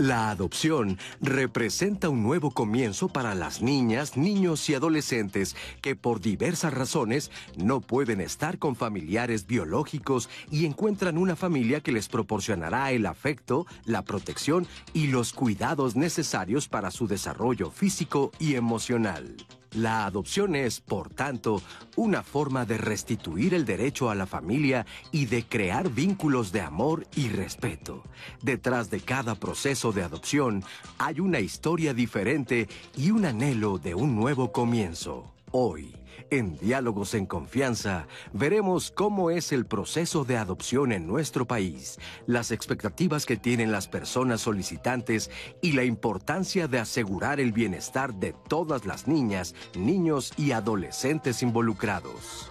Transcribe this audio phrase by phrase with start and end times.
[0.00, 6.72] La adopción representa un nuevo comienzo para las niñas, niños y adolescentes que por diversas
[6.72, 13.04] razones no pueden estar con familiares biológicos y encuentran una familia que les proporcionará el
[13.04, 19.36] afecto, la protección y los cuidados necesarios para su desarrollo físico y emocional.
[19.72, 21.62] La adopción es, por tanto,
[21.94, 27.06] una forma de restituir el derecho a la familia y de crear vínculos de amor
[27.14, 28.02] y respeto.
[28.42, 30.64] Detrás de cada proceso de adopción
[30.98, 35.32] hay una historia diferente y un anhelo de un nuevo comienzo.
[35.52, 35.94] Hoy,
[36.30, 42.50] en Diálogos en Confianza, veremos cómo es el proceso de adopción en nuestro país, las
[42.50, 48.86] expectativas que tienen las personas solicitantes y la importancia de asegurar el bienestar de todas
[48.86, 52.50] las niñas, niños y adolescentes involucrados.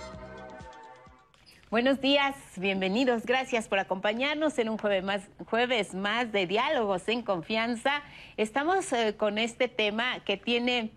[1.72, 8.02] Buenos días, bienvenidos, gracias por acompañarnos en un jueves más, de Diálogos en Confianza.
[8.38, 10.90] Estamos eh, con este tema que tiene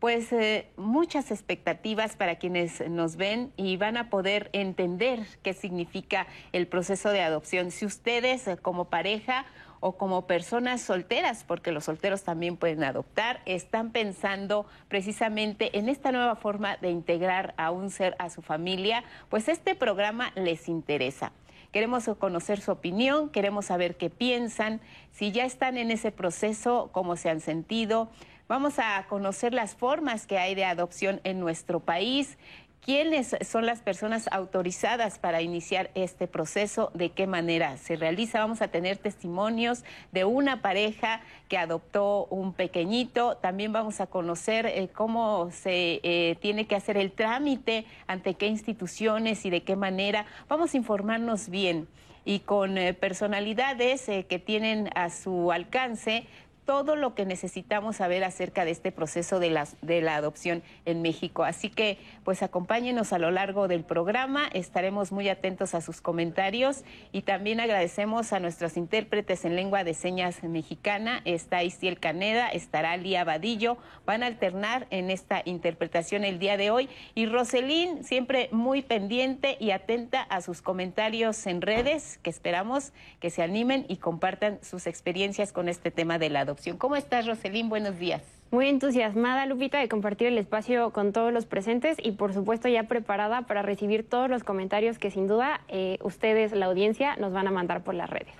[0.00, 6.26] pues eh, muchas expectativas para quienes nos ven y van a poder entender qué significa
[6.52, 7.70] el proceso de adopción.
[7.70, 9.44] Si ustedes eh, como pareja
[9.80, 16.12] o como personas solteras, porque los solteros también pueden adoptar, están pensando precisamente en esta
[16.12, 21.32] nueva forma de integrar a un ser a su familia, pues este programa les interesa.
[21.72, 24.80] Queremos conocer su opinión, queremos saber qué piensan,
[25.12, 28.10] si ya están en ese proceso, cómo se han sentido,
[28.50, 32.36] Vamos a conocer las formas que hay de adopción en nuestro país,
[32.84, 38.40] quiénes son las personas autorizadas para iniciar este proceso, de qué manera se realiza.
[38.40, 43.36] Vamos a tener testimonios de una pareja que adoptó un pequeñito.
[43.36, 48.48] También vamos a conocer eh, cómo se eh, tiene que hacer el trámite, ante qué
[48.48, 50.26] instituciones y de qué manera.
[50.48, 51.86] Vamos a informarnos bien
[52.24, 56.26] y con eh, personalidades que tienen a su alcance
[56.70, 61.02] todo lo que necesitamos saber acerca de este proceso de la, de la adopción en
[61.02, 61.42] México.
[61.42, 66.84] Así que, pues acompáñenos a lo largo del programa, estaremos muy atentos a sus comentarios
[67.10, 71.22] y también agradecemos a nuestros intérpretes en lengua de señas mexicana.
[71.24, 73.76] Está Istiel Caneda, estará Lía Vadillo,
[74.06, 76.88] van a alternar en esta interpretación el día de hoy.
[77.16, 83.30] Y Roselín, siempre muy pendiente y atenta a sus comentarios en redes, que esperamos que
[83.30, 86.59] se animen y compartan sus experiencias con este tema de la adopción.
[86.78, 87.68] ¿Cómo estás, Roselín?
[87.68, 88.22] Buenos días.
[88.50, 92.82] Muy entusiasmada, Lupita, de compartir el espacio con todos los presentes y, por supuesto, ya
[92.82, 97.46] preparada para recibir todos los comentarios que, sin duda, eh, ustedes, la audiencia, nos van
[97.46, 98.34] a mandar por las redes.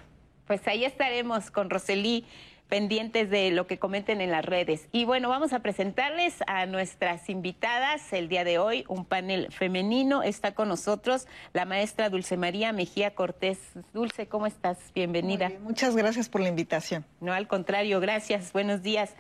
[0.51, 2.25] Pues ahí estaremos con Roselí
[2.69, 4.89] pendientes de lo que comenten en las redes.
[4.91, 10.25] Y bueno, vamos a presentarles a nuestras invitadas el día de hoy, un panel femenino.
[10.25, 13.61] Está con nosotros la maestra Dulce María Mejía Cortés.
[13.95, 14.77] Dulce, ¿cómo estás?
[14.93, 15.53] Bienvenida.
[15.61, 17.05] muchas gracias por la invitación.
[17.21, 18.53] No, al contrario, gracias.
[18.53, 19.15] Buenos días.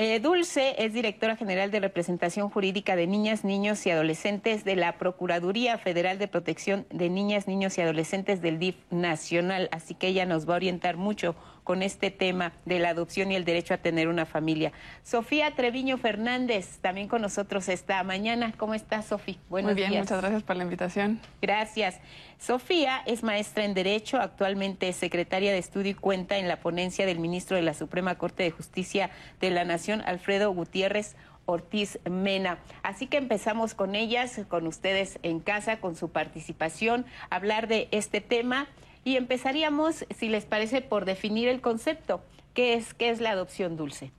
[0.00, 4.96] Eh, Dulce es directora general de representación jurídica de niñas, niños y adolescentes de la
[4.96, 10.24] Procuraduría Federal de Protección de Niñas, Niños y Adolescentes del DIF Nacional, así que ella
[10.24, 11.34] nos va a orientar mucho
[11.68, 14.72] con este tema de la adopción y el derecho a tener una familia.
[15.02, 18.54] Sofía Treviño Fernández, también con nosotros esta mañana.
[18.56, 19.36] ¿Cómo estás, Sofía?
[19.50, 21.20] Buenos Muy bien, muchas gracias por la invitación.
[21.42, 22.00] Gracias.
[22.38, 27.04] Sofía es maestra en Derecho, actualmente es secretaria de estudio y cuenta en la ponencia
[27.04, 32.60] del ministro de la Suprema Corte de Justicia de la Nación, Alfredo Gutiérrez Ortiz Mena.
[32.82, 38.22] Así que empezamos con ellas, con ustedes en casa, con su participación, hablar de este
[38.22, 38.68] tema
[39.08, 42.20] y empezaríamos, si les parece, por definir el concepto.
[42.52, 44.12] ¿Qué es, qué es la adopción dulce?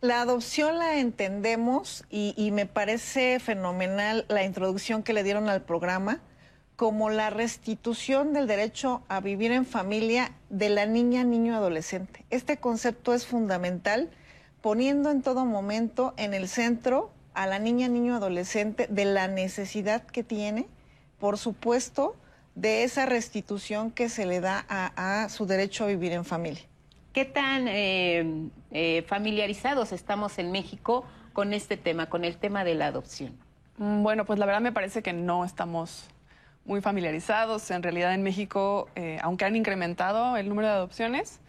[0.00, 6.22] La adopción la entendemos y, me parece fenomenal la introducción que le dieron al programa
[6.74, 12.24] como la restitución del derecho a vivir en familia de la niña, niño, adolescente.
[12.30, 14.10] Este concepto es fundamental,
[14.60, 20.02] poniendo en todo momento en el centro a la niña, niño, adolescente de la necesidad
[20.02, 20.66] que tiene,
[21.20, 22.16] por supuesto,
[22.56, 26.62] de esa restitución que se le da a, su derecho a vivir en familia.
[27.12, 31.04] ¿Qué tan eh, eh, familiarizados estamos en México
[31.34, 33.36] con este tema, con el tema de la adopción?
[33.76, 36.08] Mm, bueno, pues la verdad me parece que no estamos
[36.64, 37.70] muy familiarizados.
[37.70, 41.40] En realidad en México, eh, aunque han incrementado el número de adopciones,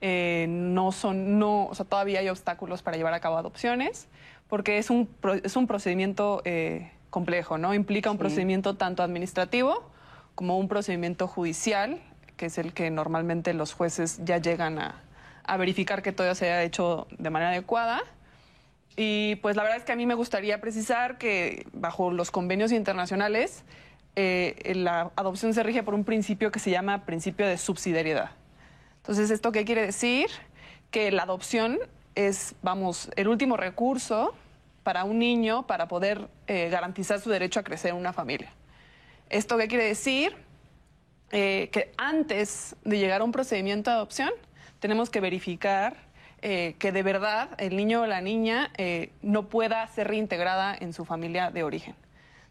[0.00, 4.08] no son, no, o sea, todavía hay obstáculos para llevar a cabo adopciones,
[4.46, 5.08] porque es un,
[5.42, 6.42] es un procedimiento
[7.10, 7.74] complejo, ¿no?
[7.74, 9.90] Implica un procedimiento tanto administrativo
[10.36, 12.00] como un procedimiento judicial,
[12.36, 15.02] que es el que normalmente los jueces ya llegan a,
[15.58, 18.02] verificar que todo se haya hecho de manera adecuada.
[18.96, 22.72] Y pues la verdad es que a mí me gustaría precisar que bajo los convenios
[22.72, 23.64] internacionales
[24.14, 28.30] eh, la adopción se rige por un principio que se llama principio de subsidiariedad.
[28.98, 30.28] Entonces, ¿esto qué quiere decir?
[30.90, 31.78] que la adopción
[32.14, 34.34] es, vamos, el último recurso
[34.82, 38.52] para un niño para poder eh, garantizar su derecho a crecer en una familia.
[39.30, 40.36] ¿Esto qué quiere decir?
[41.32, 44.30] Eh, que antes de llegar a un procedimiento de adopción,
[44.78, 45.96] tenemos que verificar
[46.42, 48.70] eh, que de verdad el niño o la niña
[49.22, 51.96] no pueda ser reintegrada en su familia de origen.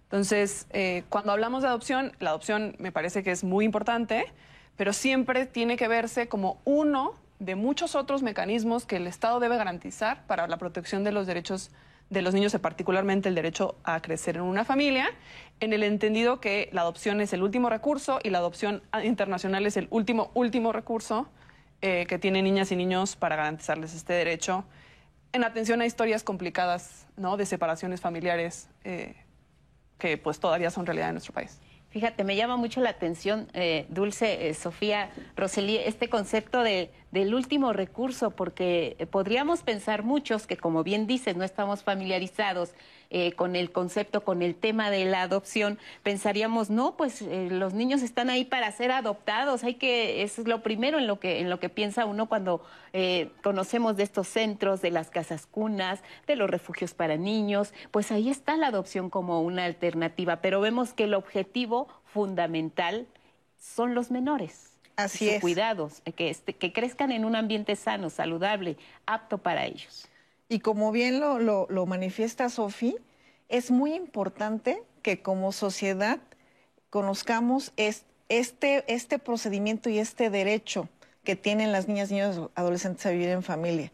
[0.04, 0.68] Entonces,
[1.10, 4.26] cuando hablamos de adopción, la adopción me parece que es muy importante,
[4.76, 9.58] pero siempre tiene que verse como uno de muchos otros mecanismos que el Estado debe
[9.58, 11.72] garantizar para la protección de los derechos
[12.10, 15.10] de los niños, particularmente el derecho a crecer en una familia,
[15.60, 19.78] en el entendido que la adopción es el último recurso y la adopción internacional es
[19.78, 21.28] el último, último recurso
[21.82, 24.66] eh, que tienen niñas y niños para garantizarles este derecho
[25.34, 27.38] en atención a historias complicadas ¿no?
[27.38, 29.16] de separaciones familiares eh,
[29.98, 31.60] que pues todavía son realidad en nuestro país.
[31.90, 37.72] Fíjate, me llama mucho la atención, eh, Dulce, Sofía, Roseli, este concepto de del último
[37.72, 42.74] recurso, porque eh, podríamos pensar muchos que, como bien dices, no estamos familiarizados
[43.10, 47.74] eh, con el concepto, con el tema de la adopción, pensaríamos, no, pues eh, los
[47.74, 51.50] niños están ahí para ser adoptados, hay que, es lo primero en lo que, en
[51.50, 52.62] lo que piensa uno cuando
[53.44, 58.30] conocemos de estos centros, de las casas cunas, de los refugios para niños, pues ahí
[58.30, 63.06] está la adopción como una alternativa, pero vemos que el objetivo fundamental
[63.60, 64.75] son los menores.
[64.96, 65.42] Así es.
[65.42, 70.08] cuidados, eh, que, este, que crezcan en un ambiente sano, saludable, apto para ellos.
[70.48, 72.96] Y como bien lo, lo, manifiesta Sofi,
[73.50, 76.20] es muy importante que como sociedad
[76.90, 80.88] conozcamos este, este procedimiento y este derecho
[81.24, 83.92] que tienen las niñas, niños, adolescentes a vivir en familia.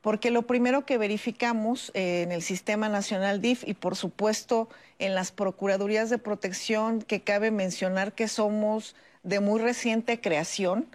[0.00, 5.14] Porque lo primero que verificamos eh, en el Sistema Nacional DIF y por supuesto en
[5.14, 10.86] las Procuradurías de Protección, que cabe mencionar que somos de muy reciente creación.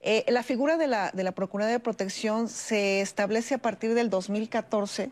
[0.00, 4.10] Eh, la figura de la, de la Procuraduría de Protección se establece a partir del
[4.10, 5.10] 2014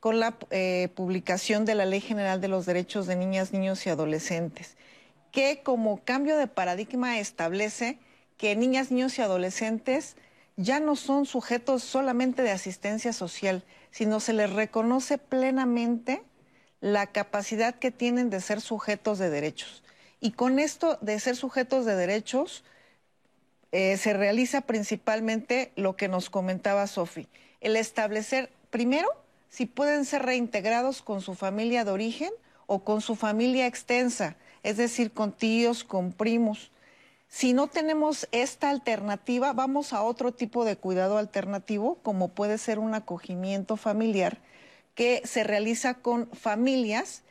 [0.00, 3.90] con la eh, publicación de la Ley General de los Derechos de Niñas, Niños y
[3.90, 4.76] Adolescentes,
[5.32, 7.98] que como cambio de paradigma establece
[8.36, 10.16] que niñas, niños y adolescentes
[10.56, 16.22] ya no son sujetos solamente de asistencia social, sino se les reconoce plenamente
[16.80, 19.83] la capacidad que tienen de ser sujetos de derechos.
[20.24, 22.64] Y con esto de ser sujetos de derechos,
[23.72, 27.28] eh, se realiza principalmente lo que nos comentaba Sofi,
[27.60, 29.06] el establecer primero
[29.50, 32.30] si pueden ser reintegrados con su familia de origen
[32.64, 36.70] o con su familia extensa, es decir, con tíos, con primos.
[37.28, 42.78] Si no tenemos esta alternativa, vamos a otro tipo de cuidado alternativo, como puede ser
[42.78, 44.38] un acogimiento familiar,
[44.94, 47.23] que se realiza con familias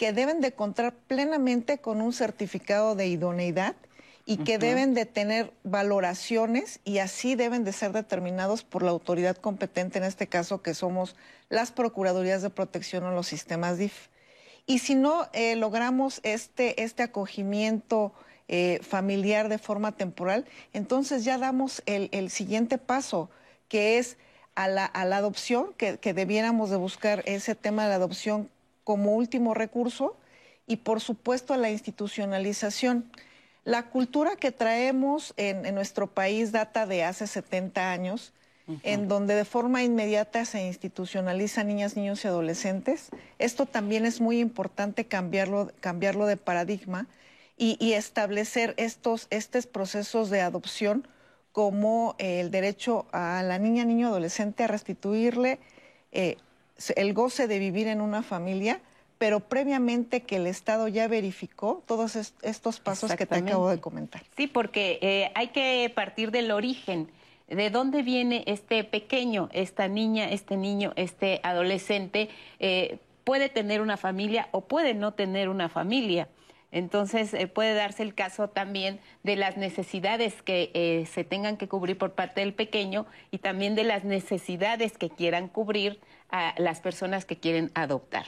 [0.00, 3.76] que deben de contar plenamente con un certificado de idoneidad
[4.24, 9.36] y que deben de tener valoraciones y así deben de ser determinados por la autoridad
[9.36, 11.16] competente, en este caso que somos
[11.50, 14.08] las Procuradurías de Protección o los sistemas DIF.
[14.64, 18.14] Y si no eh, logramos este, este acogimiento
[18.48, 23.28] eh, familiar de forma temporal, entonces ya damos el, siguiente paso,
[23.68, 24.16] que es
[24.54, 28.48] a la, adopción, que, que debiéramos de buscar ese tema de la adopción
[28.90, 30.16] como último recurso
[30.66, 33.08] y por supuesto la institucionalización.
[33.62, 38.32] La cultura que traemos en, nuestro país data de hace 70 años,
[38.82, 43.10] en donde de forma inmediata se institucionaliza niñas, niños y adolescentes.
[43.38, 47.06] Esto también es muy importante cambiarlo, cambiarlo de paradigma
[47.56, 51.06] y, establecer estos, estos procesos de adopción
[51.52, 55.60] como el derecho a la niña, niño, adolescente a restituirle
[56.10, 56.38] eh,
[56.96, 58.80] el goce de vivir en una familia,
[59.18, 64.22] pero previamente que el Estado ya verificó todos estos pasos que te acabo de comentar.
[64.36, 67.10] Sí, porque eh, hay que partir del origen.
[67.46, 72.30] ¿De dónde viene este pequeño, esta niña, este niño, este adolescente?
[72.60, 76.28] Eh, puede tener una familia o puede no tener una familia.
[76.72, 81.98] Entonces eh, puede darse el caso también de las necesidades que se tengan que cubrir
[81.98, 86.00] por parte del pequeño y también de las necesidades que quieran cubrir
[86.30, 88.26] a las personas que quieren adoptar.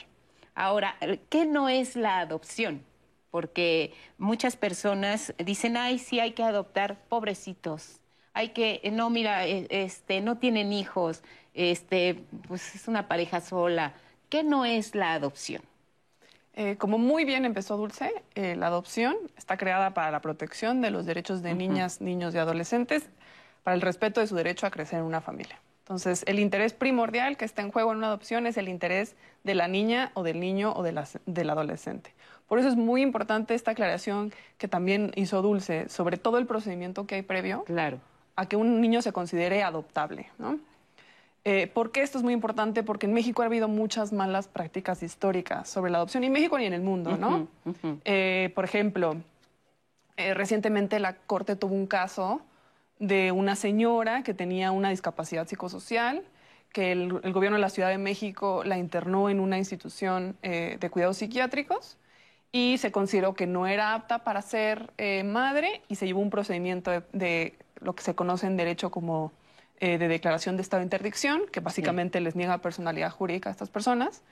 [0.54, 0.96] Ahora,
[1.30, 2.84] ¿qué no es la adopción?
[3.30, 8.00] Porque muchas personas dicen, ay, sí hay que adoptar, pobrecitos.
[8.34, 11.22] Hay que, no, mira, e, este, no tienen hijos,
[11.54, 13.94] este, pues es una pareja sola.
[14.28, 15.62] ¿Qué no es la adopción?
[16.54, 20.90] Eh, como muy bien empezó Dulce, eh, la adopción está creada para la protección de
[20.90, 23.04] los derechos de niñas, niños y adolescentes,
[23.62, 25.58] para el respeto de su derecho a crecer en una familia.
[25.80, 29.54] Entonces, el interés primordial que está en juego en una adopción es el interés de
[29.54, 32.14] la niña o del niño o de la, del adolescente.
[32.46, 37.06] Por eso es muy importante esta aclaración que también hizo Dulce sobre todo el procedimiento
[37.06, 37.98] que hay previo claro.
[38.36, 40.30] a que un niño se considere adoptable.
[41.44, 42.82] Eh, ¿Por qué esto es muy importante?
[42.82, 46.56] Porque en México ha habido muchas malas prácticas históricas sobre la adopción, y en México
[46.56, 47.48] ni en el mundo, ¿no?
[48.04, 49.16] Eh, por ejemplo,
[50.16, 52.42] eh, recientemente la Corte tuvo un caso
[53.00, 56.22] de una señora que tenía una discapacidad psicosocial,
[56.72, 61.18] que el, gobierno de la Ciudad de México la internó en una institución de cuidados
[61.18, 61.98] psiquiátricos
[62.50, 64.90] y se consideró que no era apta para ser
[65.24, 69.32] madre y se llevó un procedimiento de lo que se conoce en derecho como
[69.84, 73.68] eh, de declaración de estado de interdicción, que básicamente les niega personalidad jurídica a estas
[73.68, 74.22] personas.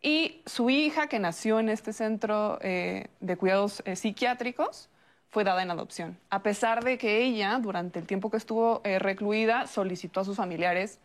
[0.00, 4.88] Y su hija, que nació en este centro eh, de cuidados eh, psiquiátricos,
[5.30, 6.16] fue dada en adopción.
[6.30, 11.00] A pesar de que ella, durante el tiempo que estuvo recluida, solicitó a sus familiares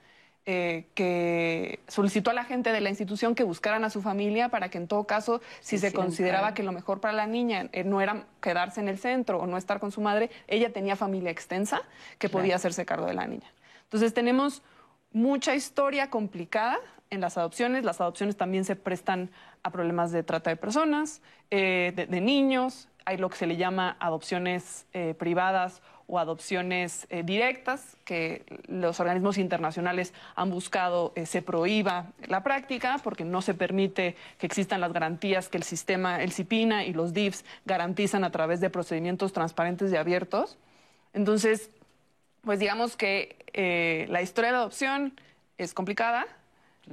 [0.45, 4.77] que solicitó a la gente de la institución que buscaran a su familia para que
[4.77, 8.79] en todo caso, si se consideraba que lo mejor para la niña no era quedarse
[8.79, 11.81] en el centro o no estar con su madre, ella tenía familia extensa
[12.19, 13.54] que podía hacerse cargo de la niña.
[13.85, 14.61] Entonces tenemos
[15.11, 16.77] mucha historia complicada
[17.09, 17.83] en las adopciones.
[17.83, 19.31] Las adopciones también se prestan
[19.63, 22.87] a problemas de trata de personas, eh, de, niños.
[23.05, 28.99] Hay lo que se le llama adopciones eh, privadas o adopciones eh, directas, que los
[28.99, 34.93] organismos internacionales han buscado se prohíba la práctica porque no se permite que existan las
[34.93, 39.91] garantías que el sistema, el CIPINA y los DIFs garantizan a través de procedimientos transparentes
[39.91, 40.57] y abiertos.
[41.13, 41.71] Entonces,
[42.45, 45.19] pues digamos que eh, la historia de la adopción
[45.57, 46.25] es complicada.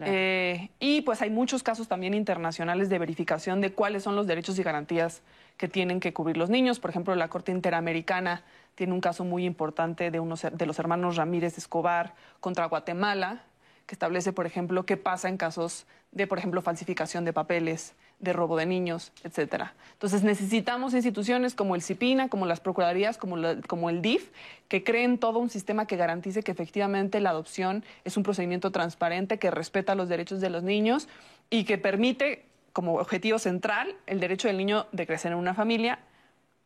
[0.01, 4.59] Eh, y pues hay muchos casos también internacionales de verificación de cuáles son los derechos
[4.59, 5.21] y garantías
[5.59, 6.81] que tienen que cubrir los niños.
[6.81, 8.43] Por ejemplo, la Corte Interamericana
[8.75, 13.43] tiene un caso muy importante de, unos, de los hermanos Ramírez Escobar contra Guatemala,
[13.87, 18.33] que establece, por ejemplo, qué pasa en casos de, por ejemplo, falsificación de papeles, de
[18.33, 19.75] robo de niños, etcétera.
[19.95, 24.31] Entonces necesitamos instituciones como el CIPINA, como las Procuradurías, como, el DIF,
[24.69, 29.39] que creen todo un sistema que garantice que efectivamente la adopción es un procedimiento transparente,
[29.39, 31.09] que respeta los derechos de los niños
[31.51, 35.99] y que permite como objetivo central el derecho del niño de crecer en una familia,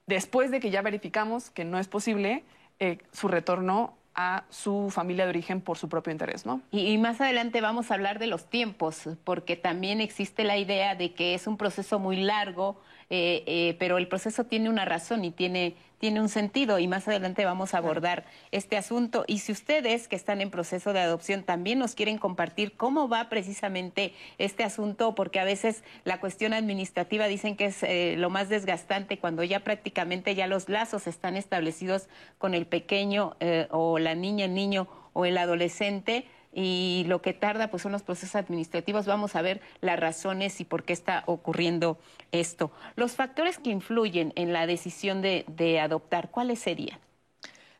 [0.06, 2.44] después de que ya verificamos que no es posible
[2.78, 6.62] eh, su retorno a su familia de origen por su propio interés, ¿no?
[6.72, 11.12] Y, más adelante vamos a hablar de los tiempos, porque también existe la idea de
[11.12, 15.30] que es un proceso muy largo, eh, eh, pero el proceso tiene una razón y
[15.30, 19.24] tiene, tiene un sentido y más adelante vamos a abordar este asunto.
[19.28, 23.28] Y si ustedes que están en proceso de adopción también nos quieren compartir cómo va
[23.28, 28.48] precisamente este asunto, porque a veces la cuestión administrativa dicen que es eh, lo más
[28.48, 32.08] desgastante cuando ya prácticamente ya los lazos están establecidos
[32.38, 33.36] con el pequeño
[33.70, 36.26] o la niña, el niño o el adolescente
[36.58, 39.04] y lo que tarda pues son los procesos administrativos.
[39.04, 41.98] Vamos a ver las razones y por qué está ocurriendo
[42.32, 42.72] esto.
[42.96, 46.98] Los factores que influyen en la decisión de, adoptar, ¿cuáles serían?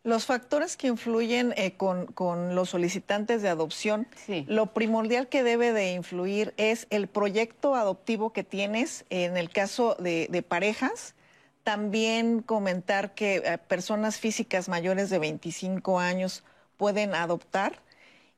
[0.05, 4.07] Los factores que influyen eh, con, los solicitantes de adopción,
[4.47, 9.97] lo primordial que debe de influir es el proyecto adoptivo que tienes en el caso
[9.99, 11.15] de, parejas.
[11.65, 16.45] También comentar que eh, personas físicas mayores de 25 años
[16.77, 17.86] pueden adoptar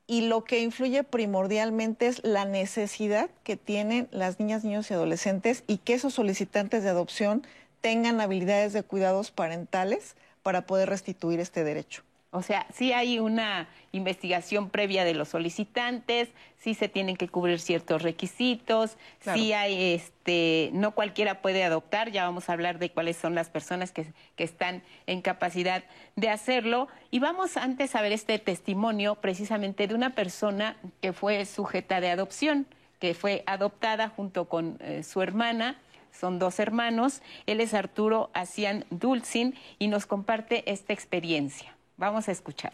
[0.09, 5.63] y lo que influye primordialmente es la necesidad que tienen las niñas, niños y adolescentes
[5.67, 7.45] y que esos solicitantes de adopción
[7.81, 12.01] tengan habilidades de cuidados parentales para poder restituir este derecho.
[12.31, 17.59] O sea, sí hay una investigación previa de los solicitantes, sí se tienen que cubrir
[17.59, 18.97] ciertos requisitos,
[19.33, 23.49] sí hay, este, no cualquiera puede adoptar, ya vamos a hablar de cuáles son las
[23.49, 25.83] personas que, que están en capacidad
[26.17, 26.87] de hacerlo.
[27.09, 32.11] Y vamos antes a ver este testimonio precisamente de una persona que fue sujeta de
[32.11, 32.67] adopción,
[32.99, 35.79] que fue adoptada junto con eh, su hermana
[36.11, 37.21] son dos hermanos.
[37.45, 41.78] Él es Arturo Asian Dulcin y nos comparte esta experiencia.
[41.99, 42.71] Vamos a escuchar.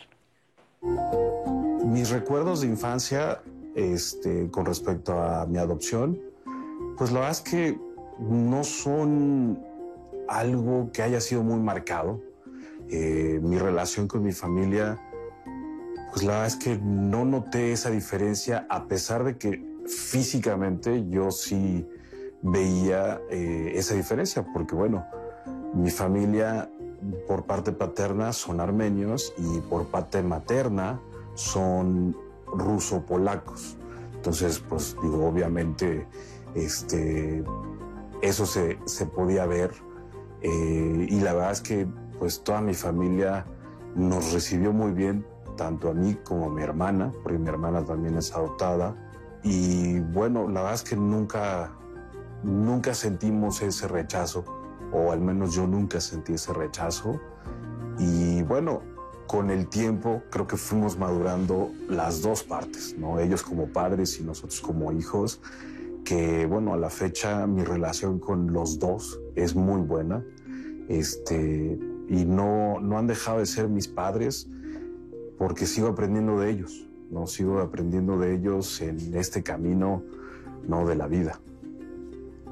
[1.84, 3.42] Mis recuerdos de infancia
[3.74, 6.22] este, con respecto a mi adopción,
[6.96, 7.80] pues la verdad es que
[8.20, 9.60] no son
[10.28, 12.22] algo que haya sido muy marcado.
[12.92, 15.02] Eh, mi relación con mi familia,
[16.12, 21.32] pues la verdad es que no noté esa diferencia a pesar de que físicamente yo
[21.32, 21.88] sí
[22.44, 25.04] veía eh, esa diferencia, porque bueno,
[25.74, 26.70] mi familia
[27.28, 31.00] por parte paterna son armenios y por parte materna
[31.34, 32.16] son
[32.48, 33.78] ruso-polacos.
[34.16, 36.08] Entonces, pues digo, obviamente,
[36.56, 37.44] este,
[38.22, 39.72] eso se, podía ver.
[40.42, 41.88] Eh, y la verdad es que
[42.20, 43.46] pues toda mi familia
[43.96, 45.26] nos recibió muy bien,
[45.58, 48.96] tanto a mí como a mi hermana, porque mi hermana también es adoptada.
[49.44, 51.72] Y bueno, la verdad es que nunca,
[52.44, 54.44] nunca sentimos ese rechazo
[54.96, 57.20] o al menos yo nunca sentí ese rechazo.
[58.00, 58.82] Y bueno,
[59.28, 63.20] con el tiempo creo que fuimos madurando las dos partes, ¿no?
[63.20, 65.42] Ellos como padres y nosotros como hijos,
[66.06, 70.24] que bueno, a la fecha mi relación con los dos es muy buena,
[70.88, 74.48] este, y no, no han dejado de ser mis padres
[75.38, 77.28] porque sigo aprendiendo de ellos, ¿no?
[77.28, 80.04] Sigo aprendiendo de ellos en este camino,
[80.68, 80.86] ¿no?
[80.88, 81.40] De la vida.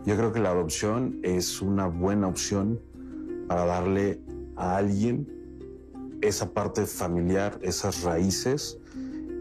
[0.06, 2.82] Yo creo que la adopción es una buena opción
[3.48, 4.20] para darle
[4.58, 8.78] a alguien esa parte familiar, esas raíces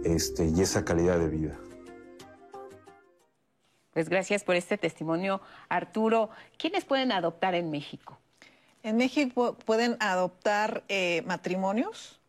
[0.05, 1.59] este, y esa calidad de vida.
[3.93, 6.31] Pues gracias por este testimonio, Arturo.
[6.59, 8.19] ¿Quiénes pueden adoptar en México?
[8.85, 12.21] En México pueden adoptar eh, matrimonios,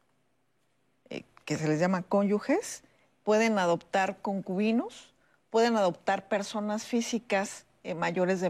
[1.10, 2.84] eh, que se les llama cónyuges,
[3.24, 5.14] pueden adoptar concubinos,
[5.52, 8.50] pueden adoptar personas físicas eh, mayores de,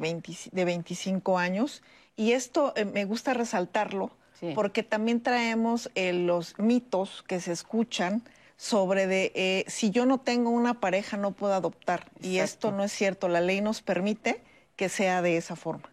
[0.52, 1.82] de 25 años.
[2.16, 4.12] Y esto me gusta resaltarlo
[4.56, 8.22] porque también traemos los mitos que se escuchan
[8.58, 12.12] sobre de si yo no tengo una pareja no puedo adoptar.
[12.22, 14.44] Y esto no es cierto, la ley nos permite
[14.75, 15.92] que sea de esa forma.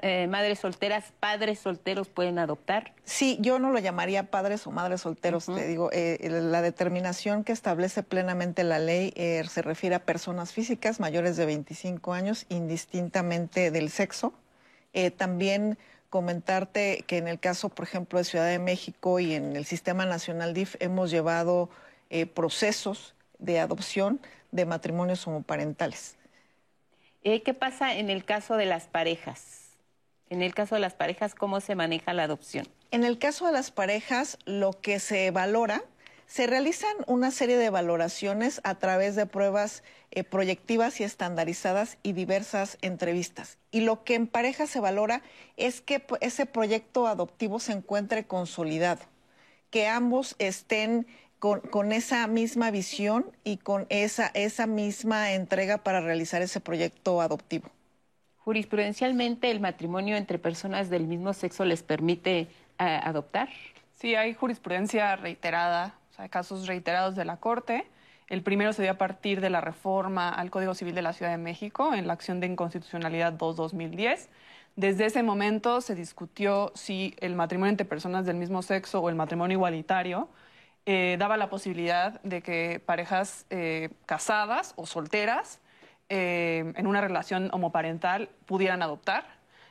[0.00, 2.94] Eh, madres solteras, padres solteros pueden adoptar?
[3.04, 5.90] Sí, yo no lo llamaría padres o madres solteros, te digo.
[5.92, 11.36] Eh, la determinación que establece plenamente la ley eh, se refiere a personas físicas mayores
[11.36, 14.32] de 25 años, indistintamente del sexo.
[15.16, 15.76] también
[16.08, 20.06] comentarte que en el caso, por ejemplo, de Ciudad de México y en el Sistema
[20.06, 21.68] Nacional DIF hemos llevado
[22.34, 24.18] procesos de adopción
[24.50, 26.17] de matrimonios homoparentales.
[27.22, 29.76] ¿Qué pasa en el caso de las parejas?
[30.30, 32.66] En el caso de las parejas, ¿cómo se maneja la adopción?
[32.90, 35.82] En el caso de las parejas, lo que se valora,
[36.26, 42.12] se realizan una serie de valoraciones a través de pruebas eh, proyectivas y estandarizadas y
[42.12, 43.58] diversas entrevistas.
[43.70, 45.22] Y lo que en pareja se valora
[45.56, 49.02] es que ese proyecto adoptivo se encuentre consolidado,
[49.70, 51.06] que ambos estén
[51.38, 57.20] con, con, esa misma visión y con esa, esa misma entrega para realizar ese proyecto
[57.20, 57.70] adoptivo
[58.48, 62.48] jurisprudencialmente el matrimonio entre personas del mismo sexo les permite
[62.78, 63.50] eh, adoptar?
[63.92, 67.84] Sí, hay jurisprudencia reiterada, o sea, casos reiterados de la Corte.
[68.30, 71.30] El primero se dio a partir de la reforma al Código Civil de la Ciudad
[71.30, 74.28] de México en la acción de inconstitucionalidad 2-2010.
[74.76, 79.14] Desde ese momento se discutió si el matrimonio entre personas del mismo sexo o el
[79.14, 80.26] matrimonio igualitario
[80.90, 85.60] eh, daba la posibilidad de que parejas eh, casadas o solteras
[86.08, 89.26] eh, en una relación homoparental pudieran adoptar.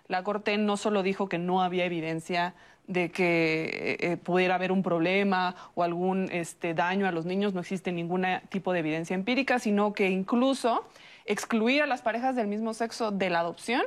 [0.08, 2.54] La Corte no solo dijo que no había evidencia
[2.86, 7.62] de que eh, pudiera haber un problema o algún este, daño a los niños, no
[7.62, 10.88] existe ningún tipo de evidencia empírica, sino que incluso
[11.26, 13.82] excluir a las parejas del mismo sexo de la adopción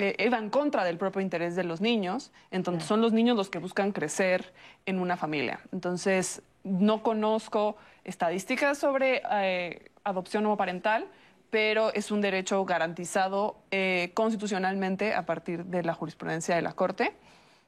[0.00, 3.58] eh, en contra del propio interés de los niños, entonces son los niños los que
[3.58, 4.52] buscan crecer
[4.86, 5.58] en una familia.
[5.72, 9.22] Entonces, no conozco estadísticas sobre
[10.04, 11.06] adopción homoparental,
[11.50, 17.12] pero es un derecho garantizado eh, constitucionalmente a partir de la jurisprudencia de la Corte,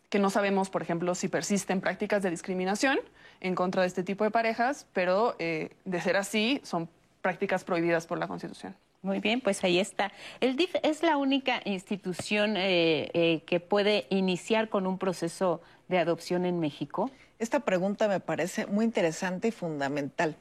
[0.09, 2.99] que no sabemos, por ejemplo, si persisten prácticas de discriminación
[3.41, 6.89] en contra de este tipo de parejas, pero eh, de ser así, son
[7.23, 8.75] prácticas prohibidas por la Constitución.
[9.03, 10.13] Muy bien, pues ahí está.
[10.41, 16.45] ¿El DIF es la única institución eh, que puede iniciar con un proceso de adopción
[16.45, 17.11] en México?
[17.41, 20.37] Esta pregunta me parece muy interesante y fundamental.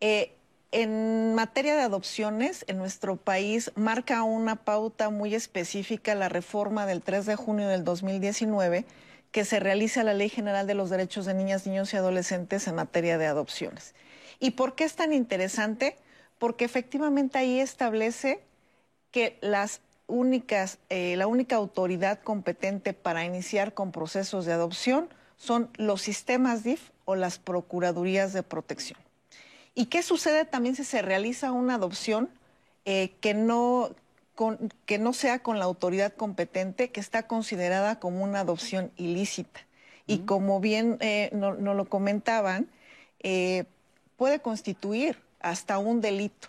[0.00, 7.00] En materia de adopciones, en nuestro país marca una pauta muy específica la reforma del
[7.00, 8.84] 3 de junio del 2019
[9.30, 12.74] que se realiza la Ley General de los Derechos de Niñas, Niños y Adolescentes en
[12.74, 13.94] materia de adopciones.
[14.40, 15.96] ¿Y por qué es tan interesante?
[16.40, 18.42] Porque efectivamente ahí establece
[19.12, 25.70] que las únicas, eh, la única autoridad competente para iniciar con procesos de adopción son
[25.76, 28.98] los sistemas DIF o las Procuradurías de Protección.
[29.74, 32.30] ¿Y qué sucede también si se realiza una adopción
[32.84, 33.90] eh, que, no,
[34.86, 39.60] que no sea con la autoridad competente, que está considerada como una adopción ilícita?
[40.06, 42.68] Y como bien eh, nos no lo comentaban,
[43.20, 43.64] eh,
[44.16, 46.48] puede constituir hasta un delito.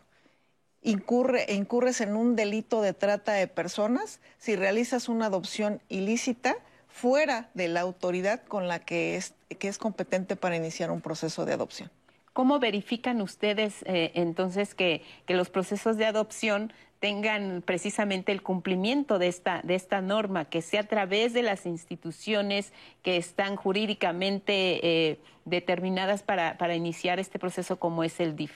[0.82, 6.58] Incurre, incurres en un delito de trata de personas si realizas una adopción ilícita
[6.96, 11.44] fuera de la autoridad con la que es, que es competente para iniciar un proceso
[11.44, 11.92] de adopción.
[12.32, 19.28] ¿Cómo verifican ustedes eh, entonces que, los procesos de adopción tengan precisamente el cumplimiento de
[19.28, 22.72] esta, de esta norma, que sea a través de las instituciones
[23.04, 28.54] que están jurídicamente eh, determinadas para, para, iniciar este proceso como es el DIF?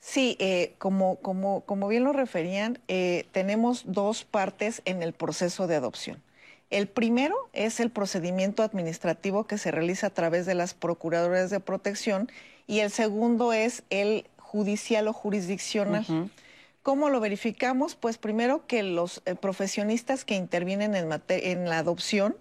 [0.00, 2.78] Sí, eh, como, como, como, bien lo referían,
[3.32, 6.22] tenemos dos partes en el proceso de adopción.
[6.70, 11.58] El primero es el procedimiento administrativo que se realiza a través de las procuradoras de
[11.60, 12.30] protección
[12.66, 16.30] y el segundo es el judicial o jurisdiccional.
[16.82, 17.96] ¿Cómo lo verificamos?
[17.96, 22.36] Pues primero que los eh, profesionistas que intervienen en, en la adopción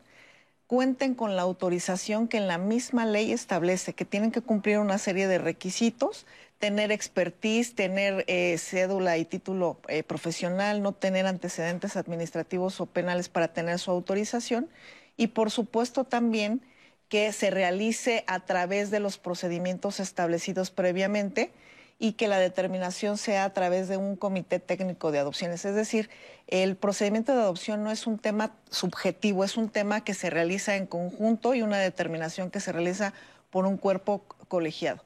[0.65, 4.99] cuenten con la autorización que en la misma ley establece, que tienen que cumplir una
[4.99, 6.27] serie de requisitos,
[6.59, 13.29] tener expertise, tener eh, cédula y título eh, profesional, no tener antecedentes administrativos o penales
[13.29, 14.69] para tener su autorización
[15.15, 16.61] y por supuesto también
[17.07, 21.51] que se realice a través de los procedimientos establecidos previamente
[21.97, 25.65] y que la determinación sea a través de un comité técnico de adopciones.
[25.65, 26.09] Es decir,
[26.47, 30.75] el procedimiento de adopción no es un tema subjetivo, es un tema que se realiza
[30.75, 33.13] en conjunto y una determinación que se realiza
[33.49, 35.03] por un cuerpo colegiado.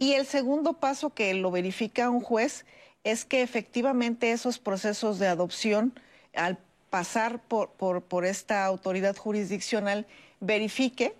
[0.00, 2.64] Y el segundo paso que lo verifica un juez
[3.04, 5.92] es que efectivamente esos procesos de adopción,
[6.34, 6.56] al
[6.88, 10.06] pasar por, por, esta autoridad jurisdiccional,
[10.40, 11.14] verifique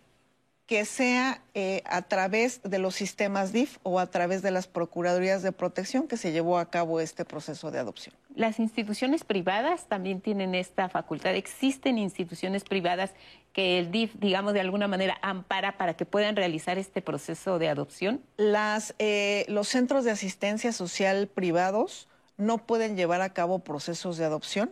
[0.66, 5.42] que sea eh, a través de los sistemas DIF o a través de las Procuradurías
[5.42, 8.14] de Protección que se llevó a cabo este proceso de adopción.
[8.34, 11.34] Las instituciones privadas también tienen esta facultad.
[11.34, 13.12] ¿Existen instituciones privadas
[13.52, 17.68] que el DIF, digamos, de alguna manera ampara para que puedan realizar este proceso de
[17.68, 18.22] adopción?
[18.36, 24.24] Las, eh, los centros de asistencia social privados no pueden llevar a cabo procesos de
[24.24, 24.70] adopción.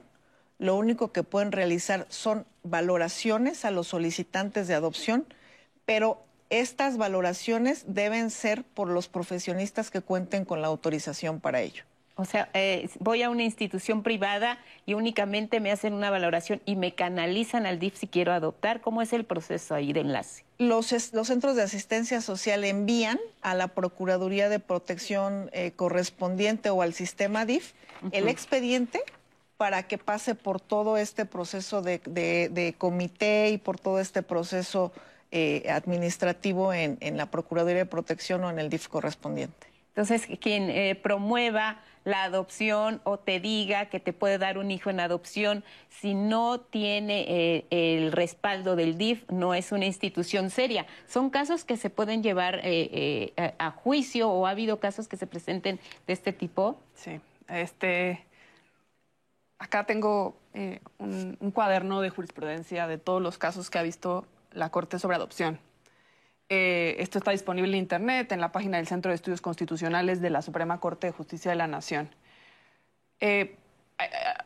[0.59, 5.27] Lo único que pueden realizar son valoraciones a los solicitantes de adopción
[5.89, 11.85] pero estas valoraciones deben ser por los profesionistas que cuenten con la autorización para ello.
[12.21, 16.75] O sea, eh, voy a una institución privada y únicamente me hacen una valoración y
[16.75, 18.81] me canalizan al DIF si quiero adoptar.
[18.81, 20.45] ¿Cómo es el proceso ahí de enlace?
[20.59, 26.83] Los, los centros de asistencia social envían a la Procuraduría de Protección eh, correspondiente o
[26.83, 27.73] al sistema DIF
[28.11, 29.01] el expediente
[29.57, 34.93] para que pase por todo este proceso de, de comité y por todo este proceso
[35.31, 39.67] eh, administrativo en, la Procuraduría de Protección o en el DIF correspondiente.
[39.99, 44.91] Entonces, quien eh, promueva la adopción o te diga que te puede dar un hijo
[44.91, 50.87] en adopción, si no tiene eh, el respaldo del DIF, no es una institución seria.
[51.09, 52.63] Son casos que se pueden llevar
[53.59, 56.79] a, juicio o ha habido casos que se presenten de este tipo.
[56.95, 58.25] Sí, este,
[59.59, 60.37] acá tengo
[61.01, 65.59] un cuaderno de jurisprudencia de todos los casos que ha visto la Corte sobre Adopción.
[66.51, 70.31] Eh, esto está disponible en Internet, en la página del Centro de Estudios Constitucionales de
[70.31, 72.09] la Suprema Corte de Justicia de la Nación.
[73.21, 73.57] Eh,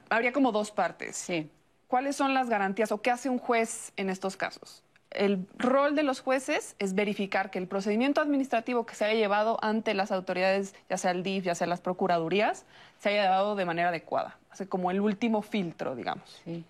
[0.09, 1.17] habría como dos partes.
[1.17, 1.51] Sí.
[1.87, 4.83] ¿Cuáles son las garantías o qué hace un juez en estos casos?
[5.11, 9.59] El rol de los jueces es verificar que el procedimiento administrativo que se haya llevado
[9.63, 12.65] ante las autoridades, ya sea el DIF, ya sea las procuradurías,
[12.99, 14.39] se haya llevado de manera adecuada.
[14.51, 16.41] Hace como el último filtro, digamos.
[16.45, 16.65] Sí.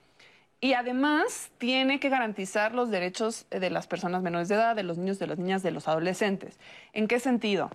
[0.62, 4.96] Y además tiene que garantizar los derechos de las personas menores de edad, de los
[4.96, 6.60] niños, de las niñas, de los adolescentes.
[6.92, 7.68] ¿En qué sentido?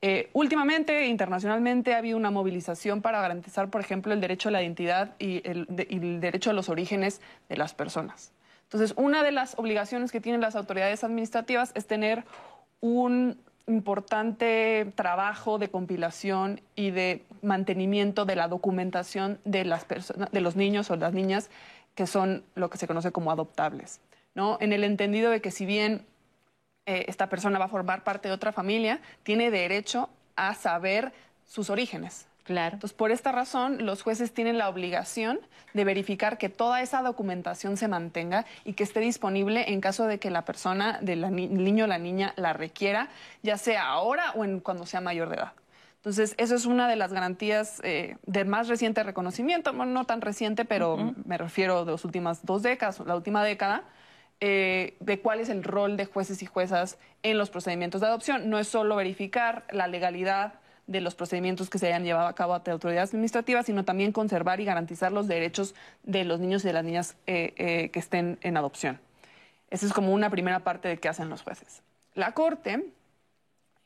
[0.00, 4.62] Eh, últimamente, internacionalmente, ha habido una movilización para garantizar, por ejemplo, el derecho a la
[4.62, 8.32] identidad y el, y el derecho a los orígenes de las personas.
[8.62, 12.24] Entonces, una de las obligaciones que tienen las autoridades administrativas es tener
[12.80, 19.86] un importante trabajo de compilación y de mantenimiento de la documentación de, las
[20.30, 21.50] de los niños o las niñas
[21.96, 24.00] que son lo que se conoce como adoptables,
[24.34, 24.58] ¿no?
[24.60, 26.06] En el entendido de que si bien
[26.84, 31.12] eh, esta persona va a formar parte de otra familia, tiene derecho a saber
[31.44, 32.26] sus orígenes.
[32.44, 32.74] Claro.
[32.74, 35.40] Entonces, por esta razón, los jueces tienen la obligación
[35.74, 40.20] de verificar que toda esa documentación se mantenga y que esté disponible en caso de
[40.20, 43.08] que la persona, del niño o la niña, la requiera,
[43.42, 45.52] ya sea ahora o en, cuando sea mayor de edad.
[46.06, 50.64] Entonces, eso es una de las garantías eh, de más reciente reconocimiento, no tan reciente,
[50.64, 53.82] pero me refiero de las últimas dos décadas, la última década,
[54.38, 58.48] eh, de cuál es el rol de jueces y juezas en los procedimientos de adopción.
[58.48, 62.54] No es solo verificar la legalidad de los procedimientos que se hayan llevado a cabo
[62.54, 66.72] ante autoridades administrativas, sino también conservar y garantizar los derechos de los niños y de
[66.72, 69.00] las niñas eh, que estén en adopción.
[69.70, 71.82] Esa es como una primera parte de qué hacen los jueces.
[72.14, 72.92] La Corte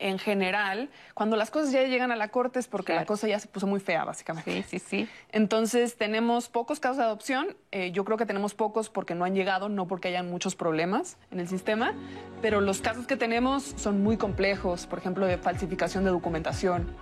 [0.00, 3.38] en general, cuando las cosas ya llegan a la corte es porque la cosa ya
[3.38, 4.62] se puso muy fea, básicamente.
[4.62, 5.08] Sí, sí, sí.
[5.30, 7.56] Entonces, tenemos pocos casos de adopción.
[7.70, 11.18] Eh, yo creo que tenemos pocos porque no han llegado, no porque hayan muchos problemas
[11.30, 11.94] en el sistema.
[12.40, 16.96] Pero los casos que tenemos son muy complejos, por ejemplo, de falsificación de documentación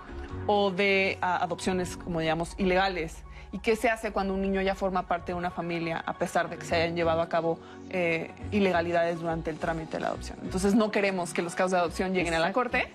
[0.45, 3.23] o de adopciones, como digamos, ilegales.
[3.51, 6.49] ¿Y qué se hace cuando un niño ya forma parte de una familia a pesar
[6.49, 7.59] de que se hayan llevado a cabo
[7.89, 10.37] eh, ilegalidades durante el trámite de la adopción?
[10.43, 12.87] Entonces no queremos que los casos de adopción lleguen a la Corte,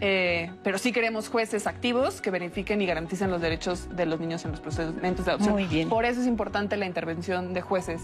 [0.00, 4.44] eh, pero sí queremos jueces activos que verifiquen y garanticen los derechos de los niños
[4.44, 5.54] en los procedimientos de adopción.
[5.54, 5.88] Muy bien.
[5.88, 8.02] Por eso es importante la intervención de jueces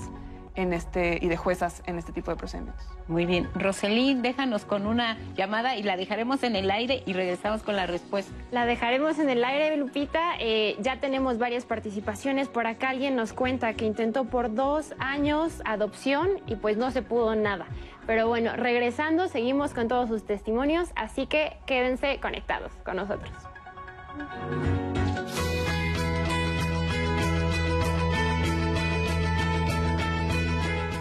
[0.56, 2.86] en este, y de juezas en este tipo de procedimientos.
[3.08, 3.48] Muy bien.
[3.54, 7.86] Roselín, déjanos con una llamada y la dejaremos en el aire y regresamos con la
[7.86, 8.32] respuesta.
[8.50, 10.34] La dejaremos en el aire, Lupita.
[10.38, 12.48] Eh, ya tenemos varias participaciones.
[12.48, 17.02] Por acá alguien nos cuenta que intentó por dos años adopción y pues no se
[17.02, 17.66] pudo nada.
[18.06, 23.32] Pero bueno, regresando, seguimos con todos sus testimonios, así que quédense conectados con nosotros.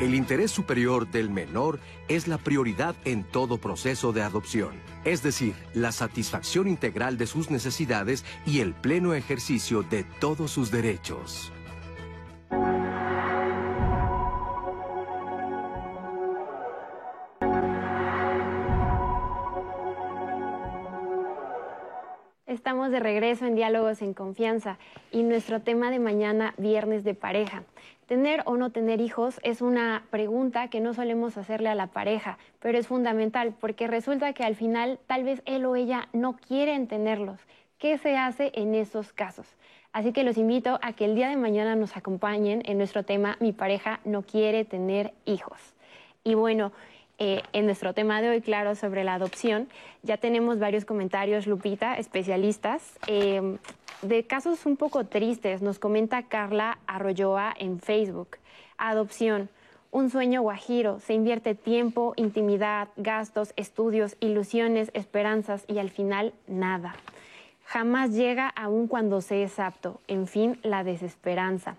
[0.04, 4.74] El interés superior del menor es la prioridad en todo proceso de adopción,
[5.06, 10.72] es decir, la satisfacción integral de sus necesidades y el pleno ejercicio de todos sus
[10.72, 11.54] derechos.
[22.46, 24.78] Estamos de regreso en Diálogos en Confianza
[25.12, 27.64] y nuestro tema de mañana, Viernes de Pareja.
[28.14, 32.38] Tener o no tener hijos es una pregunta que no solemos hacerle a la pareja,
[32.60, 36.86] pero es fundamental porque resulta que al final tal vez él o ella no quieren
[36.86, 37.40] tenerlos.
[37.80, 39.48] ¿Qué se hace en esos casos?
[39.94, 43.36] Así que los invito a que el día de mañana nos acompañen en nuestro tema
[43.40, 45.74] Mi pareja no quiere tener hijos.
[46.24, 46.72] Y bueno,
[47.18, 49.68] eh, en nuestro tema de hoy, claro, sobre la adopción,
[50.04, 53.00] ya tenemos varios comentarios, Lupita, especialistas.
[53.08, 53.58] Eh,
[54.04, 58.38] de casos un poco tristes, nos comenta Carla Arroyoa en Facebook.
[58.78, 59.50] Adopción,
[59.92, 66.96] un sueño guajiro, se invierte tiempo, intimidad, gastos, estudios, ilusiones, esperanzas y al final nada.
[67.66, 71.78] Jamás llega aun cuando se es apto, en fin, la desesperanza.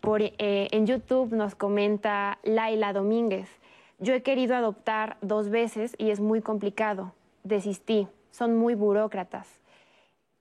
[0.00, 3.48] Por, eh, en YouTube nos comenta Laila Domínguez,
[3.98, 9.57] yo he querido adoptar dos veces y es muy complicado, desistí, son muy burócratas.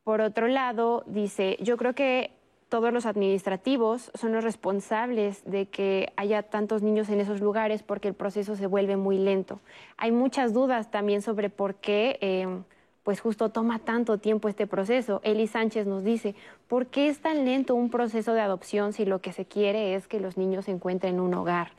[0.08, 2.32] Por otro lado, dice, yo creo que
[2.70, 8.08] todos los administrativos son los responsables de que haya tantos niños en esos lugares porque
[8.08, 9.60] el proceso se vuelve muy lento.
[9.98, 12.64] Hay muchas dudas también sobre por qué, em,
[13.04, 15.20] pues justo toma tanto tiempo este proceso.
[15.26, 16.36] Eli Sánchez nos dice,
[16.70, 20.08] ¿por qué es tan lento un proceso de adopción si lo que se quiere es
[20.08, 21.72] que los niños se encuentren un hogar?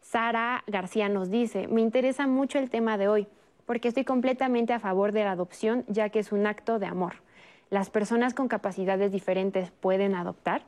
[0.00, 3.28] Sara García nos dice, me interesa mucho el tema de hoy
[3.66, 7.27] porque estoy completamente a favor de la adopción ya que es un acto de amor
[7.70, 10.62] las personas con capacidades diferentes pueden adoptar.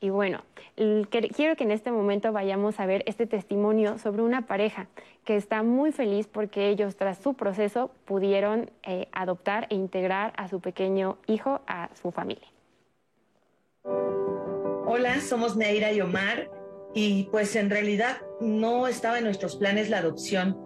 [0.00, 0.42] Y bueno,
[0.74, 4.86] quiero que en este momento vayamos a ver este testimonio sobre una pareja
[5.24, 10.48] que está muy feliz porque ellos tras su proceso pudieron eh, adoptar e integrar a
[10.48, 12.46] su pequeño hijo a su familia.
[14.86, 16.50] Hola, somos Neira y Omar
[16.92, 20.58] y pues en realidad no estaba en nuestros planes la adopción.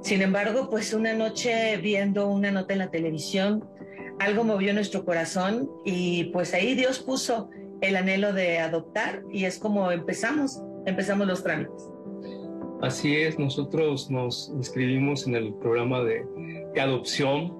[0.00, 3.68] Sin embargo, pues una noche viendo una nota en la televisión
[4.20, 7.50] algo movió nuestro corazón y pues ahí Dios puso
[7.80, 11.90] el anhelo de adoptar y es como empezamos, empezamos los trámites.
[12.80, 16.24] Así es, nosotros nos inscribimos en el programa de,
[16.80, 17.52] adopción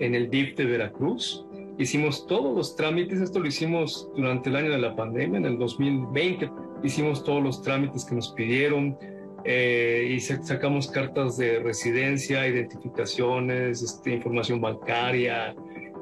[0.00, 1.46] en el DIF de Veracruz.
[1.78, 5.58] Hicimos todos los trámites, esto lo hicimos durante el año de la pandemia, en el
[5.58, 6.50] 2020.
[6.82, 8.98] Hicimos todos los trámites que nos pidieron
[9.44, 15.54] eh, y sacamos cartas de residencia, identificaciones, este, información bancaria,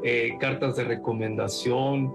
[0.05, 2.13] eh, cartas de recomendación,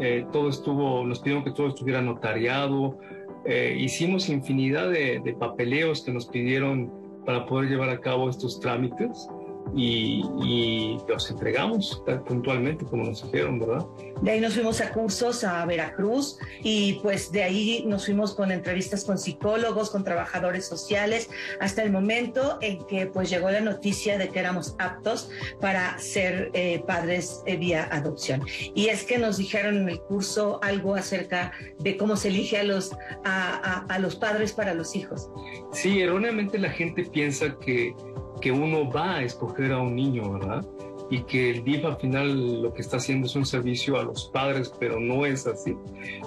[0.00, 2.98] eh, todo estuvo, nos pidieron que todo estuviera notariado,
[3.44, 6.92] eh, hicimos infinidad de, de, papeleos que nos pidieron
[7.24, 9.28] para poder llevar a cabo estos trámites
[9.74, 13.86] y, los entregamos puntualmente como nos dijeron, ¿verdad?
[14.22, 18.50] De ahí nos fuimos a cursos a Veracruz y pues de ahí nos fuimos con
[18.50, 24.18] entrevistas con psicólogos, con trabajadores sociales, hasta el momento en que pues llegó la noticia
[24.18, 28.42] de que éramos aptos para ser eh, padres vía adopción.
[28.74, 32.64] Y es que nos dijeron en el curso algo acerca de cómo se elige a
[32.64, 32.92] los,
[33.24, 35.30] a, a los padres para los hijos.
[35.72, 37.94] Sí, erróneamente la gente piensa que
[38.40, 40.64] que uno va a escoger a un niño, ¿verdad?
[41.10, 44.26] Y que el DIF al final lo que está haciendo es un servicio a los
[44.26, 45.74] padres, pero no es así.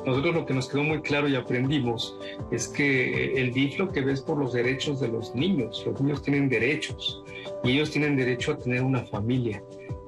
[0.06, 2.18] Nosotros lo que nos quedó muy claro y aprendimos
[2.50, 5.84] es que el DIF lo que ve es por los derechos de los niños.
[5.86, 7.24] Los niños tienen derechos
[7.64, 9.64] y ellos tienen derecho a tener una familia.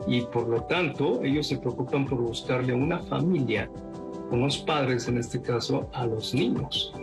[0.08, 3.70] Y por lo tanto, ellos se preocupan por buscarle una familia,
[4.32, 6.94] unos padres en este caso, a los niños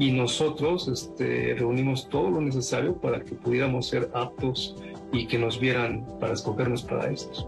[0.00, 4.74] y nosotros este, reunimos todo lo necesario para que pudiéramos ser aptos
[5.12, 7.46] y que nos vieran para escogernos para estos.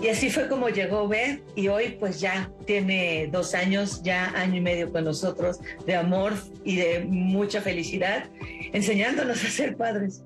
[0.00, 4.56] Y así fue como llegó Ben y hoy pues ya tiene dos años, ya año
[4.56, 6.32] y medio con nosotros de amor
[6.64, 8.30] y de mucha felicidad,
[8.72, 10.24] enseñándonos a ser padres.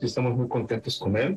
[0.00, 1.36] Estamos muy contentos con él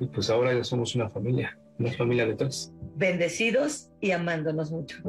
[0.00, 2.72] y pues ahora ya somos una familia, una familia de tres.
[2.94, 5.02] Bendecidos y amándonos mucho.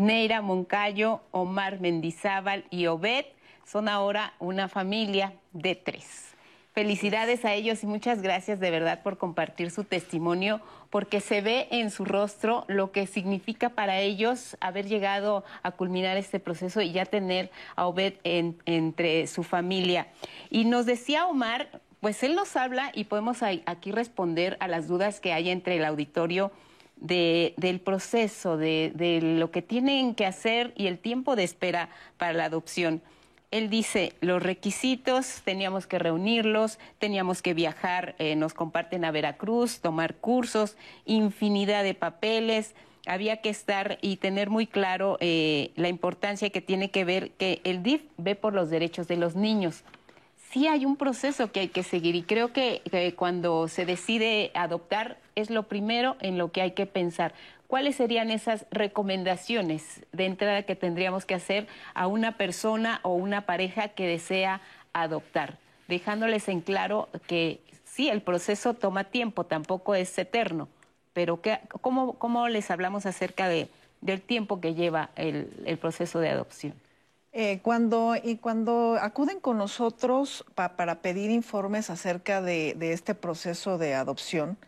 [0.00, 3.26] Neira Moncayo, Omar Mendizábal y Obed
[3.66, 6.34] son ahora una familia de tres.
[6.72, 11.68] Felicidades a ellos y muchas gracias de verdad por compartir su testimonio, porque se ve
[11.70, 16.92] en su rostro lo que significa para ellos haber llegado a culminar este proceso y
[16.92, 20.06] ya tener a Obed entre su familia.
[20.48, 25.20] Y nos decía Omar, pues él nos habla y podemos aquí responder a las dudas
[25.20, 26.52] que hay entre el auditorio
[27.00, 32.44] del proceso, de lo que tienen que hacer y el tiempo de espera para la
[32.44, 33.02] adopción
[33.50, 39.80] él dice, los requisitos teníamos que reunirlos, teníamos que viajar, eh, nos comparten a Veracruz,
[39.80, 42.74] tomar cursos, infinidad de papeles,
[43.06, 47.60] había que estar y tener muy claro eh, la importancia que tiene que ver que
[47.64, 49.82] el DIF ve por los derechos de los niños.
[50.52, 52.82] Sí hay un proceso que hay que seguir y creo que
[53.16, 57.34] cuando se decide adoptar es lo primero en lo que hay que pensar.
[57.70, 63.46] ¿cuáles serían esas recomendaciones de entrada que tendríamos que hacer a una persona o una
[63.46, 64.60] pareja que desea
[64.92, 65.56] adoptar?
[65.86, 70.68] Dejándoles en claro que sí, el proceso toma tiempo, tampoco es eterno,
[71.12, 71.40] pero
[71.80, 73.68] ¿cómo, les hablamos acerca de,
[74.00, 76.74] del tiempo que lleva el, proceso de adopción?
[77.32, 83.94] Eh, cuando, y cuando acuden con nosotros para pedir informes acerca de este proceso de
[83.94, 84.58] adopción,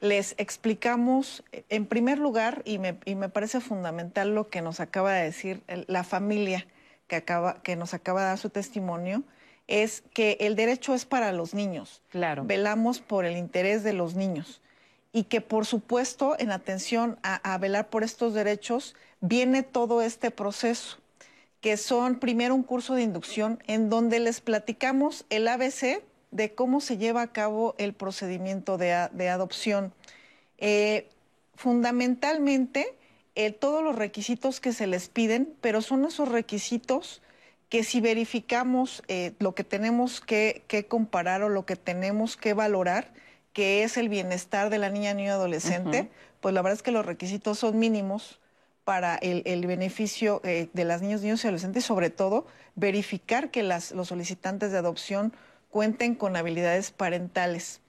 [0.00, 5.62] les explicamos, en primer lugar, y me, parece fundamental lo que nos acaba de decir
[5.86, 6.66] la familia
[7.08, 9.24] que, acaba, que nos acaba de dar su testimonio,
[9.66, 12.00] es que el derecho es para los niños.
[12.10, 12.44] Claro.
[12.44, 14.60] Velamos por el interés de los niños.
[15.12, 20.30] Y que, por supuesto, en atención a, a velar por estos derechos, viene todo este
[20.30, 20.98] proceso,
[21.60, 26.80] que son primero un curso de inducción en donde les platicamos el ABC de cómo
[26.80, 29.92] se lleva a cabo el procedimiento de, adopción.
[30.58, 31.08] Eh,
[31.54, 32.94] fundamentalmente,
[33.34, 37.22] eh, todos los requisitos que se les piden, pero son esos requisitos
[37.68, 43.12] que si verificamos eh, lo que tenemos que, comparar o lo que tenemos que valorar,
[43.52, 46.08] que es el bienestar de la niña, niño adolescente,
[46.40, 48.38] pues la verdad es que los requisitos son mínimos
[48.84, 54.72] para el, beneficio de las niñas, niños y adolescentes, sobre todo verificar que los solicitantes
[54.72, 55.34] de adopción
[55.70, 57.80] cuenten con habilidades parentales.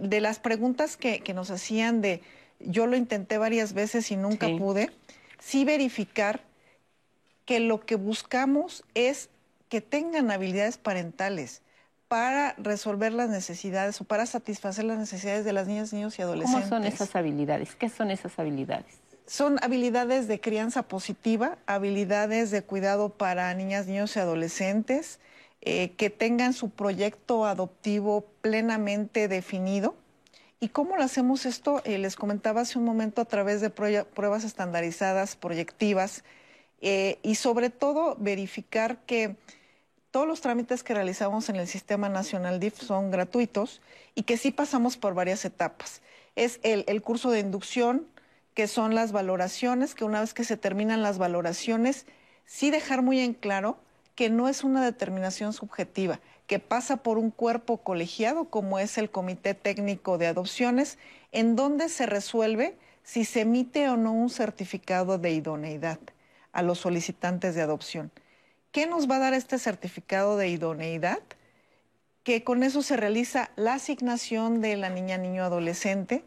[0.00, 2.22] De las preguntas que, nos hacían de,
[2.60, 4.90] yo lo intenté varias veces y nunca pude,
[5.38, 6.40] sí verificar
[7.44, 9.28] que lo que buscamos es
[9.68, 11.62] que tengan habilidades parentales
[12.06, 16.68] para resolver las necesidades o para satisfacer las necesidades de las niñas, niños y adolescentes.
[16.68, 17.76] ¿Cómo son esas habilidades?
[17.76, 18.98] ¿Qué son esas habilidades?
[19.26, 25.20] Son habilidades de crianza positiva, habilidades de cuidado para niñas, niños y adolescentes,
[25.62, 29.94] eh, que tengan su proyecto adoptivo plenamente definido.
[30.58, 31.82] ¿Y cómo lo hacemos esto?
[31.84, 36.24] Eh, les comentaba hace un momento a través de pruebas estandarizadas, proyectivas,
[36.80, 39.36] eh, y sobre todo verificar que
[40.10, 43.82] todos los trámites que realizamos en el Sistema Nacional DIF son gratuitos
[44.14, 46.00] y que sí pasamos por varias etapas.
[46.36, 48.06] Es el, el curso de inducción,
[48.54, 52.06] que son las valoraciones, que una vez que se terminan las valoraciones,
[52.46, 53.78] sí dejar muy en claro
[54.20, 59.10] que no es una determinación subjetiva, que pasa por un cuerpo colegiado como es el
[59.10, 60.98] Comité Técnico de Adopciones,
[61.32, 65.98] en donde se resuelve si se emite o no un certificado de idoneidad
[66.52, 68.10] a los solicitantes de adopción.
[68.72, 71.22] ¿Qué nos va a dar este certificado de idoneidad?
[72.22, 76.24] Que con eso se realiza la asignación de la niña, niño, adolescente,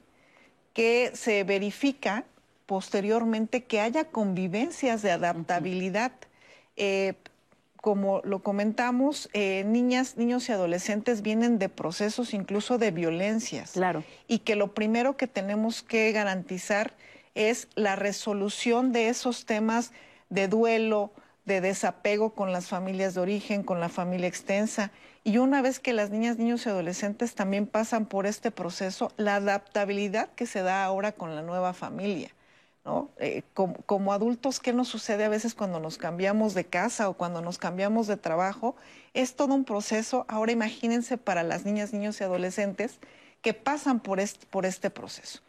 [0.74, 2.26] que se verifica
[2.66, 6.14] posteriormente que haya convivencias de adaptabilidad
[7.84, 13.72] como lo comentamos, eh, niñas, niños y adolescentes vienen de procesos incluso de violencias.
[13.72, 14.06] Claro.
[14.26, 16.94] Y que lo primero que tenemos que garantizar
[17.36, 19.92] es la resolución de esos temas
[20.30, 21.12] de duelo,
[21.44, 24.94] de desapego con las familias de origen, con la familia extensa.
[25.26, 29.36] Y una vez que las niñas, niños y adolescentes también pasan por este proceso, la
[29.36, 32.30] adaptabilidad que se da ahora con la nueva familia.
[32.86, 33.12] ¿No?
[33.18, 37.42] Eh, como, adultos, ¿qué nos sucede a veces cuando nos cambiamos de casa o cuando
[37.42, 38.76] nos cambiamos de trabajo?
[39.14, 40.26] Es todo un proceso.
[40.28, 43.00] Ahora imagínense para las niñas, niños y adolescentes
[43.42, 45.40] que pasan por este, proceso.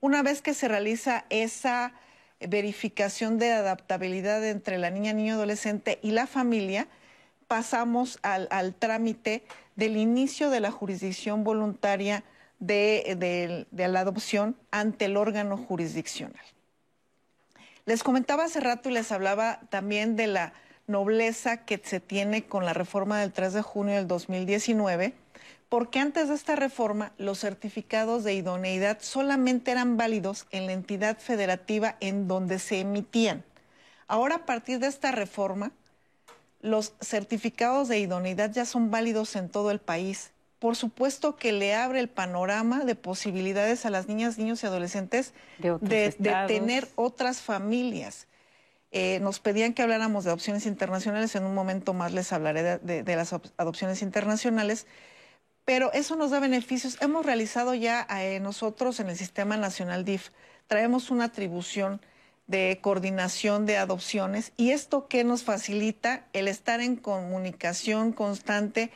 [0.00, 1.94] Una vez que se realiza esa
[2.40, 6.88] verificación de adaptabilidad entre la niña, niño, adolescente y la familia,
[7.48, 9.44] pasamos al, trámite
[9.76, 12.24] del inicio de la jurisdicción voluntaria
[12.58, 16.44] de la adopción ante el órgano jurisdiccional.
[17.86, 20.54] Les comentaba hace rato y les hablaba también de la
[20.86, 25.12] nobleza que se tiene con la reforma del 3 de junio del 2019,
[25.68, 31.18] porque antes de esta reforma los certificados de idoneidad solamente eran válidos en la entidad
[31.18, 33.44] federativa en donde se emitían.
[34.08, 35.72] Ahora, a partir de esta reforma,
[36.62, 40.33] los certificados de idoneidad ya son válidos en todo el país.
[40.64, 45.34] Por supuesto que le abre el panorama de posibilidades a las niñas, niños y adolescentes
[45.58, 46.10] de,
[46.48, 48.28] tener otras familias.
[48.90, 53.14] Eh, nos pedían que habláramos de adopciones internacionales, en un momento más les hablaré de,
[53.14, 54.86] las adopciones internacionales,
[55.66, 56.96] pero eso nos da beneficios.
[57.02, 60.30] Hemos realizado ya eh, nosotros en el Sistema Nacional DIF,
[60.66, 62.00] traemos una atribución
[62.46, 68.90] de coordinación de adopciones y esto que nos facilita el estar en comunicación constante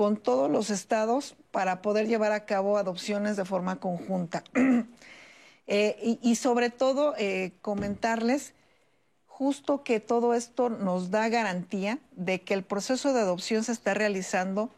[0.00, 4.42] con todos los estados para poder llevar a cabo adopciones de forma conjunta.
[5.72, 8.54] Eh, y, sobre todo eh, comentarles
[9.28, 13.94] justo que todo esto nos da garantía de que el proceso de adopción se está
[13.94, 14.70] realizando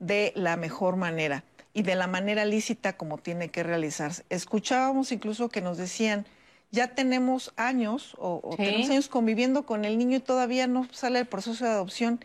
[0.00, 4.24] de la mejor manera y de la manera lícita como tiene que realizarse.
[4.28, 6.26] Escuchábamos incluso que nos decían,
[6.72, 11.26] ya tenemos años o, tenemos años conviviendo con el niño y todavía no sale el
[11.26, 12.18] proceso de adopción.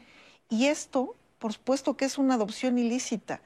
[0.50, 1.16] Y esto,
[1.46, 3.40] por supuesto que es una adopción ilícita,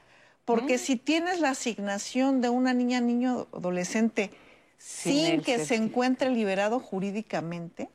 [0.46, 0.78] porque mm.
[0.78, 4.30] si tienes la asignación de una niña, niño, adolescente
[4.78, 7.90] sin, que se encuentre liberado jurídicamente,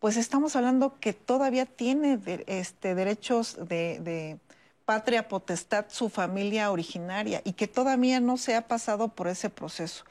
[0.00, 4.40] pues estamos hablando que todavía tiene este, derechos de, de
[4.86, 10.04] patria potestad su familia originaria y que todavía no se ha pasado por ese proceso.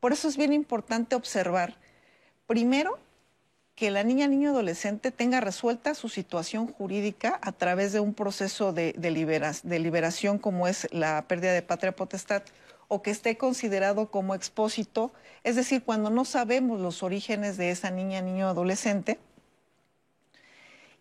[0.00, 1.76] Por eso es bien importante observar
[2.46, 2.98] Primero,
[3.76, 8.72] que la niña, niño, adolescente tenga resuelta su situación jurídica a través de un proceso
[8.72, 8.94] de,
[9.64, 12.42] liberación como es la pérdida de patria potestad
[12.88, 15.12] o que esté considerado como expósito,
[15.44, 19.18] es decir, cuando no sabemos los orígenes de esa niña, niño, adolescente.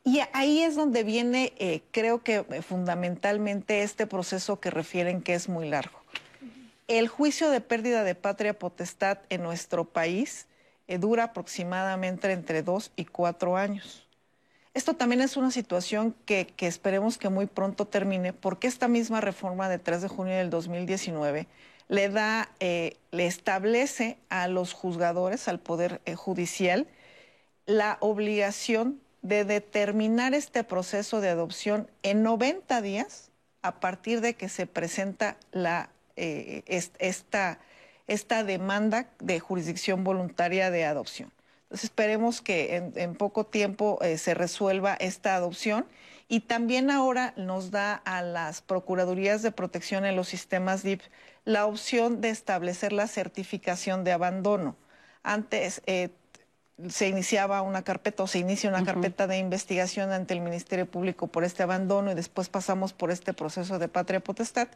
[0.04, 5.34] Y ahí es donde viene, eh, creo que eh, fundamentalmente, este proceso que refieren que
[5.34, 6.00] es muy largo.
[6.88, 10.48] El juicio de pérdida de patria potestad en nuestro país
[10.88, 14.06] eh, dura aproximadamente entre dos y cuatro años.
[14.76, 19.70] Esto también es una situación que, esperemos que muy pronto termine, porque esta misma reforma
[19.70, 21.48] de 3 de junio del 2019
[21.88, 26.88] le da, eh, le establece a los juzgadores, al Poder eh, Judicial,
[27.66, 33.32] la obligación de determinar este proceso de adopción en 90 días
[33.62, 37.60] a partir de que se presenta la, esta
[38.08, 41.32] esta demanda de jurisdicción voluntaria de adopción.
[41.64, 45.86] Entonces esperemos que en, poco tiempo eh, se resuelva esta adopción
[46.28, 51.02] y también ahora nos da a las Procuradurías de Protección en los sistemas DIP
[51.44, 54.76] la opción de establecer la certificación de abandono.
[55.24, 56.10] Antes eh,
[56.90, 61.28] se iniciaba una carpeta o se inicia una carpeta de investigación ante el Ministerio Público
[61.28, 64.68] por este abandono y después pasamos por este proceso de patria potestad,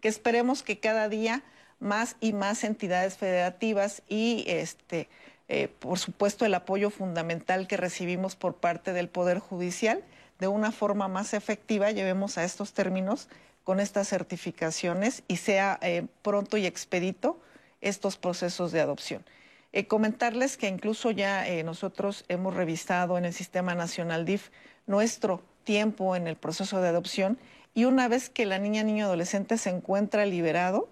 [0.00, 1.42] que esperemos que cada día
[1.80, 5.08] más y más entidades federativas y este,
[5.48, 10.02] eh, por supuesto el apoyo fundamental que recibimos por parte del Poder Judicial
[10.38, 13.28] de una forma más efectiva llevemos a estos términos
[13.64, 17.38] con estas certificaciones y sea eh, pronto y expedito
[17.80, 19.24] estos procesos de adopción.
[19.72, 24.48] Eh, comentarles que incluso ya nosotros hemos revisado en el Sistema Nacional DIF
[24.86, 27.38] nuestro tiempo en el proceso de adopción
[27.74, 30.88] y una vez que la niña, niño, adolescente se encuentra liberado,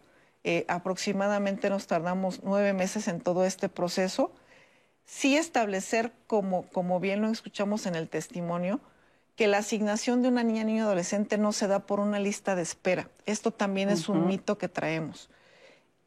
[0.48, 4.30] eh, aproximadamente nos tardamos nueve meses en todo este proceso.
[5.04, 8.80] Sí establecer, como, como bien lo escuchamos en el testimonio,
[9.34, 12.62] que la asignación de una niña, niño, adolescente no se da por una lista de
[12.62, 13.10] espera.
[13.26, 15.30] Esto también es un mito que traemos.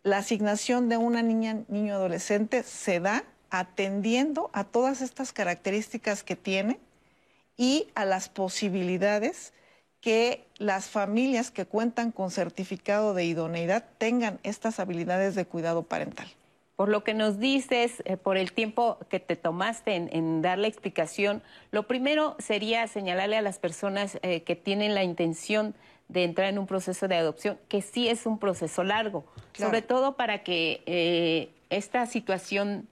[0.04, 6.38] La asignación de una niña, niño, adolescente se da atendiendo a todas estas características que
[6.38, 6.80] tiene
[7.58, 9.52] y a las posibilidades
[10.02, 16.28] que las familias que cuentan con certificado de idoneidad tengan estas habilidades de cuidado parental.
[16.76, 20.68] Por lo que nos dices, eh, por el tiempo que te tomaste en, dar la
[20.68, 25.76] explicación, lo primero sería señalarle a las personas eh, que tienen la intención
[26.08, 30.16] de entrar en un proceso de adopción que sí es un proceso largo, sobre todo
[30.16, 32.88] para que eh, esta situación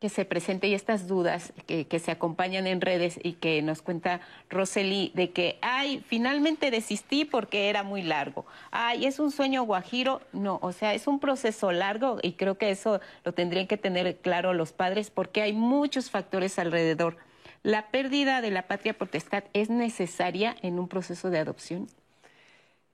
[0.00, 4.22] que se presente y estas dudas que, se acompañan en redes y que nos cuenta
[4.48, 8.46] Roseli de que, ay, finalmente desistí porque era muy largo.
[8.70, 10.22] Ay, es un sueño guajiro.
[10.32, 14.16] No, o sea, es un proceso largo y creo que eso lo tendrían que tener
[14.16, 17.18] claro los padres porque hay muchos factores alrededor.
[17.62, 21.88] ¿La pérdida de la patria potestad es necesaria en un proceso de adopción?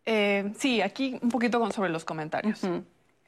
[0.06, 2.62] Eh, sí, aquí un poquito sobre los comentarios.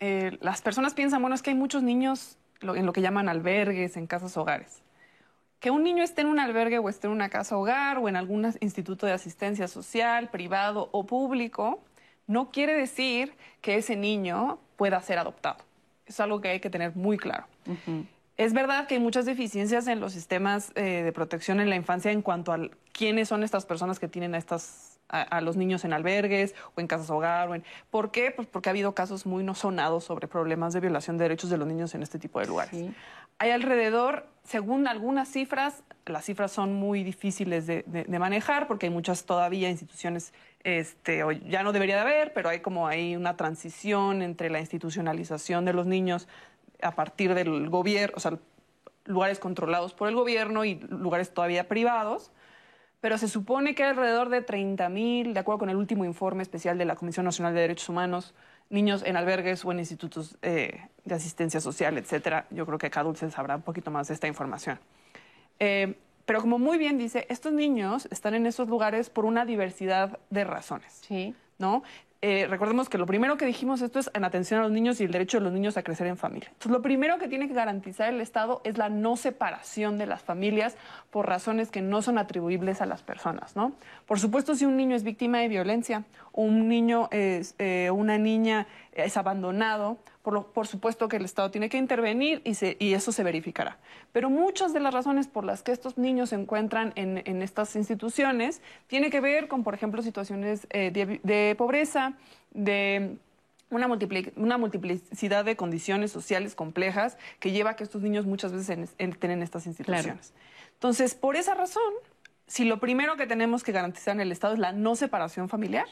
[0.00, 3.96] Eh, las personas piensan, bueno, es que hay muchos niños en lo que llaman albergues,
[3.96, 4.82] en casas hogares.
[5.60, 8.16] Que un niño esté en un albergue o esté en una casa hogar o en
[8.16, 11.82] algún instituto de asistencia social, privado o público,
[12.26, 15.58] no quiere decir que ese niño pueda ser adoptado.
[16.06, 17.46] Es algo que hay que tener muy claro.
[18.36, 22.12] Es verdad que hay muchas deficiencias en los sistemas eh, de protección en la infancia
[22.12, 22.60] en cuanto a
[22.92, 26.86] quiénes son estas personas que tienen a, estas, a, los niños en albergues o en
[26.86, 27.48] casas hogar.
[27.48, 28.30] O en, ¿Por qué?
[28.30, 31.56] Pues porque ha habido casos muy no sonados sobre problemas de violación de derechos de
[31.56, 32.74] los niños en este tipo de lugares.
[33.38, 37.84] Hay alrededor, según algunas cifras, las cifras son muy difíciles de,
[38.18, 40.32] manejar porque hay muchas todavía instituciones,
[40.64, 45.64] este, ya no debería de haber, pero hay como hay una transición entre la institucionalización
[45.64, 46.26] de los niños
[46.82, 48.38] a partir del gobierno, o sea,
[49.04, 52.30] lugares controlados por el gobierno y lugares todavía privados,
[53.00, 56.42] pero se supone que hay alrededor de 30 mil, de acuerdo con el último informe
[56.42, 58.34] especial de la Comisión Nacional de Derechos Humanos,
[58.70, 62.46] niños en albergues o en institutos eh, de asistencia social, etcétera.
[62.50, 64.78] Yo creo que acá Dulce sabrá un poquito más de esta información.
[65.58, 65.94] Eh,
[66.26, 70.44] pero como muy bien dice, estos niños están en esos lugares por una diversidad de
[70.44, 71.00] razones.
[71.06, 71.34] Sí.
[71.58, 71.82] ¿no?
[72.20, 75.04] Eh, recordemos que lo primero que dijimos esto es en atención a los niños y
[75.04, 76.48] el derecho de los niños a crecer en familia.
[76.48, 80.22] Entonces, lo primero que tiene que garantizar el Estado es la no separación de las
[80.22, 80.76] familias
[81.10, 83.72] por razones que no son atribuibles a las personas, ¿no?
[84.06, 86.04] Por supuesto, si un niño es víctima de violencia
[86.38, 91.78] un niño es, eh, una niña es abandonado, por, supuesto que el Estado tiene que
[91.78, 93.78] intervenir y, eso se verificará.
[94.12, 98.60] Pero muchas de las razones por las que estos niños se encuentran en, estas instituciones
[98.86, 102.07] tiene que ver con, por ejemplo, situaciones eh, de, pobreza,
[102.52, 103.18] de
[103.70, 109.30] una, multiplicidad de condiciones sociales complejas que lleva a que estos niños muchas veces estén
[109.30, 110.32] en estas instituciones.
[110.74, 111.92] Entonces, por esa razón,
[112.46, 115.86] si lo primero que tenemos que garantizar en el Estado es la no separación familiar,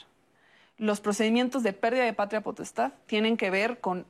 [0.79, 4.07] los procedimientos de pérdida de patria potestad tienen que ver con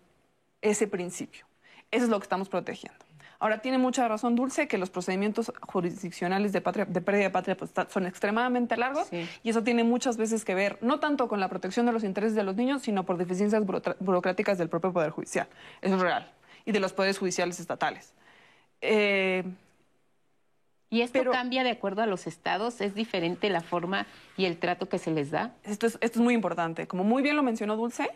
[0.62, 1.46] ese principio.
[1.90, 3.05] Eso es lo que estamos protegiendo.
[3.38, 8.06] Ahora, tiene mucha razón Dulce que los procedimientos jurisdiccionales de, pérdida de patria potestad son
[8.06, 11.92] extremadamente largos y eso tiene muchas veces que ver no tanto con la protección de
[11.92, 13.62] los intereses de los niños, sino por deficiencias
[14.00, 15.48] burocráticas del propio Poder Judicial.
[15.80, 16.32] Eso es real.
[16.64, 18.12] Y de los poderes judiciales estatales.
[18.80, 19.44] Eh,
[20.88, 22.80] ¿Y esto cambia de acuerdo a los estados?
[22.80, 24.06] ¿Es diferente la forma
[24.36, 25.52] y el trato que se les da?
[25.64, 26.86] Esto es, esto es muy importante.
[26.86, 28.10] Como muy bien lo mencionó Dulce,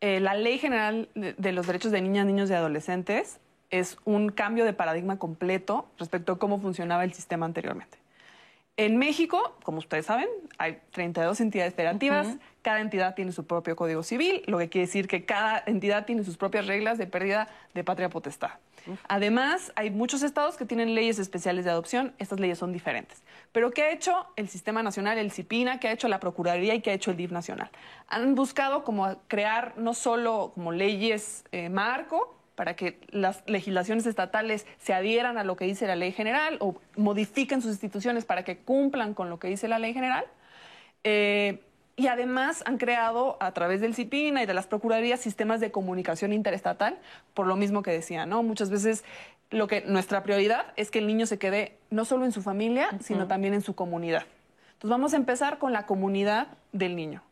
[0.00, 3.38] eh, la Ley General de, los Derechos de Niñas, Niños y Adolescentes
[3.70, 7.98] es un cambio de paradigma completo respecto a cómo funcionaba el sistema anteriormente.
[8.76, 14.02] En México, como ustedes saben, hay 32 entidades federativas, cada entidad tiene su propio código
[14.02, 17.84] civil, lo que quiere decir que cada entidad tiene sus propias reglas de pérdida de
[17.84, 18.52] patria potestad.
[19.06, 23.22] Además, hay muchos estados que tienen leyes especiales de adopción, estas leyes son diferentes.
[23.52, 26.80] Pero ¿qué ha hecho el Sistema Nacional, el CIPINA, qué ha hecho la Procuraduría y
[26.80, 27.70] qué ha hecho el DIF Nacional?
[28.08, 34.66] Han buscado como crear no solo como leyes eh, marco, para que las legislaciones estatales
[34.76, 38.58] se adhieran a lo que dice la ley general o modifiquen sus instituciones para que
[38.58, 40.26] cumplan con lo que dice la ley general.
[41.02, 41.62] Eh,
[41.96, 46.34] y además han creado a través del CIPINA y de las Procuradurías sistemas de comunicación
[46.34, 46.98] interestatal,
[47.32, 48.42] por lo mismo que decía, ¿no?
[48.42, 49.04] Muchas veces
[49.48, 52.90] lo que nuestra prioridad es que el niño se quede no solo en su familia,
[53.00, 54.24] sino también en su comunidad.
[54.72, 57.22] Entonces vamos a empezar con la comunidad del niño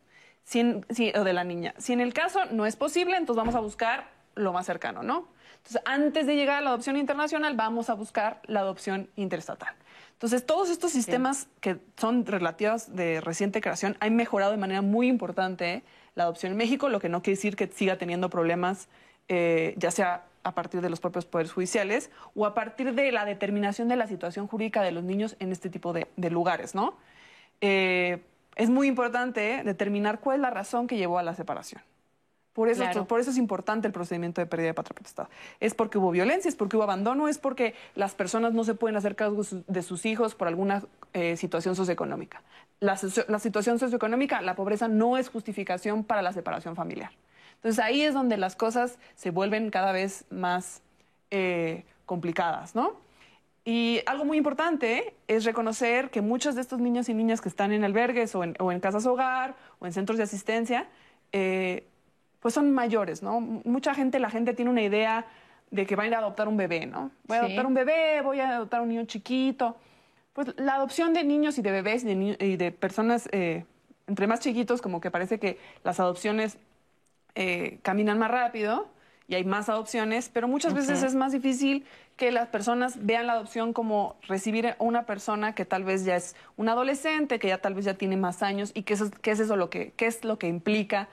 [0.55, 1.75] o de la niña.
[1.77, 5.27] Si en el caso no es posible, entonces vamos a buscar lo más cercano, ¿no?
[5.57, 9.75] Entonces, antes de llegar a la adopción internacional, vamos a buscar la adopción interestatal.
[10.13, 15.07] Entonces, todos estos sistemas que son relativos de reciente creación han mejorado de manera muy
[15.07, 15.83] importante
[16.15, 18.89] la adopción en México, lo que no quiere decir que siga teniendo problemas,
[19.27, 23.25] eh, ya sea a partir de los propios poderes judiciales o a partir de la
[23.25, 26.97] determinación de la situación jurídica de los niños en este tipo de, lugares, ¿no?
[27.61, 28.21] Eh,
[28.55, 31.81] es muy importante determinar cuál es la razón que llevó a la separación.
[32.59, 35.29] Por eso, por eso es importante el procedimiento de pérdida de patria potestad.
[35.61, 38.97] Es porque hubo violencia, es porque hubo abandono, es porque las personas no se pueden
[38.97, 40.83] hacer cargo de sus hijos por alguna
[41.13, 42.41] eh, situación socioeconómica.
[42.81, 47.11] La, situación socioeconómica, la pobreza no es justificación para la separación familiar.
[47.55, 50.81] Entonces ahí es donde las cosas se vuelven cada vez más
[51.31, 52.97] eh, complicadas, ¿no?
[53.63, 57.71] Y algo muy importante es reconocer que muchos de estos niños y niñas que están
[57.71, 60.89] en albergues o en, casas hogar o en centros de asistencia,
[61.31, 61.87] eh,
[62.39, 63.39] pues son mayores, ¿no?
[63.41, 65.25] Mucha gente, la gente tiene una idea
[65.71, 67.11] de que va a ir a adoptar un bebé, ¿no?
[67.25, 69.77] Voy a adoptar un bebé, voy a adoptar un niño chiquito.
[70.33, 73.65] Pues la adopción de niños y de bebés y de, personas eh,
[74.07, 76.57] entre más chiquitos, como que parece que las adopciones
[77.35, 78.87] eh, caminan más rápido
[79.27, 81.85] y hay más adopciones, pero muchas veces es más difícil
[82.17, 86.15] que las personas vean la adopción como recibir a una persona que tal vez ya
[86.15, 89.31] es un adolescente, que ya tal vez ya tiene más años y qué es, qué
[89.31, 91.07] es eso lo que, qué es lo que implica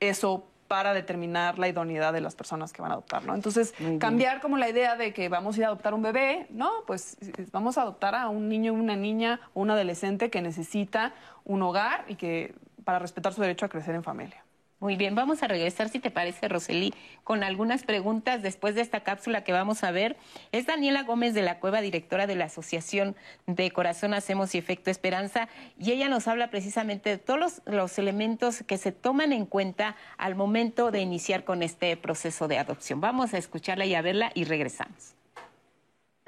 [0.00, 3.34] eso para determinar la idoneidad de las personas que van a adoptar, ¿no?
[3.34, 6.70] Entonces, cambiar como la idea de que vamos a ir a adoptar un bebé, no,
[6.86, 7.16] pues
[7.50, 11.14] vamos a adoptar a un niño, una niña o un adolescente que necesita
[11.44, 12.54] un hogar y que
[12.84, 14.44] para respetar su derecho a crecer en familia.
[14.80, 19.00] Muy bien, vamos a regresar, si te parece, Roseli, con algunas preguntas después de esta
[19.00, 20.16] cápsula que vamos a ver.
[20.52, 23.16] Es Daniela Gómez de la Cueva, directora de la Asociación
[23.48, 25.48] de Corazón Hacemos y Efecto Esperanza,
[25.80, 29.96] y ella nos habla precisamente de todos los, los elementos que se toman en cuenta
[30.16, 33.00] al momento de iniciar con este proceso de adopción.
[33.00, 35.16] Vamos a escucharla y a verla y regresamos.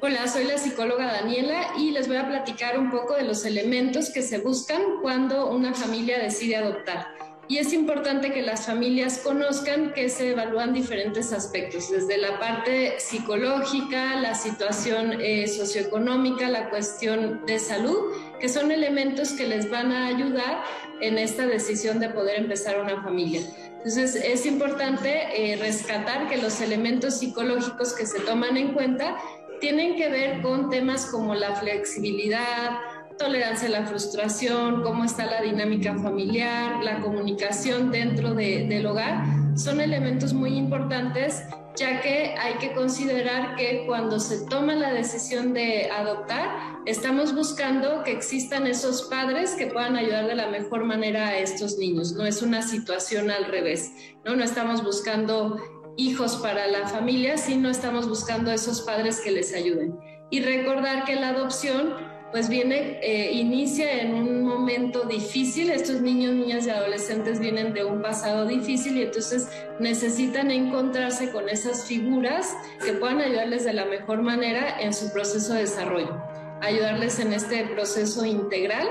[0.02, 4.10] Hola, soy la psicóloga Daniela y les voy a platicar un poco de los elementos
[4.10, 7.19] que se buscan cuando una familia decide adoptar.
[7.50, 13.00] Y es importante que las familias conozcan que se evalúan diferentes aspectos, desde la parte
[13.00, 19.90] psicológica, la situación eh, socioeconómica, la cuestión de salud, que son elementos que les van
[19.90, 20.62] a ayudar
[21.00, 23.40] en esta decisión de poder empezar una familia.
[23.78, 29.16] Entonces es importante eh, rescatar que los elementos psicológicos que se toman en cuenta
[29.60, 32.78] tienen que ver con temas como la flexibilidad,
[33.20, 39.22] tolerancia a la frustración, cómo está la dinámica familiar, la comunicación dentro del hogar,
[39.54, 41.44] son elementos muy importantes
[41.76, 46.48] ya que hay que considerar que cuando se toma la decisión de adoptar,
[46.84, 51.78] estamos buscando que existan esos padres que puedan ayudar de la mejor manera a estos
[51.78, 52.12] niños.
[52.12, 53.92] No es una situación al revés,
[54.24, 54.34] ¿no?
[54.34, 55.58] No estamos buscando
[55.96, 59.98] hijos para la familia, sino estamos buscando esos padres que les ayuden.
[60.30, 65.70] Y recordar que la adopción pues viene, eh, inicia en un momento difícil.
[65.70, 71.48] Estos niños, niñas y adolescentes vienen de un pasado difícil y entonces necesitan encontrarse con
[71.48, 76.22] esas figuras que puedan ayudarles de la mejor manera en su proceso de desarrollo,
[76.60, 78.86] ayudarles en este proceso integral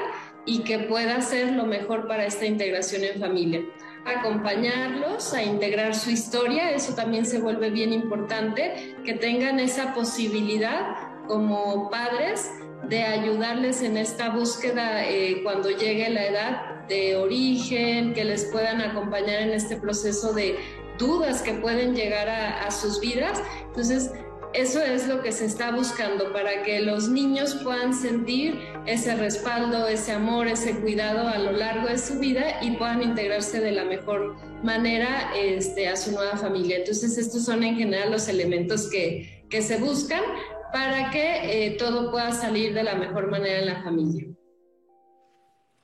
[0.45, 3.61] y que pueda ser lo mejor para esta integración en familia.
[4.05, 10.95] Acompañarlos a integrar su historia, eso también se vuelve bien importante, que tengan esa posibilidad
[11.27, 12.49] como padres
[12.88, 18.82] de ayudarles en esta búsqueda eh, cuando llegue la edad de origen, que les puedan
[18.82, 20.57] acompañar en este proceso de
[20.97, 23.41] dudas que pueden llegar a, a sus vidas.
[23.67, 24.11] Entonces,
[24.53, 29.88] eso es lo que se está buscando para que los niños puedan sentir ese respaldo,
[29.88, 33.86] ese amor, ese cuidado a lo largo de su vida y puedan integrarse de la
[33.86, 36.77] mejor manera este, a su nueva familia.
[36.77, 40.23] Entonces, estos son en general los elementos que, que se buscan
[40.72, 44.28] para que eh, todo pueda salir de la mejor manera en la familia.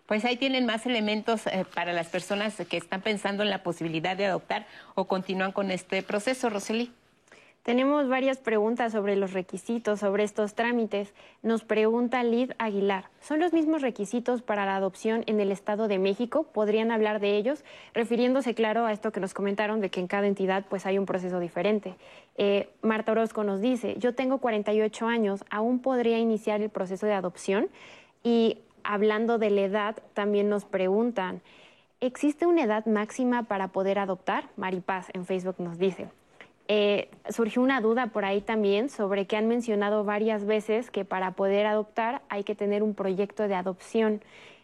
[0.06, 4.16] Pues ahí tienen más elementos eh, para las personas que están pensando en la posibilidad
[4.16, 6.92] de adoptar o continúan con este proceso, Roseli.
[7.66, 11.16] Tenemos varias preguntas sobre los requisitos, sobre estos trámites.
[11.42, 15.98] Nos pregunta Lid Aguilar, ¿son los mismos requisitos para la adopción en el Estado de
[15.98, 16.44] México?
[16.44, 17.66] ¿Podrían hablar de ellos?
[17.96, 21.08] Refiriéndose, claro, a esto que nos comentaron de que en cada entidad pues hay un
[21.08, 21.96] proceso diferente.
[22.38, 27.14] Eh, Marta Orozco nos dice, yo tengo 48 años, ¿aún podría iniciar el proceso de
[27.14, 27.70] adopción?
[28.22, 31.42] Y hablando de la edad, también nos preguntan,
[32.00, 34.50] ¿existe una edad máxima para poder adoptar?
[34.56, 36.10] Maripaz en Facebook nos dice.
[36.68, 41.32] Eh, surgió una duda por ahí también sobre que han mencionado varias veces que para
[41.32, 44.22] poder adoptar hay que tener un proyecto de adopción.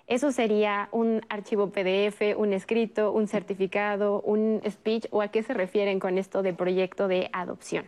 [0.07, 5.53] Eso sería un archivo PDF, un escrito, un certificado, un speech o a qué se
[5.53, 7.85] refieren con esto de proyecto de adopción.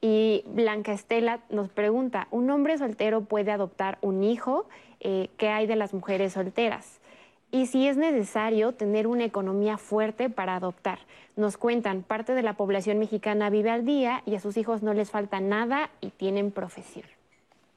[0.00, 4.68] Y Blanca Estela nos pregunta, ¿un hombre soltero puede adoptar un hijo?
[5.00, 7.00] Eh, ¿Qué hay de las mujeres solteras?
[7.54, 10.98] Y si es necesario tener una economía fuerte para adoptar.
[11.36, 14.92] Nos cuentan, parte de la población mexicana vive al día y a sus hijos no
[14.92, 17.06] les falta nada y tienen profesión.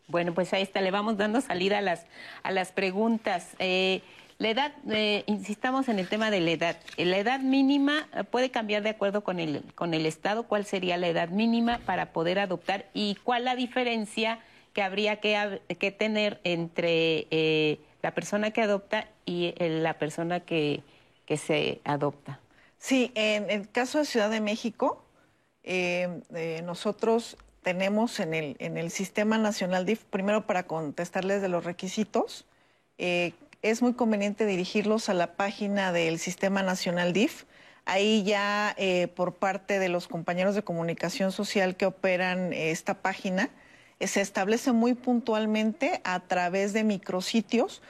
[0.08, 2.08] Bueno, pues ahí está, le vamos dando salida a las,
[2.42, 3.56] a las preguntas.
[3.60, 4.02] Eh,
[4.40, 6.78] la edad, eh, insistamos en el tema de la edad.
[6.98, 10.48] La edad mínima eh, puede cambiar de acuerdo con el, con el Estado.
[10.48, 14.40] ¿Cuál sería la edad mínima para poder adoptar y cuál la diferencia
[14.74, 17.78] que habría que, que tener entre
[18.08, 20.82] la persona que adopta y la persona que,
[21.36, 22.40] se adopta.
[22.78, 25.04] Sí, en el caso de Ciudad de México,
[25.64, 31.50] eh, eh, nosotros tenemos en el, en el Sistema Nacional DIF, primero para contestarles de
[31.50, 32.46] los requisitos,
[32.98, 37.44] eh, es muy conveniente dirigirlos a la página del Sistema Nacional DIF.
[37.84, 38.74] Ahí ya
[39.16, 43.50] por parte de los compañeros de comunicación social que operan esta página,
[44.00, 47.82] se establece muy puntualmente a través de micrositios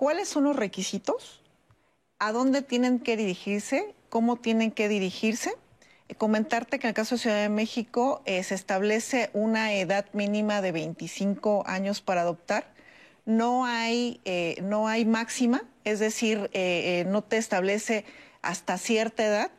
[0.00, 1.42] cuáles son los requisitos,
[2.18, 5.52] a dónde tienen que dirigirse, cómo tienen que dirigirse.
[6.08, 10.06] Eh, comentarte que en el caso de Ciudad de México eh, se establece una edad
[10.14, 12.72] mínima de 25 años para adoptar.
[13.26, 16.50] No hay, eh, no hay máxima, es decir,
[17.06, 18.06] no te establece
[18.40, 19.50] hasta cierta edad.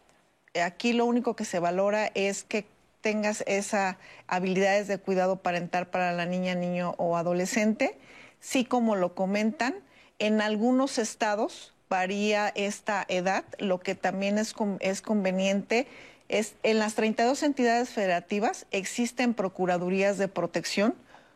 [0.59, 2.65] Aquí lo único que se valora es que
[3.01, 7.99] tengas esas habilidades de cuidado parental para la niña, niño o adolescente.
[8.39, 9.75] Sí, como lo comentan,
[10.21, 13.43] en algunos estados varía esta edad.
[13.57, 15.87] Lo que también es, es conveniente
[16.29, 20.93] es en las 32 entidades federativas existen procuradurías de protección.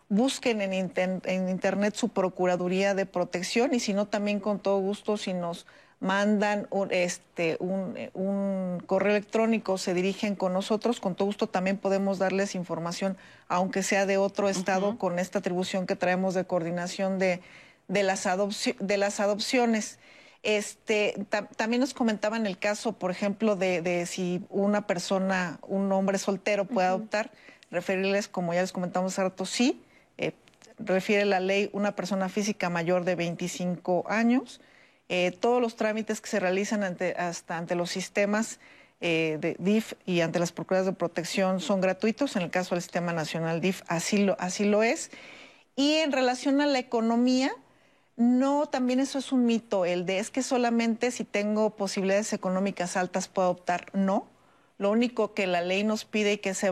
[0.08, 5.18] Busquen en, en internet su procuraduría de protección y si no, también con todo gusto,
[5.18, 5.66] si nos
[6.00, 12.20] mandan un, este, un, correo electrónico, se dirigen con nosotros, con todo gusto también podemos
[12.20, 13.18] darles información,
[13.48, 17.42] aunque sea de otro estado, con esta atribución que traemos de coordinación de,
[17.88, 18.28] de, las,
[18.80, 20.00] de las adopciones.
[20.44, 21.16] Este,
[21.56, 26.88] también nos comentaban el caso, por ejemplo, de, si una persona, un hombre soltero puede
[26.88, 27.32] adoptar,
[27.72, 29.82] referirles, como ya les comentamos hace rato, sí,
[30.18, 30.34] eh,
[30.78, 34.62] refiere la ley una persona física mayor de 25 años,
[35.10, 38.60] eh, todos los trámites que se realizan ante, hasta ante los sistemas
[39.02, 42.36] eh, de DIF y ante las Procuradurías de Protección son gratuitos.
[42.36, 45.12] En el caso del Sistema Nacional DIF así lo, así lo es.
[45.76, 47.52] Y en relación a la economía,
[48.18, 52.96] no, también eso es un mito, el de es que solamente si tengo posibilidades económicas
[52.96, 53.88] altas puedo optar.
[53.94, 54.28] No.
[54.78, 56.72] Lo único que la ley nos pide y que se,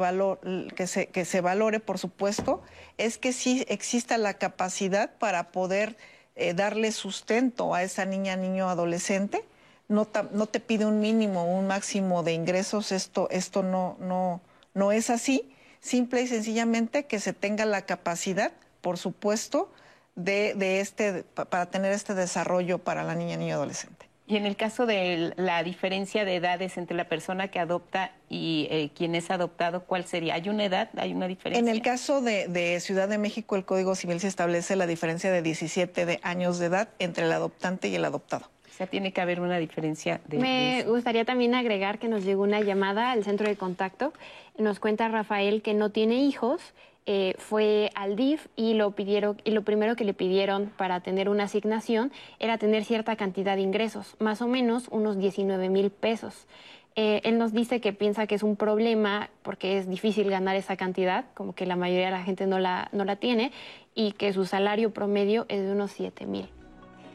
[0.76, 2.62] que se, que se valore, por supuesto,
[2.98, 5.98] es que sí exista la capacidad para poder
[6.36, 9.46] eh, darle sustento a esa niña, niño, adolescente.
[9.88, 14.42] No, no, te pide un mínimo, un máximo de ingresos, esto, esto no, no,
[14.74, 15.54] no es así.
[15.80, 19.72] Simple y sencillamente que se tenga la capacidad, por supuesto,
[20.16, 24.14] de, de este, para tener este desarrollo para la niña, niño, adolescente.
[24.26, 28.68] Y en el caso de la diferencia de edades entre la persona que adopta y
[28.72, 30.36] eh, quien es adoptado, ¿cuál sería?
[30.36, 30.90] ¿Hay una edad?
[30.96, 31.60] ¿Hay una diferencia?
[31.60, 35.42] En el caso de, Ciudad de México, el Código Civil se establece la diferencia de
[35.42, 38.50] 17 de años de edad entre el adoptante y el adoptado.
[38.70, 40.40] O sea, tiene que haber una diferencia de...
[40.40, 44.14] Me gustaría también agregar que nos llegó una llamada al centro de contacto.
[44.58, 46.74] Nos cuenta Rafael que no tiene hijos
[47.06, 51.28] eh, fue al DIF y lo pidieron y lo primero que le pidieron para tener
[51.28, 56.48] una asignación era tener cierta cantidad de ingresos, más o menos unos 19 mil pesos.
[56.96, 60.78] Eh, él nos dice que piensa que es un problema porque es difícil ganar esa
[60.78, 63.52] cantidad, como que la mayoría de la gente no la, no la tiene,
[63.96, 66.48] y que su salario promedio es de unos 7 mil.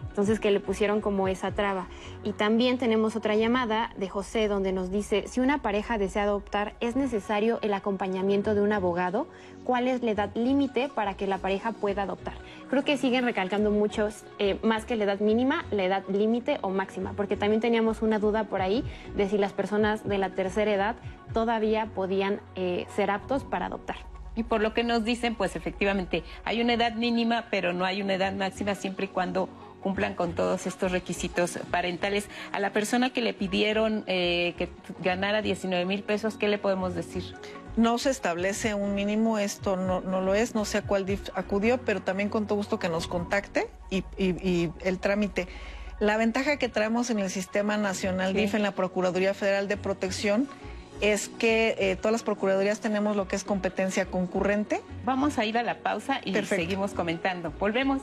[0.09, 1.87] Entonces que le pusieron como esa traba.
[2.25, 6.75] Y también tenemos otra llamada de José donde nos dice, si una pareja desea adoptar,
[6.81, 9.29] ¿es necesario el acompañamiento de un abogado?
[9.63, 12.35] ¿Cuál es la edad límite para que la pareja pueda adoptar?
[12.69, 16.71] Creo que siguen recalcando muchos, eh, más que la edad mínima, la edad límite o
[16.71, 18.83] máxima, porque también teníamos una duda por ahí
[19.17, 20.97] de si las personas de la tercera edad
[21.33, 23.97] todavía podían eh, ser aptos para adoptar.
[24.35, 28.03] Y por lo que nos dicen, pues efectivamente hay una edad mínima, pero no hay
[28.03, 29.49] una edad máxima siempre y cuando
[29.89, 32.29] cumplan con todos estos requisitos parentales.
[32.53, 34.69] A la persona que le pidieron eh, que
[35.03, 37.23] ganara 19 mil pesos, ¿qué le podemos decir?
[37.79, 41.31] No se establece un mínimo, esto no, no lo es, no sé a cuál DIF
[41.35, 44.05] acudió, pero también con todo gusto que nos contacte y,
[44.85, 45.49] el trámite.
[46.01, 50.49] La ventaja que traemos en el Sistema Nacional DIF, en la Procuraduría Federal de Protección,
[51.01, 54.83] es que eh, todas las procuradurías tenemos lo que es competencia concurrente.
[55.07, 57.55] Vamos a ir a la pausa y seguimos comentando.
[57.59, 58.03] Volvemos.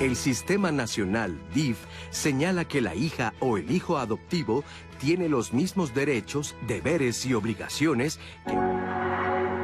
[0.00, 1.78] El Sistema Nacional DIF
[2.10, 4.62] señala que la hija o el hijo adoptivo
[5.00, 9.63] tiene los mismos derechos, deberes y obligaciones que...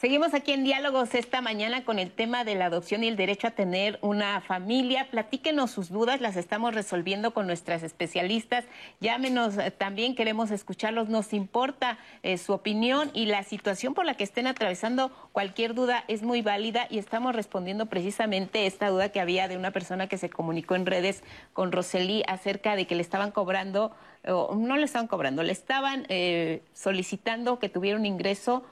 [0.00, 3.48] Seguimos aquí en Diálogos esta mañana con el tema de la adopción y el derecho
[3.48, 5.10] a tener una familia.
[5.10, 8.64] Platíquenos sus dudas, las estamos resolviendo con nuestras especialistas.
[9.00, 11.10] Llámenos, eh, también queremos escucharlos.
[11.10, 15.10] Nos importa eh, su opinión y la situación por la que estén atravesando.
[15.32, 19.70] Cualquier duda es muy válida y estamos respondiendo precisamente esta duda que había de una
[19.70, 21.22] persona que se comunicó en redes
[21.52, 23.92] con Roseli acerca de que le estaban cobrando,
[24.26, 28.64] o no le estaban cobrando, le estaban eh, solicitando que tuviera un ingreso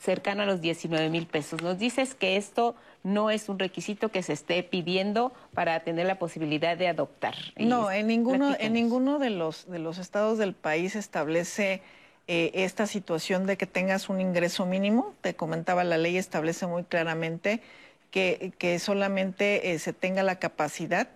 [0.00, 1.62] cercano a los 19 mil pesos.
[1.62, 6.18] Nos dices que esto no es un requisito que se esté pidiendo para tener la
[6.18, 7.34] posibilidad de adoptar.
[7.56, 11.82] No, en ninguno, en ninguno de los, de los estados del país establece
[12.26, 15.14] eh, esta situación de que tengas un ingreso mínimo.
[15.20, 17.60] Te comentaba, la ley establece muy claramente
[18.10, 21.08] que, que solamente eh, se tenga la capacidad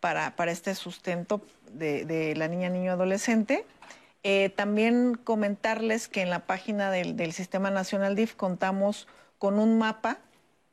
[0.00, 1.40] para, para este sustento
[1.72, 3.64] de, de la niña, niño, adolescente.
[4.24, 9.08] Eh, también comentarles que en la página del, Sistema Nacional DIF contamos
[9.38, 10.18] con un mapa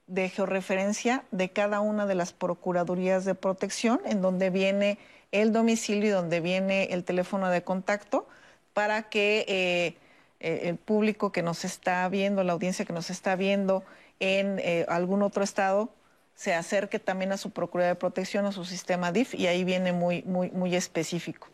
[0.06, 5.00] de georreferencia de cada una de las procuradurías de protección, en donde viene
[5.32, 8.28] el domicilio y donde viene el teléfono de contacto,
[8.74, 9.98] para que eh,
[10.40, 13.84] eh, el público que nos está viendo, la audiencia que nos está viendo
[14.20, 15.90] en algún otro estado,
[16.36, 19.94] se acerque también a su Procuraduría de Protección, a su sistema DIF, y ahí viene
[19.94, 21.48] muy, muy, muy específico.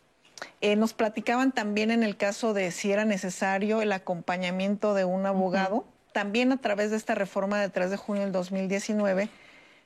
[0.61, 5.25] Eh, nos platicaban también en el caso de si era necesario el acompañamiento de un
[5.25, 5.85] abogado.
[6.13, 9.29] También a través de esta reforma de 3 de junio del 2019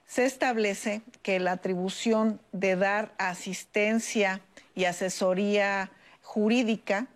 [0.06, 4.42] se establece que la atribución de dar asistencia
[4.74, 5.92] y asesoría
[6.24, 7.08] jurídica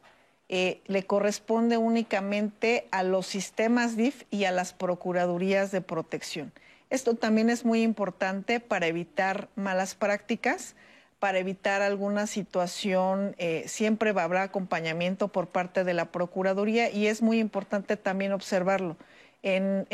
[0.50, 6.52] eh, le corresponde únicamente a los sistemas DIF y a las procuradurías de protección.
[6.92, 10.76] Esto también es muy importante para evitar malas prácticas,
[11.24, 17.21] para evitar alguna situación, eh, siempre habrá acompañamiento por parte de la Procuraduría y es
[17.21, 18.97] muy importante también observarlo.
[19.41, 19.88] En,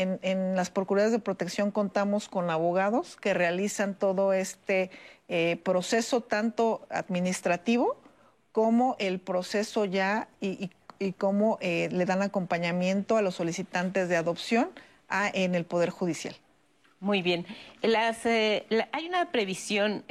[0.55, 4.89] las Procuradurías de Protección contamos con abogados que realizan todo este
[5.27, 7.95] eh, proceso, tanto administrativo
[8.51, 10.71] como el proceso ya y,
[11.19, 14.71] cómo eh, le dan acompañamiento a los solicitantes de adopción
[15.11, 16.35] en el Poder Judicial.
[16.99, 17.45] Muy bien.
[17.83, 20.03] hay una previsión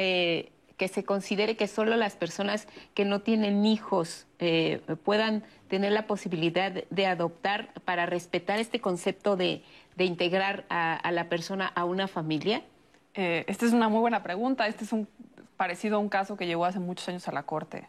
[0.78, 6.06] que se considere que solo las personas que no tienen hijos eh, puedan tener la
[6.06, 9.62] posibilidad de adoptar para respetar este concepto de,
[9.98, 12.62] integrar a, la persona a una familia?
[13.14, 14.68] Eh, esta es una muy buena pregunta.
[14.68, 15.08] Este es un
[15.56, 17.88] parecido a un caso que llegó hace muchos años a la Corte.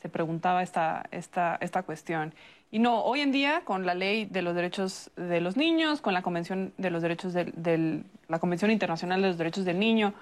[0.00, 2.32] Se preguntaba esta, esta, esta cuestión.
[2.70, 6.14] Y no, hoy en día, con la ley de los derechos de los niños, con
[6.14, 10.14] la Convención de los Derechos del, la Convención Internacional de los Derechos del Niño,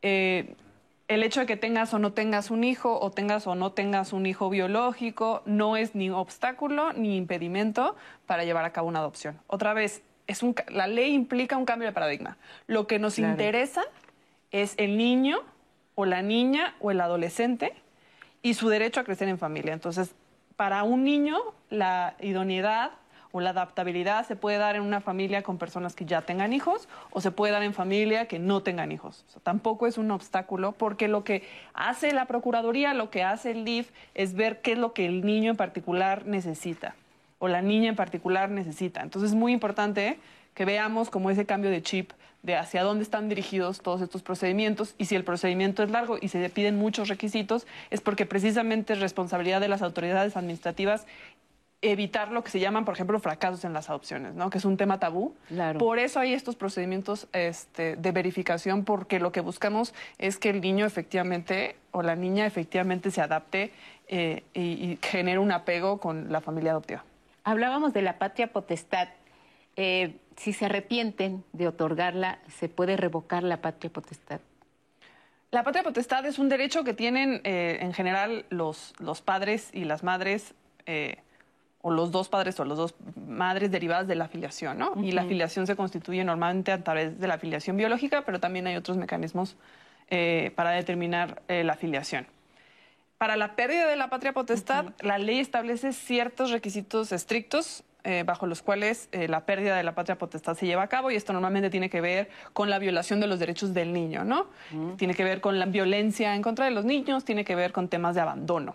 [0.00, 0.54] eh,
[1.12, 4.12] el hecho de que tengas o no tengas un hijo o tengas o no tengas
[4.12, 7.96] un hijo biológico no es ni obstáculo ni impedimento
[8.26, 9.38] para llevar a cabo una adopción.
[9.46, 12.38] Otra vez, es un, la ley implica un cambio de paradigma.
[12.66, 13.82] Lo que nos interesa
[14.50, 15.40] es el niño
[15.94, 17.74] o la niña o el adolescente
[18.40, 19.72] y su derecho a crecer en familia.
[19.72, 20.14] Entonces,
[20.56, 21.38] para un niño,
[21.70, 22.92] la idoneidad
[23.32, 26.88] o la adaptabilidad se puede dar en una familia con personas que ya tengan hijos
[27.10, 29.24] o se puede dar en familia que no tengan hijos.
[29.42, 31.42] tampoco es un obstáculo porque lo que
[31.74, 35.24] hace la Procuraduría, lo que hace el DIF es ver qué es lo que el
[35.24, 36.94] niño en particular necesita
[37.38, 39.02] o la niña en particular necesita.
[39.02, 40.18] Entonces es muy importante
[40.54, 42.12] que veamos cómo ese cambio de chip
[42.42, 46.28] de hacia dónde están dirigidos todos estos procedimientos y si el procedimiento es largo y
[46.28, 51.06] se piden muchos requisitos es porque precisamente es responsabilidad de las autoridades administrativas
[51.82, 54.48] evitar lo que se llaman, por ejemplo, fracasos en las adopciones, ¿no?
[54.50, 55.34] que es un tema tabú.
[55.78, 60.60] Por eso hay estos procedimientos este, de verificación, porque lo que buscamos es que el
[60.60, 63.72] niño efectivamente o la niña efectivamente se adapte
[64.06, 67.04] eh, y, genere un apego con la familia adoptiva.
[67.42, 69.08] Hablábamos de la patria potestad.
[69.74, 74.40] Eh, si se arrepienten de otorgarla, ¿se puede revocar la patria potestad?
[75.50, 79.84] La patria potestad es un derecho que tienen eh, en general los, los padres y
[79.84, 80.54] las madres
[81.82, 84.94] o los dos padres o las dos madres derivadas de la afiliación, ¿no?
[85.02, 88.76] Y la afiliación se constituye normalmente a través de la afiliación biológica, pero también hay
[88.76, 89.56] otros mecanismos
[90.08, 92.26] eh, para determinar eh, la afiliación.
[93.18, 98.46] Para la pérdida de la patria potestad, la ley establece ciertos requisitos estrictos eh, bajo
[98.46, 101.70] los cuales la pérdida de la patria potestad se lleva a cabo y esto normalmente
[101.70, 104.46] tiene que ver con la violación de los derechos del niño, ¿no?
[104.96, 107.88] Tiene que ver con la violencia en contra de los niños, tiene que ver con
[107.88, 108.74] temas de abandono.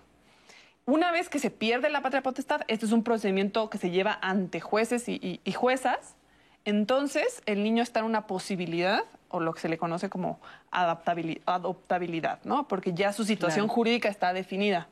[0.87, 4.17] Una vez que se pierde la patria potestad, este es un procedimiento que se lleva
[4.21, 6.15] ante jueces y, juezas,
[6.63, 10.39] entonces el niño está en una posibilidad o lo que se le conoce como
[10.71, 12.69] adoptabilidad, ¿no?
[12.69, 14.87] Porque ya su situación jurídica está definida.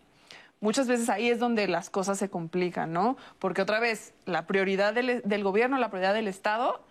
[0.60, 3.16] Muchas veces ahí es donde las cosas se complican, ¿no?
[3.40, 6.84] Porque otra vez, la prioridad del, del gobierno, la prioridad del Estado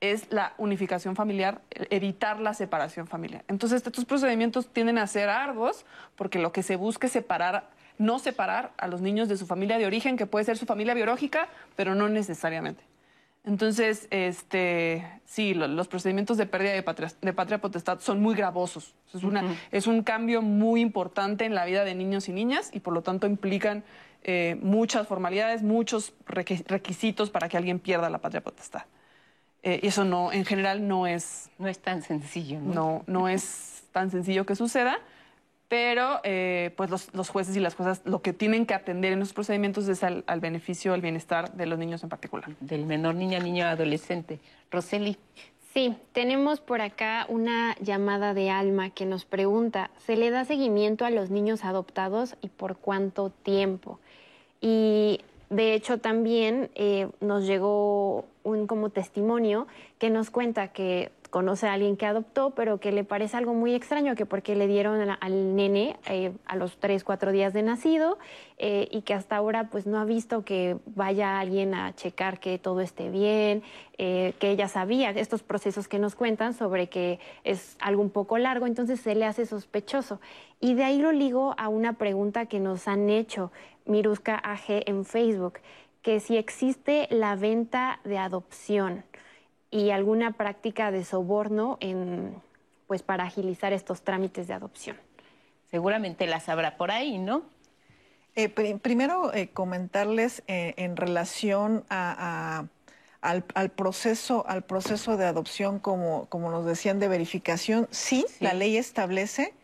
[0.00, 3.44] es la unificación familiar, evitar la separación familiar.
[3.46, 5.86] Entonces, estos procedimientos tienden a ser arduos
[6.16, 9.78] porque lo que se busca es separar no separar a los niños de su familia
[9.78, 12.84] de origen, que puede ser su familia biológica, pero no necesariamente.
[13.44, 16.82] Entonces, este, sí, los procedimientos de pérdida de
[17.32, 18.94] patria, potestad son muy gravosos.
[19.14, 22.80] Es, una, es un cambio muy importante en la vida de niños y niñas y
[22.80, 23.84] por lo tanto implican
[24.22, 28.82] eh, muchas formalidades, muchos requisitos para que alguien pierda la patria potestad.
[29.62, 31.50] Eh, y eso no, en general no es...
[31.58, 32.60] No es tan sencillo.
[32.60, 32.74] ¿no?
[32.74, 34.98] No, no es tan sencillo que suceda
[35.68, 39.34] pero eh, pues los, jueces y las juezas lo que tienen que atender en los
[39.34, 42.56] procedimientos es al, beneficio, al bienestar de los niños en particular.
[42.60, 44.40] Del menor niña, niño, adolescente.
[44.70, 45.18] Roseli.
[45.74, 51.04] Sí, tenemos por acá una llamada de Alma que nos pregunta, ¿se le da seguimiento
[51.04, 54.00] a los niños adoptados y por cuánto tiempo?
[54.62, 59.66] Y de hecho también eh, nos llegó un como testimonio
[59.98, 63.74] que nos cuenta que conoce a alguien que adoptó, pero que le parece algo muy
[63.74, 68.18] extraño, que porque le dieron al nene eh, a los tres, cuatro días de nacido
[68.58, 72.58] eh, y que hasta ahora pues no ha visto que vaya alguien a checar que
[72.58, 73.62] todo esté bien,
[73.96, 78.66] que ella sabía estos procesos que nos cuentan sobre que es algo un poco largo,
[78.66, 80.20] entonces se le hace sospechoso.
[80.60, 83.50] Y de ahí lo ligo a una pregunta que nos han hecho
[83.86, 85.60] Miruska AG en Facebook,
[86.02, 89.04] que si existe la venta de adopción
[89.70, 92.34] y alguna práctica de soborno en,
[92.86, 94.96] pues, para agilizar estos trámites de adopción.
[95.70, 97.42] Seguramente las habrá por ahí, ¿no?
[98.34, 102.70] Eh, primero, eh, comentarles eh, en relación al,
[103.74, 107.88] proceso, al proceso de adopción, como, como nos decían, de verificación.
[107.90, 109.54] Sí, la ley establece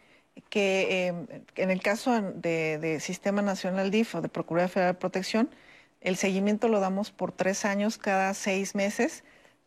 [0.50, 1.14] que
[1.55, 5.50] en el caso de, de, Sistema Nacional DIF o de Procuraduría Federal de Protección,
[6.00, 9.22] el seguimiento lo damos por tres años cada seis meses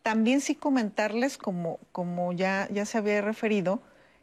[0.08, 3.82] también sí comentarles, como, como ya, ya se había referido,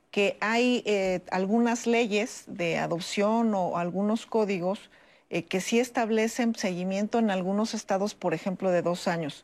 [0.09, 4.89] que hay eh, algunas leyes de adopción o algunos códigos
[5.29, 9.43] eh, que sí establecen seguimiento en algunos estados, por ejemplo, de dos años.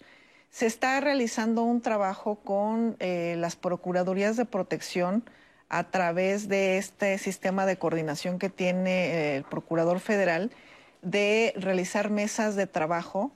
[0.50, 5.24] Se está realizando un trabajo con eh, las Procuradurías de Protección
[5.70, 10.50] a través de este sistema de coordinación que tiene el Procurador Federal
[11.04, 13.32] de realizar mesas de trabajo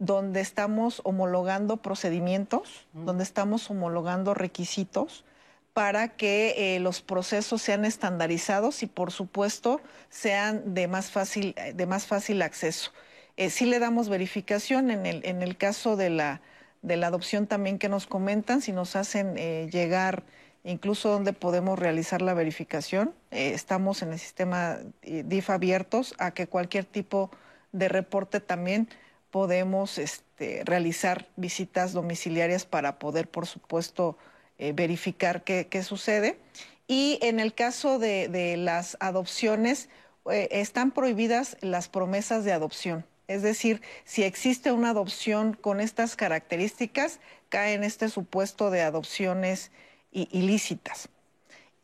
[0.00, 5.24] donde estamos homologando procedimientos, donde estamos homologando requisitos
[5.74, 11.86] para que eh, los procesos sean estandarizados y, por supuesto, sean de más fácil, de
[11.86, 12.92] más fácil acceso.
[13.36, 16.40] Eh, sí le damos verificación en el, en el caso de la,
[16.80, 20.24] de la adopción también que nos comentan, si nos hacen eh, llegar
[20.64, 23.14] incluso donde podemos realizar la verificación.
[23.30, 27.30] estamos en el sistema DIF abiertos a que cualquier tipo
[27.72, 28.88] de reporte también
[29.30, 34.16] podemos este, realizar visitas domiciliarias para poder, por supuesto,
[34.58, 36.38] eh, verificar qué, sucede.
[36.86, 39.88] Y en el caso de, las adopciones,
[40.30, 43.06] eh, están prohibidas las promesas de adopción.
[43.28, 49.70] Es decir, si existe una adopción con estas características, cae en este supuesto de adopciones
[50.10, 51.08] ilícitas.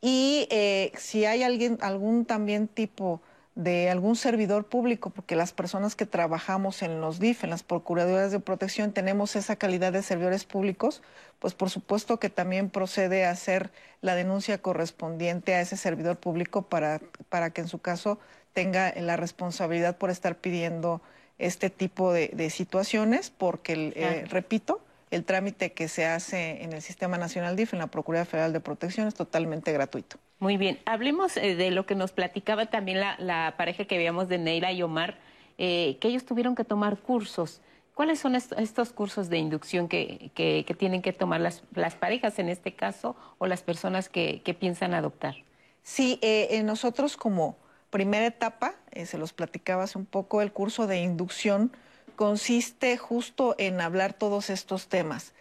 [0.00, 3.20] Y eh, si hay alguien, algún también tipo
[3.56, 8.30] de algún servidor público, porque las personas que trabajamos en los DIF, en las Procuradurías
[8.30, 11.02] de Protección, tenemos esa calidad de servidores públicos,
[11.38, 16.62] pues por supuesto que también procede a hacer la denuncia correspondiente a ese servidor público
[16.62, 17.00] para,
[17.30, 18.18] para que en su caso
[18.52, 21.00] tenga la responsabilidad por estar pidiendo
[21.38, 27.16] este tipo de, situaciones, porque, eh, repito, el trámite que se hace en el Sistema
[27.18, 30.16] Nacional DIF, en la Procuraduría Federal de Protección, es totalmente gratuito.
[30.38, 34.38] Muy bien, hablemos eh, de lo que nos platicaba también la, pareja que veíamos de
[34.38, 35.18] Neira y Omar,
[35.58, 37.60] eh, que ellos tuvieron que tomar cursos.
[37.94, 40.30] ¿Cuáles son estos cursos de inducción que,
[40.78, 41.62] tienen que tomar las,
[41.94, 45.36] parejas en este caso o las personas que, piensan adoptar?
[45.82, 47.56] Sí, eh, nosotros como
[47.88, 48.74] primera etapa,
[49.06, 51.72] se los platicaba hace un poco, el curso de inducción
[52.16, 55.32] consiste justo en hablar todos estos temas.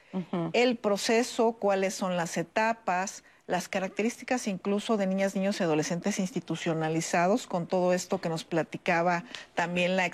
[0.54, 7.48] El proceso, cuáles son las etapas, las características incluso de niñas, niños y adolescentes institucionalizados,
[7.48, 10.06] con todo esto que nos platicaba también la,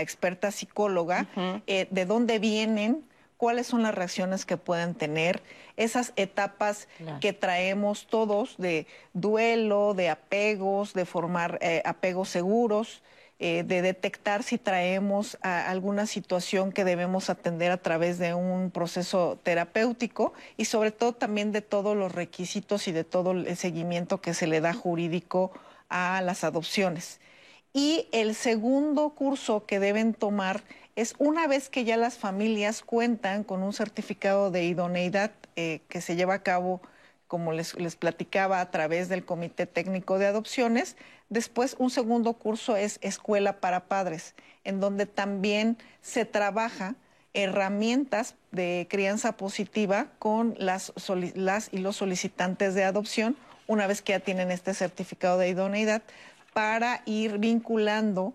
[0.00, 1.26] experta psicóloga,
[1.66, 3.04] eh, de dónde vienen,
[3.36, 5.42] cuáles son las reacciones que pueden tener,
[5.76, 6.86] esas etapas
[7.20, 13.02] que traemos todos de duelo, de apegos, de formar eh, apegos seguros.
[13.44, 19.36] Eh, de detectar si traemos alguna situación que debemos atender a través de un proceso
[19.42, 24.32] terapéutico y sobre todo también de todos los requisitos y de todo el seguimiento que
[24.32, 25.50] se le da jurídico
[25.88, 27.18] a las adopciones.
[27.72, 30.62] Y el segundo curso que deben tomar
[30.94, 36.00] es una vez que ya las familias cuentan con un certificado de idoneidad eh, que
[36.00, 36.80] se lleva a cabo
[37.32, 40.98] como les, platicaba, a través del Comité Técnico de Adopciones.
[41.30, 46.94] Después, un segundo curso es Escuela para Padres, en donde también se trabaja
[47.32, 50.92] herramientas de crianza positiva con las,
[51.72, 53.34] y los solicitantes de adopción,
[53.66, 56.02] una vez que ya tienen este certificado de idoneidad,
[56.52, 58.34] para ir vinculando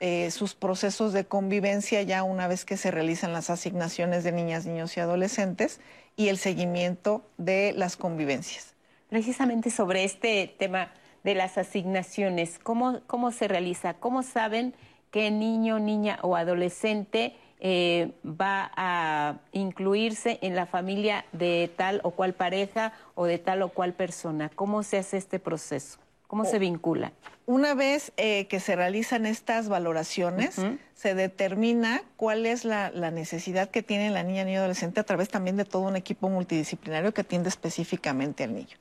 [0.00, 4.66] eh, sus procesos de convivencia ya una vez que se realizan las asignaciones de niñas,
[4.66, 5.78] niños y adolescentes
[6.16, 8.74] y el seguimiento de las convivencias.
[9.08, 10.90] Precisamente sobre este tema
[11.22, 13.94] de las asignaciones, ¿cómo, cómo se realiza?
[13.94, 14.74] ¿Cómo saben
[15.10, 22.12] qué niño, niña o adolescente eh, va a incluirse en la familia de tal o
[22.12, 24.50] cual pareja o de tal o cual persona?
[24.54, 25.98] ¿Cómo se hace este proceso?
[26.26, 27.12] ¿Cómo se vincula?
[27.46, 30.56] Una vez eh, que se realizan estas valoraciones,
[30.94, 35.56] se determina cuál es la, necesidad que tiene la niña, niño adolescente a través también
[35.56, 38.76] de todo un equipo multidisciplinario que atiende específicamente al niño.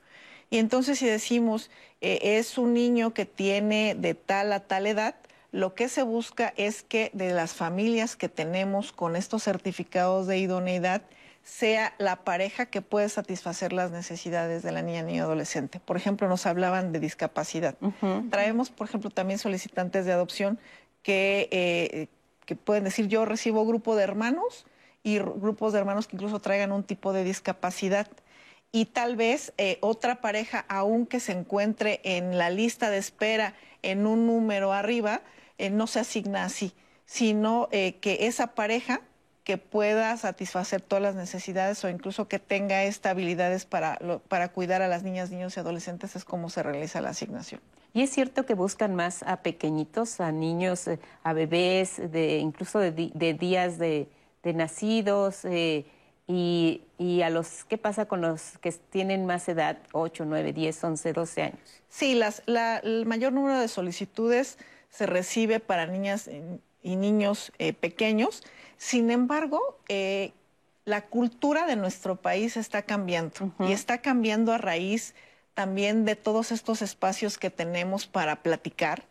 [0.50, 1.70] Y entonces si decimos,
[2.02, 5.16] eh, es un niño que tiene de tal a tal edad,
[5.52, 10.40] lo que se busca es que de las familias que tenemos con estos certificados de
[10.40, 11.04] idoneidad,
[11.46, 15.80] sea la pareja que puede satisfacer las necesidades de la niña, niño, adolescente.
[15.80, 17.76] Por ejemplo, nos hablaban de discapacidad.
[18.32, 20.60] Traemos, por ejemplo, también solicitantes de adopción
[21.04, 22.08] que, eh,
[22.48, 24.66] que pueden decir, yo recibo grupo de hermanos
[25.04, 28.08] y grupos de hermanos que incluso traigan un tipo de discapacidad.
[28.72, 34.08] Y tal vez eh, otra pareja, aunque se encuentre en la lista de espera en
[34.08, 35.22] un número arriba,
[35.60, 36.74] eh, no se asigna así,
[37.06, 39.02] sino que esa pareja
[39.46, 44.88] que pueda satisfacer todas las necesidades o incluso que tenga estabilidades para, para cuidar a
[44.88, 47.62] las niñas, niños y adolescentes es como se realiza la asignación.
[47.94, 52.80] Y es cierto que buscan más a pequeñitos, a niños, eh, a bebés, de, incluso
[52.80, 54.10] de, días de,
[54.44, 55.86] nacidos, eh,
[56.28, 56.82] y,
[57.24, 61.42] a los, ¿qué pasa con los que tienen más edad, 8, 9, 10, 11, 12
[61.44, 61.84] años?
[61.88, 64.58] Sí, las, el mayor número de solicitudes
[64.90, 66.30] se recibe para niñas
[66.82, 68.44] y niños eh, pequeños
[68.78, 70.32] sin embargo, eh,
[70.86, 75.16] la cultura de nuestro país está cambiando y está cambiando a raíz
[75.56, 79.04] también de todos estos espacios que tenemos para platicar,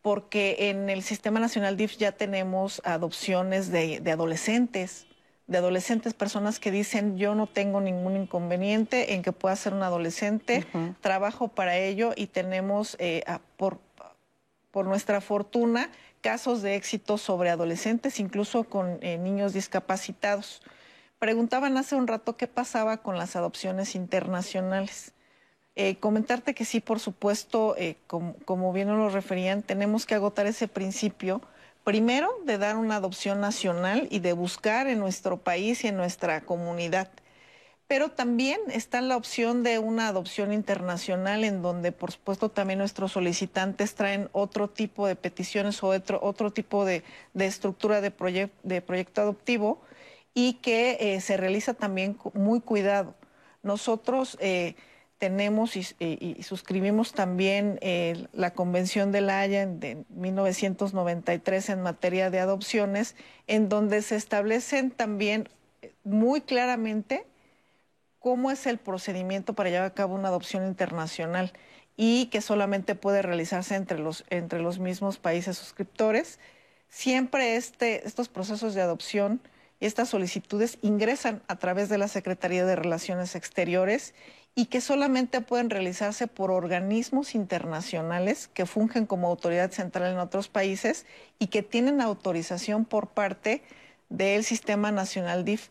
[0.00, 5.06] porque en el Sistema Nacional DIF ya tenemos adopciones de, adolescentes,
[5.48, 9.82] de adolescentes, personas que dicen yo no tengo ningún inconveniente en que pueda ser un
[9.82, 10.66] adolescente,
[11.00, 13.24] trabajo para ello y tenemos eh,
[13.56, 13.80] por,
[14.70, 15.90] por nuestra fortuna
[16.20, 20.62] casos de éxito sobre adolescentes, incluso con eh, niños discapacitados.
[21.18, 25.12] Preguntaban hace un rato qué pasaba con las adopciones internacionales.
[25.74, 30.46] Eh, comentarte que sí, por supuesto, eh, como, bien nos lo referían, tenemos que agotar
[30.46, 31.40] ese principio,
[31.84, 36.40] primero de dar una adopción nacional y de buscar en nuestro país y en nuestra
[36.40, 37.08] comunidad
[37.88, 43.12] pero también está la opción de una adopción internacional en donde, por supuesto, también nuestros
[43.12, 47.02] solicitantes traen otro tipo de peticiones o otro, otro tipo de,
[47.34, 48.12] estructura de,
[48.62, 49.80] de, proyecto adoptivo
[50.34, 53.14] y que eh, se realiza también muy cuidado.
[53.62, 54.76] Nosotros eh,
[55.16, 62.40] tenemos y, suscribimos también eh, la Convención de la Haya de 1993 en materia de
[62.40, 63.16] adopciones,
[63.46, 65.48] en donde se establecen también
[66.04, 67.24] muy claramente
[68.18, 71.52] cómo es el procedimiento para llevar a cabo una adopción internacional
[71.96, 76.38] y que solamente puede realizarse entre los, entre los mismos países suscriptores.
[76.88, 79.40] Siempre este, estos procesos de adopción
[79.80, 84.14] y estas solicitudes ingresan a través de la Secretaría de Relaciones Exteriores
[84.54, 90.48] y que solamente pueden realizarse por organismos internacionales que fungen como autoridad central en otros
[90.48, 91.06] países
[91.38, 93.62] y que tienen autorización por parte
[94.08, 95.68] del Sistema Nacional DIF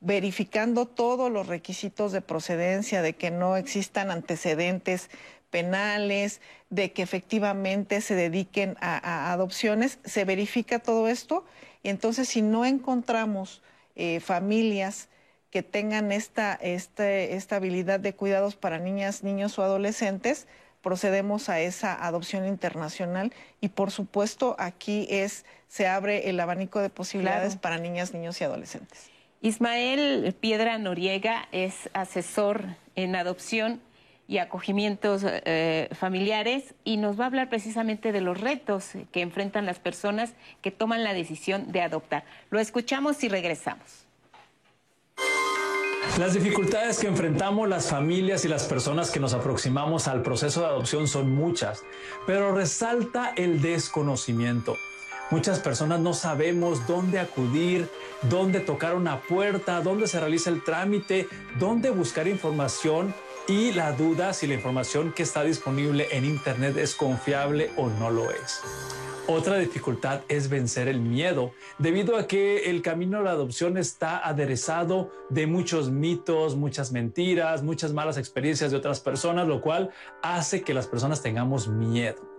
[0.00, 5.10] verificando todos los requisitos de procedencia, de que no existan antecedentes
[5.50, 6.40] penales,
[6.70, 11.44] de que efectivamente se dediquen a, adopciones, se verifica todo esto.
[11.82, 13.62] Y entonces si no encontramos
[13.96, 15.08] eh, familias
[15.50, 20.46] que tengan esta, este, esta habilidad de cuidados para niñas, niños o adolescentes,
[20.80, 23.32] procedemos a esa adopción internacional.
[23.60, 28.44] Y por supuesto aquí es se abre el abanico de posibilidades para niñas, niños y
[28.44, 29.10] adolescentes.
[29.42, 32.64] Ismael Piedra Noriega es asesor
[32.94, 33.80] en adopción
[34.28, 39.64] y acogimientos eh, familiares y nos va a hablar precisamente de los retos que enfrentan
[39.64, 42.24] las personas que toman la decisión de adoptar.
[42.50, 44.06] Lo escuchamos y regresamos.
[46.18, 50.66] Las dificultades que enfrentamos las familias y las personas que nos aproximamos al proceso de
[50.66, 51.82] adopción son muchas,
[52.26, 54.76] pero resalta el desconocimiento.
[55.30, 57.88] Muchas personas no sabemos dónde acudir,
[58.22, 61.28] dónde tocar una puerta, dónde se realiza el trámite,
[61.58, 63.14] dónde buscar información
[63.46, 68.10] y la duda si la información que está disponible en Internet es confiable o no
[68.10, 68.60] lo es.
[69.28, 74.18] Otra dificultad es vencer el miedo, debido a que el camino a la adopción está
[74.26, 79.90] aderezado de muchos mitos, muchas mentiras, muchas malas experiencias de otras personas, lo cual
[80.22, 82.29] hace que las personas tengamos miedo.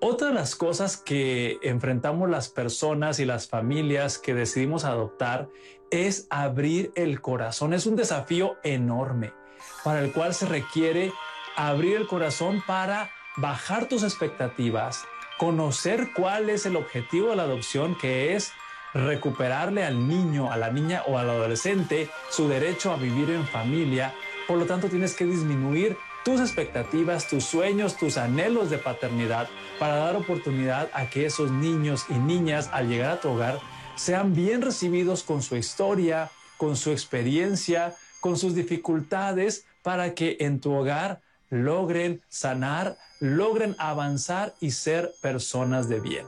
[0.00, 5.48] Otra de las cosas que enfrentamos las personas y las familias que decidimos adoptar
[5.90, 7.74] es abrir el corazón.
[7.74, 9.32] Es un desafío enorme
[9.82, 11.12] para el cual se requiere
[11.56, 15.04] abrir el corazón para bajar tus expectativas,
[15.36, 18.52] conocer cuál es el objetivo de la adopción, que es
[18.94, 24.14] recuperarle al niño, a la niña o al adolescente su derecho a vivir en familia.
[24.46, 25.96] Por lo tanto, tienes que disminuir
[26.28, 29.48] tus expectativas, tus sueños, tus anhelos de paternidad
[29.78, 33.58] para dar oportunidad a que esos niños y niñas al llegar a tu hogar
[33.96, 40.60] sean bien recibidos con su historia, con su experiencia, con sus dificultades, para que en
[40.60, 46.26] tu hogar logren sanar, logren avanzar y ser personas de bien.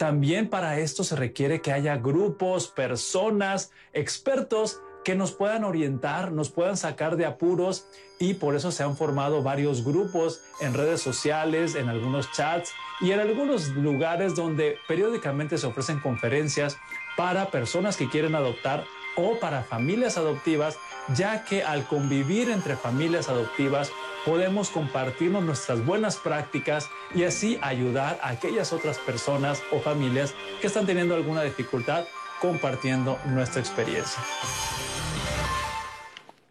[0.00, 6.50] También para esto se requiere que haya grupos, personas, expertos que nos puedan orientar, nos
[6.50, 7.86] puedan sacar de apuros
[8.18, 13.10] y por eso se han formado varios grupos en redes sociales, en algunos chats y
[13.10, 16.76] en algunos lugares donde periódicamente se ofrecen conferencias
[17.16, 18.84] para personas que quieren adoptar
[19.16, 20.78] o para familias adoptivas,
[21.14, 23.92] ya que al convivir entre familias adoptivas
[24.24, 30.68] podemos compartirnos nuestras buenas prácticas y así ayudar a aquellas otras personas o familias que
[30.68, 32.04] están teniendo alguna dificultad
[32.40, 34.22] compartiendo nuestra experiencia.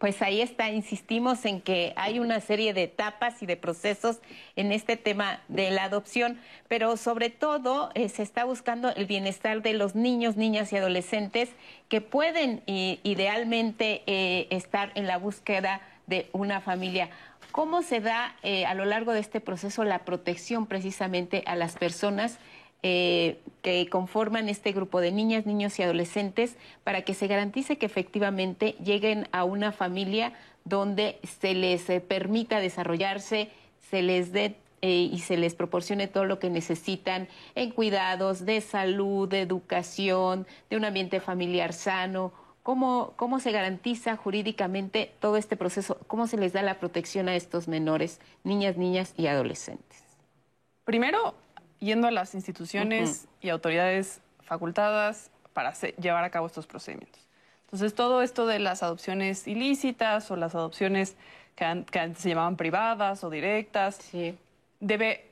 [0.02, 4.18] Pues ahí está, insistimos en que hay una serie de etapas y de procesos
[4.56, 9.62] en este tema de la adopción, pero sobre todo eh, se está buscando el bienestar
[9.62, 11.50] de los niños, niñas y adolescentes
[11.88, 17.08] que pueden idealmente eh, estar en la búsqueda de una familia.
[17.52, 21.76] ¿Cómo se da eh, a lo largo de este proceso la protección precisamente a las
[21.76, 22.38] personas
[22.84, 27.86] eh, que conforman este grupo de niñas, niños y adolescentes para que se garantice que
[27.86, 30.32] efectivamente lleguen a una familia
[30.64, 33.50] donde se les eh, permita desarrollarse,
[33.88, 38.60] se les dé eh, y se les proporcione todo lo que necesitan en cuidados de
[38.60, 42.32] salud, de educación, de un ambiente familiar sano.
[42.64, 45.98] ¿Cómo, ¿Cómo se garantiza jurídicamente todo este proceso?
[46.08, 50.02] ¿Cómo se les da la protección a estos menores, niñas, niñas y adolescentes?
[50.84, 51.34] Primero,
[51.82, 57.20] yendo a las instituciones y autoridades facultadas para llevar a cabo estos procedimientos.
[57.64, 61.16] Entonces, todo esto de las adopciones ilícitas o las adopciones
[61.56, 63.98] que, antes se llamaban privadas o directas,
[64.80, 65.26] debe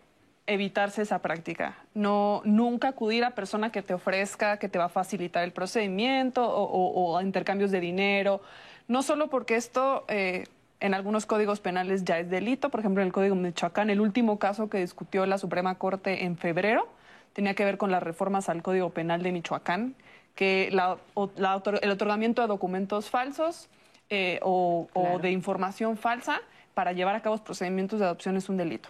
[0.46, 1.78] evitarse esa práctica.
[1.94, 6.42] No, nunca acudir a persona que te ofrezca, que te va a facilitar el procedimiento
[6.44, 8.40] o, intercambios de dinero.
[8.88, 10.44] No solo porque esto eh,
[10.80, 12.70] en algunos códigos penales ya es delito.
[12.70, 16.24] Por ejemplo, en el Código de Michoacán, el último caso que discutió la Suprema Corte
[16.24, 16.88] en febrero
[17.32, 19.94] tenía que ver con las reformas al Código Penal de Michoacán,
[20.34, 23.68] que el otorgamiento de documentos falsos
[24.08, 24.88] eh, o,
[25.22, 26.40] de información falsa
[26.74, 28.88] para llevar a cabo procedimientos de adopción es un delito.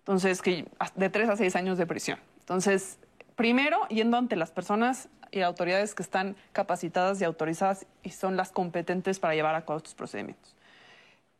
[0.00, 2.18] Entonces, que de tres a seis años de prisión.
[2.40, 2.98] Entonces,
[3.34, 8.52] primero, yendo ante las personas y autoridades que están capacitadas y autorizadas y son las
[8.52, 10.55] competentes para llevar a cabo estos procedimientos.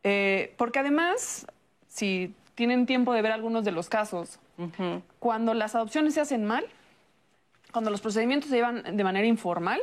[0.09, 1.45] Eh, porque además,
[1.89, 4.39] si tienen tiempo de ver algunos de los casos,
[5.19, 6.65] cuando las adopciones se hacen mal,
[7.73, 9.81] cuando los procedimientos se llevan de manera informal,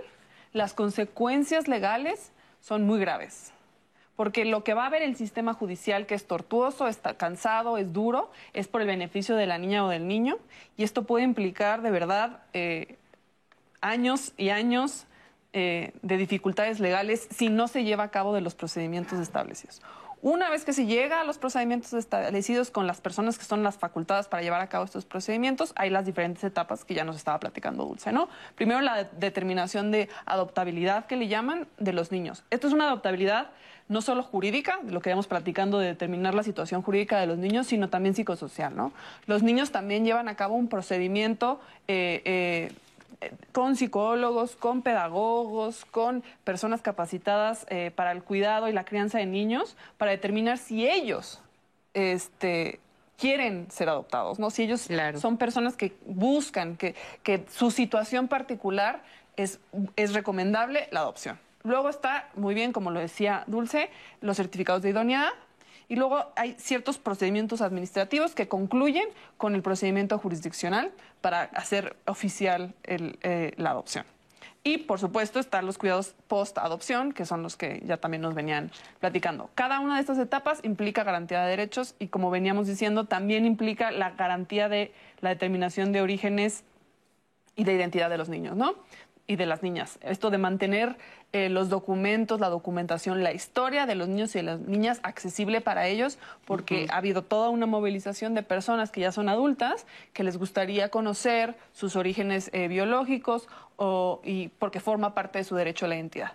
[0.55, 2.33] las consecuencias legales
[2.63, 3.53] son muy graves.
[4.17, 7.93] Porque lo que va a ver el sistema judicial, que es tortuoso, está cansado, es
[7.93, 10.39] duro, es por el beneficio de la niña o del niño.
[10.79, 12.97] Y esto puede implicar de verdad eh,
[13.83, 15.05] años y años
[15.53, 19.83] eh, de dificultades legales si no se lleva a cabo de los procedimientos establecidos.
[20.25, 23.77] Una vez que se llega a los procedimientos establecidos con las personas que son las
[23.77, 27.39] facultadas para llevar a cabo estos procedimientos, hay las diferentes etapas que ya nos estaba
[27.39, 28.31] platicando Dulce, ¿no?
[28.55, 32.43] Primero la determinación de adoptabilidad que le llaman de los niños.
[32.49, 33.51] Esto es una adoptabilidad
[33.91, 37.67] no solo jurídica, lo que íbamos platicando de determinar la situación jurídica de los niños,
[37.67, 38.95] sino también psicosocial, ¿no?
[39.27, 42.73] Los niños también llevan a cabo un procedimiento eh, eh,
[43.53, 49.27] con psicólogos, con pedagogos, con personas capacitadas eh, para el cuidado y la crianza de
[49.27, 51.41] niños, para determinar si ellos
[51.95, 52.81] este,
[53.19, 54.51] quieren ser adoptados, ¿no?
[54.51, 54.89] Si ellos
[55.21, 59.03] son personas que buscan que, que su situación particular
[59.37, 59.61] es,
[59.97, 61.39] es recomendable la adopción.
[61.63, 65.31] Luego está, muy bien, como lo decía Dulce, los certificados de idoneidad,
[65.89, 70.93] y luego hay ciertos procedimientos administrativos que concluyen con el procedimiento jurisdiccional
[71.25, 74.05] para hacer oficial eh, la adopción.
[74.63, 78.71] Y, por supuesto, están los cuidados post-adopción, que son los que ya también nos venían
[79.01, 79.49] platicando.
[79.55, 83.91] Cada una de estas etapas implica garantía de derechos y, como veníamos diciendo, también implica
[83.91, 84.93] la garantía de
[85.23, 86.63] la determinación de orígenes
[87.57, 88.75] y de identidad de los niños, ¿no?
[89.27, 89.99] Y de las niñas.
[90.03, 90.99] Esto de mantener
[91.35, 95.61] eh, los documentos, la documentación, la historia de los niños y de las niñas accesible
[95.61, 100.23] para ellos, porque ha habido toda una movilización de personas que ya son adultas, que
[100.23, 103.49] les gustaría conocer sus orígenes eh, biológicos
[104.23, 106.35] y porque forma parte de su derecho a la identidad.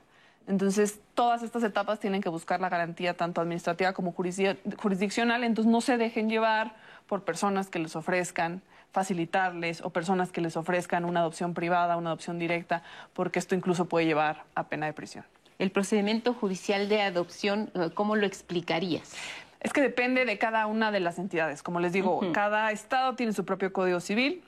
[0.50, 5.80] Entonces, todas estas etapas tienen que buscar la garantía tanto administrativa como jurisdiccional, entonces no
[5.80, 6.76] se dejen llevar
[7.08, 8.62] por personas que les ofrezcan
[8.92, 12.84] facilitarles o personas que les ofrezcan una adopción privada, una adopción directa,
[13.14, 15.26] porque esto incluso puede llevar a pena de prisión.
[15.60, 19.14] El procedimiento judicial de adopción, eh, ¿cómo lo explicarías?
[19.60, 21.62] Es que depende de cada una de las entidades.
[21.62, 24.42] Como les digo, cada estado tiene su propio código civil.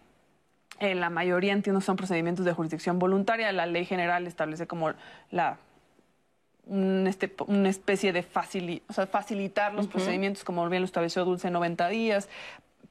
[0.80, 3.52] En la mayoría, entiendo, son procedimientos de jurisdicción voluntaria.
[3.52, 4.94] La ley general establece como
[5.30, 5.58] la
[7.08, 12.30] este, una especie de facilitar los procedimientos, como bien lo estableció Dulce, 90 días,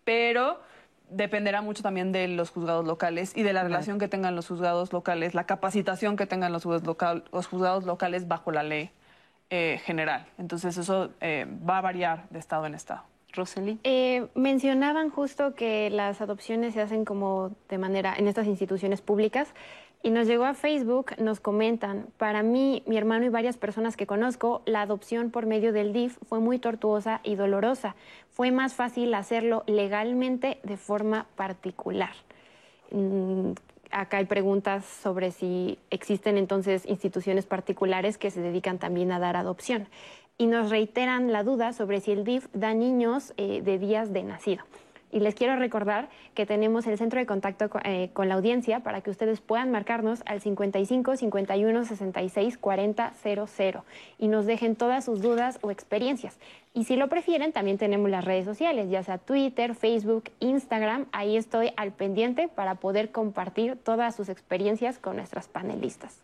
[0.04, 0.60] pero
[1.10, 4.92] dependerá mucho también de los juzgados locales y de la relación que tengan los juzgados
[4.92, 8.90] locales, la capacitación que tengan los juzgados, locales bajo la ley
[9.50, 10.26] eh, general.
[10.38, 13.02] Entonces eso eh, va a variar de estado en estado.
[13.32, 13.78] Rosely.
[13.84, 19.48] Eh, mencionaban justo que las adopciones se hacen como de manera en estas instituciones públicas.
[20.02, 24.06] Y nos llegó a Facebook, nos comentan, para mí, mi hermano y varias personas que
[24.06, 27.96] conozco, la adopción por medio del DIF fue muy tortuosa y dolorosa.
[28.30, 32.12] Fue más fácil hacerlo legalmente de forma particular.
[32.90, 33.50] Mm,
[33.90, 39.36] acá hay preguntas sobre si existen entonces instituciones particulares que se dedican también a dar
[39.36, 39.86] adopción.
[40.38, 44.22] Y nos reiteran la duda sobre si el DIF da niños eh, de días de
[44.22, 44.64] nacido.
[45.12, 49.00] Y les quiero recordar que tenemos el centro de contacto eh, con la audiencia para
[49.00, 53.84] que ustedes puedan marcarnos al 55 51 66 40 00
[54.18, 56.38] y nos dejen todas sus dudas o experiencias.
[56.72, 61.06] Y si lo prefieren, también tenemos las redes sociales, ya sea Twitter, Facebook, Instagram.
[61.10, 66.20] Ahí estoy al pendiente para poder compartir todas sus experiencias con nuestras panelistas.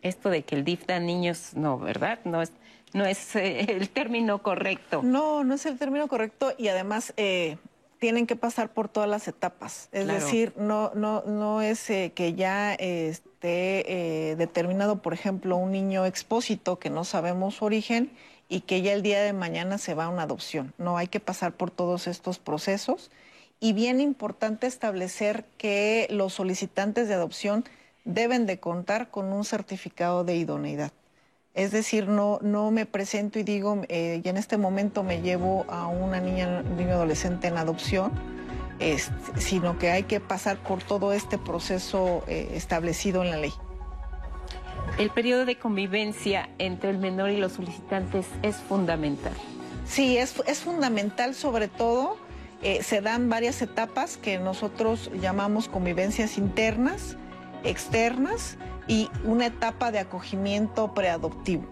[0.00, 2.18] Esto de que el DIF da niños, no, ¿verdad?
[2.24, 2.52] No es,
[2.94, 5.02] no es eh, el término correcto.
[5.02, 7.58] No, no es el término correcto y además eh,
[8.02, 9.88] tienen que pasar por todas las etapas.
[9.92, 15.70] Es decir, no, no, no es eh, que ya esté eh, determinado, por ejemplo, un
[15.70, 18.10] niño expósito que no sabemos su origen
[18.48, 20.74] y que ya el día de mañana se va a una adopción.
[20.78, 23.12] No, hay que pasar por todos estos procesos.
[23.60, 27.64] Y bien importante establecer que los solicitantes de adopción
[28.04, 30.90] deben de contar con un certificado de idoneidad.
[31.54, 35.66] Es decir, no, no me presento y digo, eh, y en este momento me llevo
[35.68, 38.12] a una niña, niño adolescente en adopción,
[39.36, 43.52] sino que hay que pasar por todo este proceso eh, establecido en la ley.
[44.98, 49.32] El periodo de convivencia entre el menor y los solicitantes es fundamental.
[49.86, 52.16] Sí, es, es fundamental sobre todo.
[52.62, 57.16] Eh, se dan varias etapas que nosotros llamamos convivencias internas,
[57.64, 58.56] externas
[58.92, 61.64] y una etapa de acogimiento preadoptivo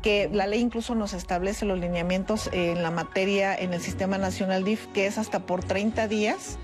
[0.00, 4.64] que la ley incluso nos establece los lineamientos en la materia en el Sistema Nacional
[4.64, 6.58] DIF, que es hasta por 30 días,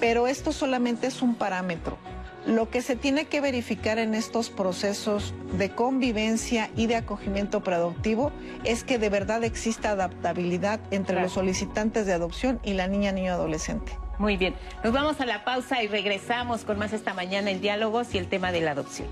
[0.00, 1.98] pero esto solamente es un parámetro.
[2.46, 8.32] Lo que se tiene que verificar en estos procesos de convivencia y de acogimiento preadoptivo
[8.64, 13.34] es que de verdad exista adaptabilidad entre los solicitantes de adopción y la niña niño
[13.34, 13.92] adolescente.
[14.18, 18.14] Muy bien, nos vamos a la pausa y regresamos con más esta mañana en diálogos
[18.14, 19.08] y el tema de la adopción.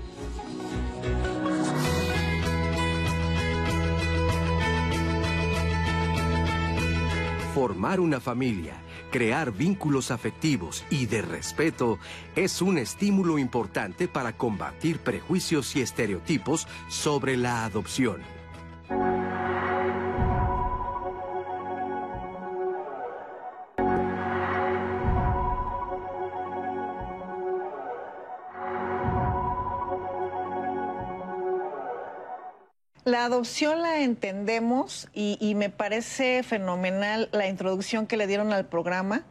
[7.53, 8.73] Formar una familia,
[9.11, 11.99] crear vínculos afectivos y de respeto
[12.35, 18.21] es un estímulo importante para combatir prejuicios y estereotipos sobre la adopción.
[33.05, 39.25] La adopción la entendemos y, me parece fenomenal la introducción que le dieron al programa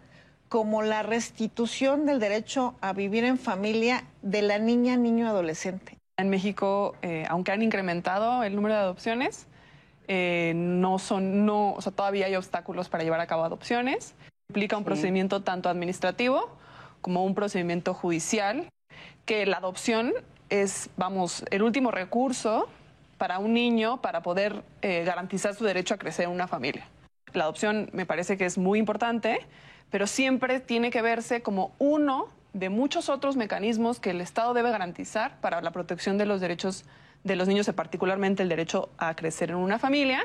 [0.51, 5.97] como la restitución del derecho a vivir en familia de la niña, niño, adolescente.
[6.19, 9.47] En México, eh, aunque han incrementado el número de adopciones,
[10.07, 14.15] eh, no son, no, o sea, todavía hay obstáculos para llevar a cabo adopciones.
[14.51, 16.59] Implica un procedimiento tanto administrativo
[17.01, 18.69] como un procedimiento judicial,
[19.25, 20.13] que la adopción
[20.51, 22.69] es, vamos, el último recurso
[23.23, 26.89] para un niño para poder eh, garantizar su derecho a crecer en una familia.
[27.33, 29.47] La adopción me parece que es muy importante,
[29.93, 34.73] pero siempre tiene que verse como uno de muchos otros mecanismos que el Estado debe
[34.73, 36.85] garantizar para la protección de los derechos
[37.23, 40.25] de los niños particularmente el derecho a crecer en una familia.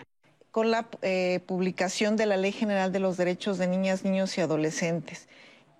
[0.49, 4.41] Con la eh, publicación de la Ley General de los Derechos de Niñas, Niños y
[4.41, 5.29] Adolescentes,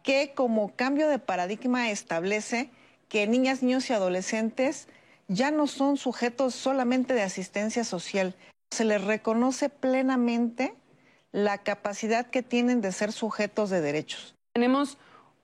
[0.04, 2.70] que como cambio de paradigma establece
[3.10, 4.88] que niñas, niños y adolescentes
[5.28, 8.36] ya no son sujetos solamente de asistencia social.
[8.72, 10.74] Se les reconoce plenamente
[11.32, 14.36] la capacidad que tienen de ser sujetos de derechos.
[14.54, 14.98] Tenemos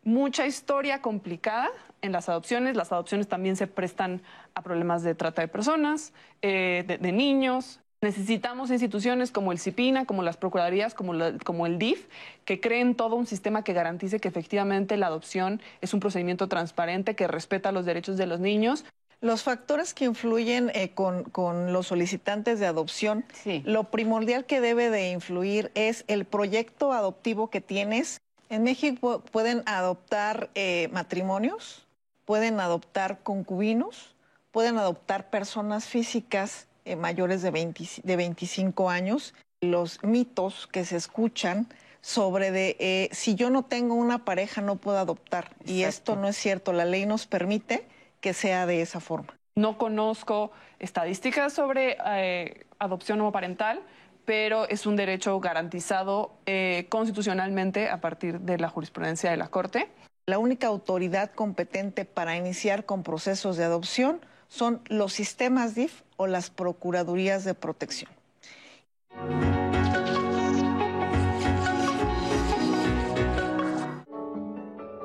[0.03, 1.69] mucha historia complicada
[2.01, 2.75] en las adopciones.
[2.75, 4.21] Las adopciones también se prestan
[4.55, 7.79] a problemas de trata de personas, eh, de, niños.
[8.01, 11.13] Necesitamos instituciones como el CIPINA, como las Procuradurías, como,
[11.45, 12.07] como el DIF,
[12.43, 17.15] que creen todo un sistema que garantice que efectivamente la adopción es un procedimiento transparente,
[17.15, 18.83] que respeta los derechos de los niños.
[19.23, 23.23] Los factores que influyen eh, con, los solicitantes de adopción,
[23.63, 28.19] lo primordial que debe de influir es el proyecto adoptivo que tienes.
[28.49, 31.87] En México pueden adoptar eh, matrimonios,
[32.25, 34.13] pueden adoptar concubinos,
[34.51, 37.73] pueden adoptar personas físicas eh, mayores de,
[38.03, 39.33] de 25 años.
[39.61, 41.69] Los mitos que se escuchan
[42.01, 45.55] sobre de si yo no tengo una pareja no puedo adoptar.
[45.65, 46.73] Y esto no es cierto.
[46.73, 47.85] La ley nos permite
[48.23, 49.35] que sea de esa forma.
[49.55, 53.81] No conozco estadísticas sobre eh, adopción homoparental,
[54.23, 59.89] pero es un derecho garantizado eh, constitucionalmente a partir de la jurisprudencia de la Corte.
[60.25, 66.25] La única autoridad competente para iniciar con procesos de adopción son los sistemas DIF o
[66.25, 68.09] las Procuradurías de Protección.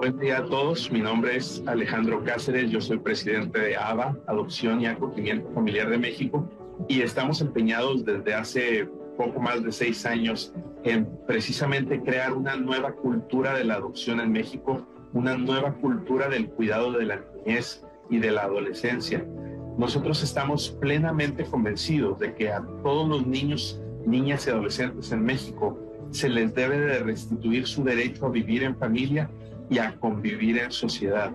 [0.09, 0.91] Buen día a todos.
[0.91, 2.71] Mi nombre es Alejandro Cáceres.
[2.71, 6.49] Yo soy presidente de ABA, Adopción y Acogimiento Familiar de México,
[6.89, 10.55] y estamos empeñados desde hace poco más de seis años
[10.85, 16.49] en precisamente crear una nueva cultura de la adopción en México, una nueva cultura del
[16.49, 19.27] cuidado de la niñez y de la adolescencia.
[19.77, 25.79] Nosotros estamos plenamente convencidos de que a todos los niños, niñas y adolescentes en México
[26.13, 29.29] se les debe de restituir su derecho a vivir en familia
[29.71, 31.33] y a convivir en sociedad.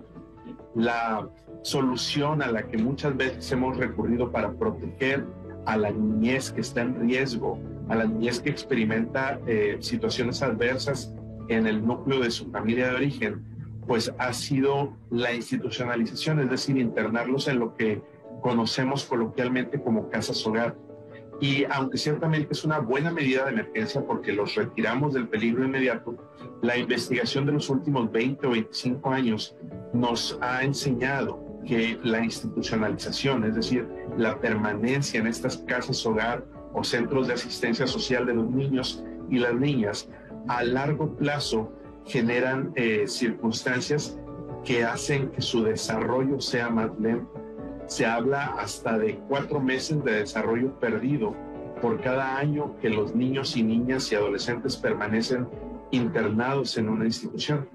[0.76, 1.28] La
[1.62, 5.26] solución a la que muchas veces hemos recurrido para proteger
[5.66, 11.14] a la niñez que está en riesgo, a la niñez que experimenta eh, situaciones adversas
[11.48, 13.46] en el núcleo de su familia de origen,
[13.88, 18.02] pues ha sido la institucionalización, es decir, internarlos en lo que
[18.42, 20.76] conocemos coloquialmente como casas hogar.
[21.44, 26.16] Y aunque ciertamente es una buena medida de emergencia porque los retiramos del peligro inmediato,
[26.62, 29.54] la investigación de los últimos 20 o 25 años
[29.92, 33.86] nos ha enseñado que la institucionalización, es decir,
[34.18, 39.40] la permanencia en estas casas hogar o centros de asistencia social de los niños y
[39.40, 40.08] las niñas,
[40.48, 41.74] a largo plazo
[42.06, 44.18] generan eh, circunstancias
[44.64, 47.43] que hacen que su desarrollo sea más lento
[47.94, 51.36] se habla hasta de cuatro meses de desarrollo perdido
[51.80, 55.48] por cada año que los niños y niñas y adolescentes permanecen
[55.92, 57.70] internados en una institución.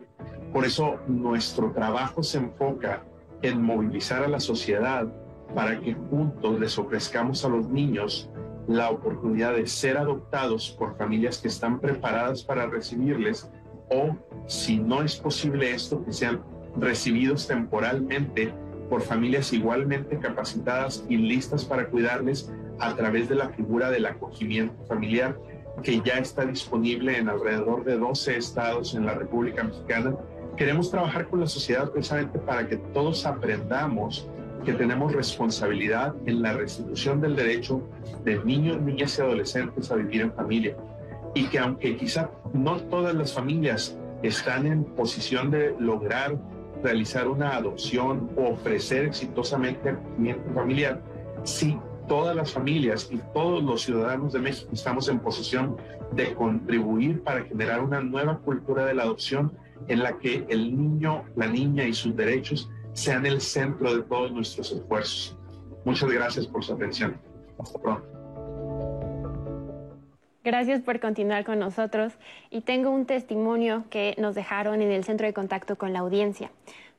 [0.52, 3.04] Por eso nuestro trabajo se enfoca
[3.42, 5.06] en movilizar a la sociedad
[5.54, 8.28] para que juntos les ofrezcamos a los niños
[8.66, 13.48] la oportunidad de ser adoptados por familias que están preparadas para recibirles
[13.88, 14.16] o,
[14.48, 16.42] si no es posible esto, que sean
[16.76, 18.52] recibidos temporalmente
[18.88, 24.84] por familias igualmente capacitadas y listas para cuidarles a través de la figura del acogimiento
[24.86, 25.38] familiar
[25.82, 30.16] que ya está disponible en alrededor de 12 estados en la República Mexicana.
[30.56, 34.28] Queremos trabajar con la sociedad precisamente para que todos aprendamos
[34.64, 37.82] que tenemos responsabilidad en la restitución del derecho
[38.24, 40.76] de niños, niñas y adolescentes a vivir en familia.
[41.34, 46.36] Y que aunque quizá no todas las familias están en posición de lograr
[46.82, 51.02] realizar una adopción o ofrecer exitosamente acogimiento familiar,
[51.44, 51.78] si
[52.08, 55.76] todas las familias y todos los ciudadanos de México estamos en posición
[56.12, 59.52] de contribuir para generar una nueva cultura de la adopción
[59.88, 64.32] en la que el niño, la niña y sus derechos sean el centro de todos
[64.32, 65.36] nuestros esfuerzos.
[65.84, 67.16] Muchas gracias por su atención.
[67.58, 68.17] Hasta pronto.
[70.44, 72.12] Gracias por continuar con nosotros
[72.48, 76.50] y tengo un testimonio que nos dejaron en el centro de contacto con la audiencia.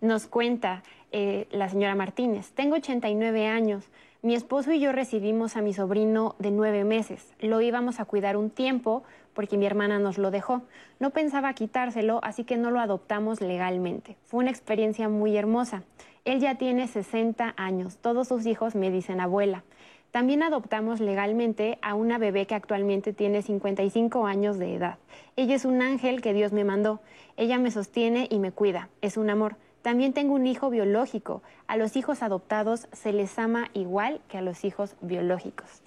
[0.01, 3.85] Nos cuenta eh, la señora Martínez, tengo 89 años,
[4.21, 8.35] mi esposo y yo recibimos a mi sobrino de nueve meses, lo íbamos a cuidar
[8.35, 9.03] un tiempo
[9.33, 10.63] porque mi hermana nos lo dejó.
[10.99, 14.17] No pensaba quitárselo, así que no lo adoptamos legalmente.
[14.25, 15.83] Fue una experiencia muy hermosa.
[16.25, 19.63] Él ya tiene 60 años, todos sus hijos me dicen abuela.
[20.11, 24.97] También adoptamos legalmente a una bebé que actualmente tiene 55 años de edad.
[25.35, 26.99] Ella es un ángel que Dios me mandó.
[27.37, 28.89] Ella me sostiene y me cuida.
[29.01, 29.55] Es un amor.
[29.83, 31.43] También tengo un hijo biológico.
[31.67, 35.83] A los hijos adoptados se les ama igual que a los hijos biológicos.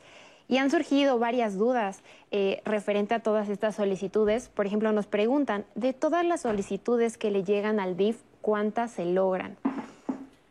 [0.49, 4.49] Y han surgido varias dudas eh, referente a todas estas solicitudes.
[4.49, 9.05] Por ejemplo, nos preguntan, de todas las solicitudes que le llegan al DIF, ¿cuántas se
[9.05, 9.57] logran?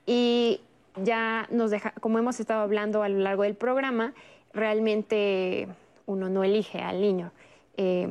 [0.05, 0.61] Y
[0.95, 4.13] ya nos deja, como hemos estado hablando a lo largo del programa,
[4.53, 5.67] realmente
[6.05, 7.31] uno no elige al niño.
[7.77, 8.09] Eh,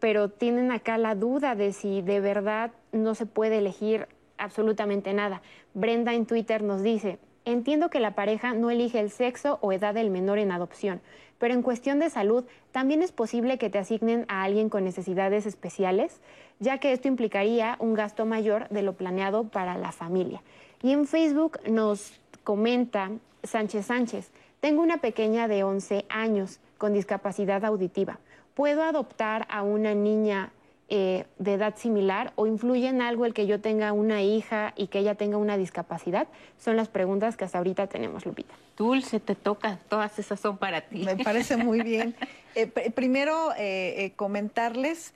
[0.00, 4.06] pero tienen acá la duda de si de verdad no se puede elegir
[4.36, 5.40] absolutamente nada.
[5.72, 9.94] Brenda en Twitter nos dice, entiendo que la pareja no elige el sexo o edad
[9.94, 11.00] del menor en adopción,
[11.38, 15.46] pero en cuestión de salud, también es posible que te asignen a alguien con necesidades
[15.46, 16.20] especiales,
[16.58, 20.42] ya que esto implicaría un gasto mayor de lo planeado para la familia.
[20.84, 22.12] Y en Facebook nos
[22.42, 23.10] comenta
[23.42, 24.30] Sánchez Sánchez,
[24.60, 28.18] tengo una pequeña de 11 años con discapacidad auditiva.
[28.52, 30.52] ¿Puedo adoptar a una niña
[30.90, 34.88] eh, de edad similar o influye en algo el que yo tenga una hija y
[34.88, 36.28] que ella tenga una discapacidad?
[36.58, 38.52] Son las preguntas que hasta ahorita tenemos, Lupita.
[38.76, 40.98] Dulce, te toca, todas esas son para ti.
[40.98, 42.14] Me parece muy bien.
[42.56, 45.12] Eh, primero, eh, comentarles,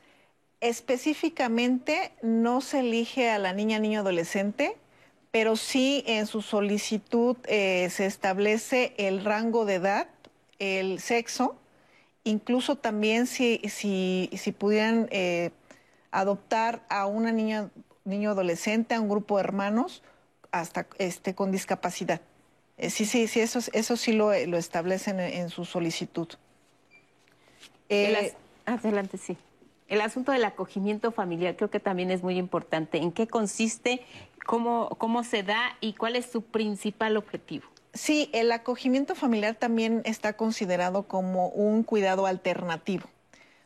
[0.60, 4.76] específicamente no se elige a la niña, niño, adolescente,
[5.30, 10.08] pero sí en su solicitud se establece el rango de edad,
[10.58, 11.56] el sexo,
[12.24, 15.08] incluso también si, si, si pudieran
[16.10, 17.70] adoptar a una niña,
[18.04, 20.02] niño adolescente, a un grupo de hermanos,
[20.50, 22.20] hasta este, con discapacidad.
[22.76, 26.28] Eh, sí, sí, sí, eso, eso sí lo, lo establecen en, su solicitud.
[27.88, 28.34] Eh,
[28.66, 29.36] adelante, sí.
[29.88, 32.98] El asunto del acogimiento familiar creo que también es muy importante.
[32.98, 34.02] ¿En qué consiste,
[34.46, 37.66] cómo, cómo se da y cuál es su principal objetivo?
[37.94, 43.08] Sí, el acogimiento familiar también está considerado como un cuidado alternativo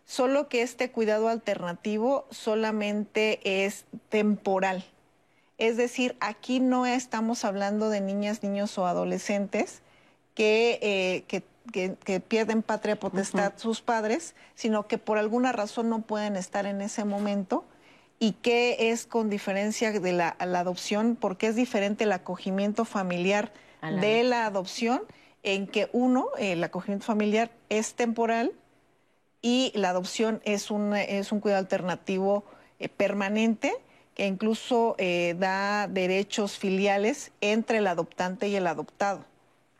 [0.04, 4.84] solo que este cuidado alternativo solamente es temporal.
[5.58, 9.80] Es decir, aquí no estamos hablando de niñas, niños o adolescentes
[10.34, 11.42] que, eh,
[12.28, 17.04] pierden patria potestad sus padres, sino que por alguna razón no pueden estar en ese
[17.04, 17.64] momento
[18.18, 23.52] y que es con diferencia de la, adopción, porque es diferente el acogimiento familiar
[24.00, 25.02] de la adopción,
[25.42, 28.52] en que uno, el acogimiento familiar es temporal
[29.40, 32.44] y la adopción es un, es un cuidado alternativo
[32.78, 33.72] eh, permanente
[34.14, 39.24] que incluso eh, da derechos filiales entre el adoptante y el adoptado.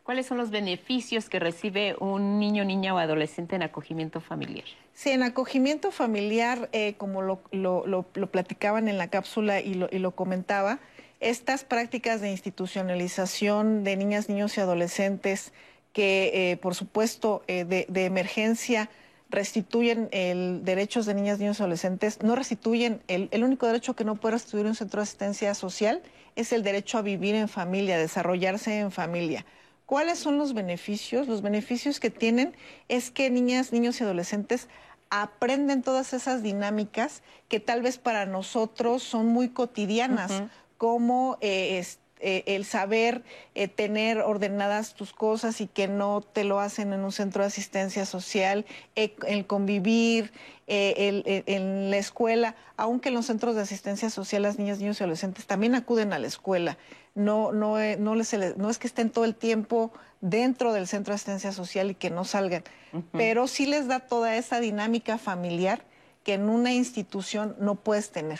[0.03, 4.65] ¿Cuáles son los beneficios que recibe un niño, niña o adolescente en acogimiento familiar?
[4.93, 9.99] Sí, en acogimiento familiar, eh, como lo, lo, platicaban en la cápsula y lo, y
[9.99, 10.79] lo comentaba,
[11.21, 15.53] estas prácticas de institucionalización de niñas, niños y adolescentes
[15.93, 18.89] que, por supuesto, de, de emergencia,
[19.33, 24.03] restituyen el derechos de niñas, niños y adolescentes, no restituyen, el, el, único derecho que
[24.03, 26.01] no puede restituir un centro de asistencia social
[26.35, 29.45] es el derecho a vivir en familia, desarrollarse en familia.
[29.93, 31.27] ¿Cuáles son los beneficios?
[31.27, 32.55] Los beneficios que tienen
[32.87, 34.67] es que niñas, niños y adolescentes
[35.11, 40.31] aprenden todas esas dinámicas que tal vez para nosotros son muy cotidianas,
[40.79, 41.85] como eh,
[42.25, 43.21] eh, el saber
[43.53, 47.47] eh, tener ordenadas tus cosas y que no te lo hacen en un centro de
[47.47, 50.31] asistencia social, eh, el convivir,
[50.65, 55.45] en la escuela, aunque en los centros de asistencia social las niñas, niños y adolescentes
[55.45, 56.77] también acuden a la escuela.
[57.15, 59.91] No, no, no, les, no es que estén todo el tiempo
[60.21, 62.63] dentro del centro de asistencia social y que no salgan,
[63.11, 65.83] pero sí les da toda esa dinámica familiar
[66.23, 68.39] que en una institución no puedes tener.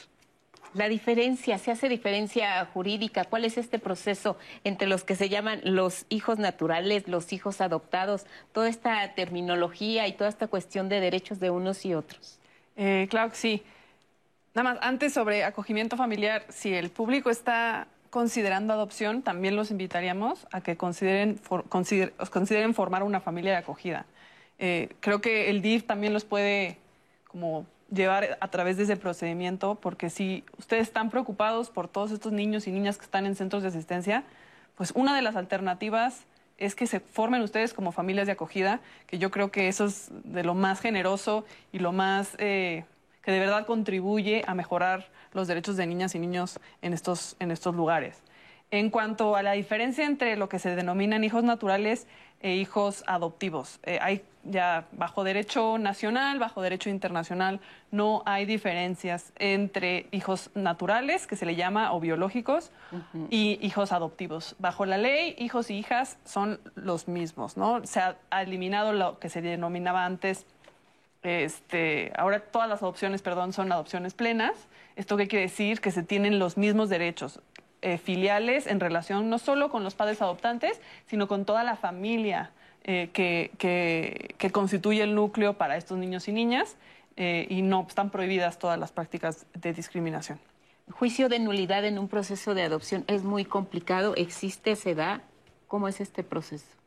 [0.73, 3.25] La diferencia, ¿se hace diferencia jurídica?
[3.25, 8.25] ¿Cuál es este proceso entre los que se llaman los hijos naturales, los hijos adoptados?
[8.53, 12.39] Toda esta terminología y toda esta cuestión de derechos de unos y otros.
[12.75, 13.63] Eh, claro que sí.
[14.55, 20.47] Nada más, antes sobre acogimiento familiar, si el público está considerando adopción, también los invitaríamos
[20.51, 21.39] a que consideren,
[22.73, 24.05] formar una familia de acogida.
[24.57, 26.77] Eh, creo que el DIF también los puede
[27.27, 32.31] como llevar a través de ese procedimiento, porque si ustedes están preocupados por todos estos
[32.31, 34.23] niños y niñas que están en centros de asistencia,
[34.75, 36.25] pues una de las alternativas
[36.57, 40.09] es que se formen ustedes como familias de acogida, que yo creo que eso es
[40.23, 42.85] de lo más generoso y lo más eh,
[43.21, 47.51] que de verdad contribuye a mejorar los derechos de niñas y niños en estos, en
[47.51, 48.21] estos lugares.
[48.71, 52.07] En cuanto a la diferencia entre lo que se denominan hijos naturales
[52.43, 57.61] e hijos adoptivos, eh, hay ya bajo derecho nacional, bajo derecho internacional,
[57.91, 62.71] no hay diferencias entre hijos naturales, que se le llama, o biológicos,
[63.29, 64.55] y hijos adoptivos.
[64.59, 67.85] Bajo la ley, hijos y hijas son los mismos, ¿no?
[67.85, 70.45] Se ha, eliminado lo que se denominaba antes,
[71.21, 74.67] este, ahora todas las adopciones, perdón, son adopciones plenas.
[74.97, 75.79] ¿Esto qué quiere decir?
[75.79, 77.39] Que se tienen los mismos derechos.
[77.85, 82.51] Eh, filiales en relación no solo con los padres adoptantes, sino con toda la familia
[82.85, 86.77] eh, que, que, constituye el núcleo para estos niños y niñas
[87.17, 90.39] eh, y no están prohibidas todas las prácticas de discriminación.
[90.91, 95.19] Juicio de nulidad en un proceso de adopción es muy complicado, existe, se da.
[95.67, 96.77] ¿Cómo es este proceso?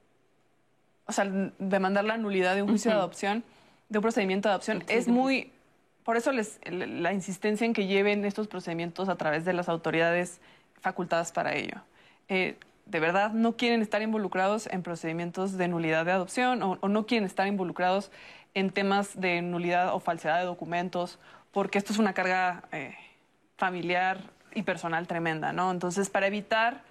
[1.05, 1.27] O sea,
[1.59, 3.45] demandar la nulidad de un juicio de adopción,
[3.91, 5.53] de un procedimiento de adopción, es muy...
[6.05, 10.41] Por eso les, la insistencia en que lleven estos procedimientos a través de las autoridades
[10.81, 11.83] facultadas para ello.
[12.29, 17.07] Eh, de verdad no quieren estar involucrados en procedimientos de nulidad de adopción o, no
[17.07, 18.11] quieren estar involucrados
[18.55, 21.19] en temas de nulidad o falsedad de documentos,
[21.53, 22.95] porque esto es una carga eh,
[23.57, 24.19] familiar
[24.55, 25.71] y personal tremenda, ¿no?
[25.71, 26.83] Entonces, para evitar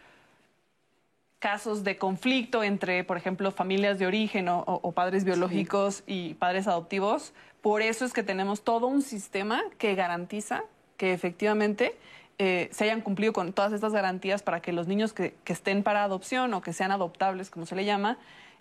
[1.45, 7.33] casos de conflicto entre, por ejemplo, familias de origen o, padres biológicos y padres adoptivos.
[7.61, 10.63] Por eso es que tenemos todo un sistema que garantiza
[10.97, 11.97] que efectivamente
[12.37, 16.03] eh, se hayan cumplido con todas estas garantías para que los niños que, estén para
[16.03, 18.17] adopción o que sean adoptables, como se le llama,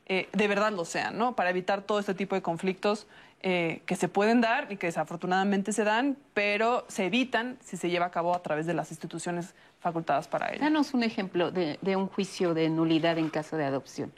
[0.07, 1.35] eh, de verdad lo sean, ¿no?
[1.35, 3.09] Para evitar todo este tipo de conflictos
[3.43, 7.91] eh, que se pueden dar y que desafortunadamente se dan, pero se evitan si se
[7.91, 10.61] lleva a cabo a través de las instituciones facultadas para ello.
[10.61, 14.13] Danos un ejemplo de, un juicio de nulidad en caso de adopción.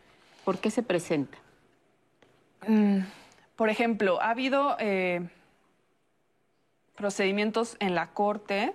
[0.44, 1.38] ¿Por qué se presenta?
[2.68, 2.98] Mm,
[3.56, 4.76] por ejemplo, ha habido
[6.94, 8.74] procedimientos en la corte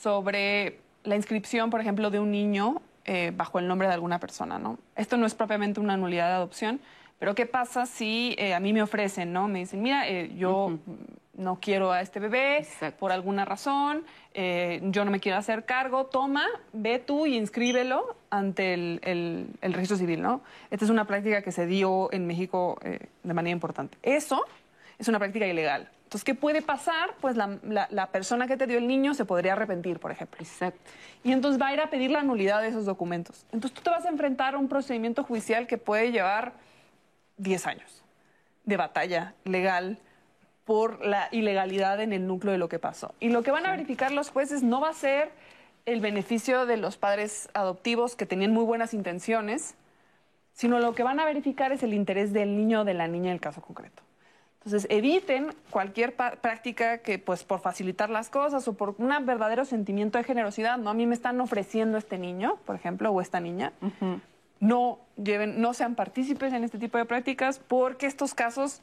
[0.00, 4.58] sobre la inscripción, por ejemplo, de un niño eh, bajo el nombre de alguna persona,
[4.58, 4.78] ¿no?
[4.96, 6.80] Esto no es propiamente una nulidad de adopción,
[7.18, 9.46] pero ¿qué pasa si eh, a mí me ofrecen, ¿no?
[9.48, 10.78] Me dicen, mira, eh, yo
[11.34, 12.66] no quiero a este bebé
[12.98, 14.04] por alguna razón,
[14.34, 16.44] yo no me quiero hacer cargo, toma,
[16.74, 19.00] ve tú y inscríbelo ante el,
[19.62, 20.42] el registro civil, ¿no?
[20.70, 23.96] Esta es una práctica que se dio en México de manera importante.
[24.02, 24.44] Eso
[24.98, 25.88] es una práctica ilegal.
[26.10, 27.14] Entonces, ¿qué puede pasar?
[27.20, 30.40] Pues la, persona que te dio el niño se podría arrepentir, por ejemplo.
[30.40, 30.80] Exacto.
[31.22, 33.46] Y entonces va a ir a pedir la nulidad de esos documentos.
[33.52, 36.54] Entonces tú te vas a enfrentar a un procedimiento judicial que puede llevar
[37.36, 38.02] 10 años
[38.64, 39.98] de batalla legal
[40.64, 43.14] por la ilegalidad en el núcleo de lo que pasó.
[43.20, 45.30] Y lo que van a verificar los jueces no va a ser
[45.86, 49.76] el beneficio de los padres adoptivos que tenían muy buenas intenciones,
[50.54, 53.28] sino lo que van a verificar es el interés del niño o de la niña
[53.28, 54.02] en el caso concreto.
[54.62, 60.18] Entonces, eviten cualquier práctica que, pues, por facilitar las cosas o por un verdadero sentimiento
[60.18, 60.90] de generosidad, ¿no?
[60.90, 63.72] A mí me están ofreciendo este niño, por ejemplo, o esta niña.
[64.60, 68.82] No lleven, no sean partícipes en este tipo de prácticas porque estos casos,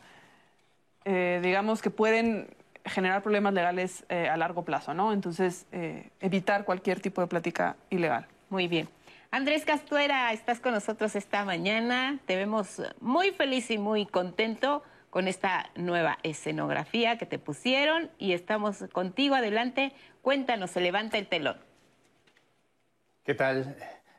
[1.05, 2.47] eh, digamos que pueden
[2.83, 5.13] generar problemas legales eh, a largo plazo, ¿no?
[5.13, 8.25] Entonces, eh, evitar cualquier tipo de práctica ilegal.
[8.49, 8.89] Muy bien.
[9.29, 12.17] Andrés Castuera, estás con nosotros esta mañana.
[12.25, 14.81] Te vemos muy feliz y muy contento
[15.17, 19.33] con esta nueva escenografía que te pusieron y estamos contigo.
[19.33, 19.91] Adelante,
[20.21, 21.57] cuéntanos, se levanta el telón.
[23.23, 23.75] ¿Qué tal?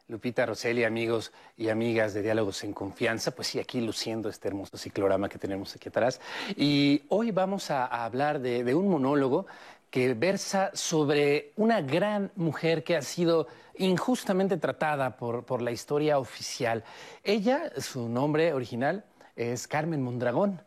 [0.08, 4.76] Lupita, Roseli, amigos y amigas de Diálogos en Confianza, pues sí, aquí luciendo este hermoso
[4.76, 6.20] ciclorama que tenemos aquí atrás.
[6.56, 9.46] Y hoy vamos a, hablar de, un monólogo
[9.90, 13.46] que versa sobre una gran mujer que ha sido
[13.76, 16.82] injustamente tratada por, por la historia oficial.
[17.22, 19.04] Ella, su nombre original
[19.36, 20.60] es Carmen Mondragón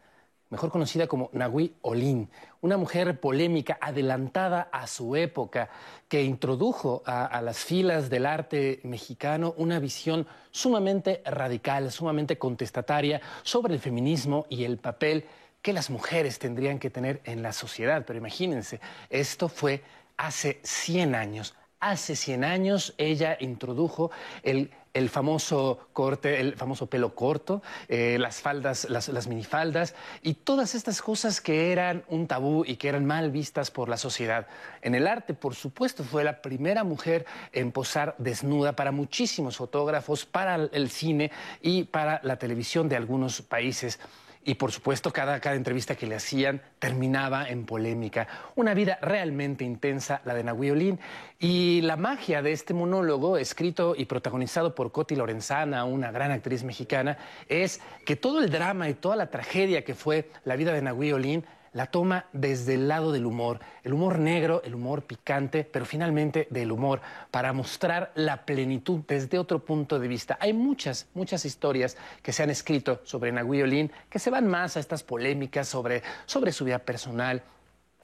[0.51, 2.29] mejor conocida como Nahui Olin,
[2.59, 5.69] una mujer polémica, adelantada a su época,
[6.07, 13.73] que introdujo a, las filas del arte mexicano una visión sumamente radical, sumamente contestataria sobre
[13.73, 15.25] el feminismo y el papel
[15.61, 18.03] que las mujeres tendrían que tener en la sociedad.
[18.05, 19.81] Pero imagínense, esto fue
[20.17, 21.55] hace 100 años.
[21.79, 24.11] Hace 100 años ella introdujo
[24.43, 30.75] el el famoso corte, el famoso pelo corto, eh, las faldas, las, minifaldas y todas
[30.75, 34.47] estas cosas que eran un tabú y que eran mal vistas por la sociedad.
[34.81, 40.25] En el arte, por supuesto, fue la primera mujer en posar desnuda para muchísimos fotógrafos,
[40.25, 41.31] para el cine
[41.61, 43.99] y para la televisión de algunos países.
[44.43, 48.27] Y por supuesto, cada, cada entrevista que le hacían terminaba en polémica.
[48.55, 50.99] Una vida realmente intensa, la de Nahui Olin.
[51.39, 56.63] Y la magia de este monólogo, escrito y protagonizado por Coti Lorenzana, una gran actriz
[56.63, 60.81] mexicana, es que todo el drama y toda la tragedia que fue la vida de
[60.81, 65.63] Nahui Olin la toma desde el lado del humor, el humor negro, el humor picante,
[65.63, 70.37] pero finalmente del humor, para mostrar la plenitud desde otro punto de vista.
[70.41, 74.75] Hay muchas, muchas historias que se han escrito sobre Nahui Olin que se van más
[74.75, 77.43] a estas polémicas sobre, sobre su vida personal,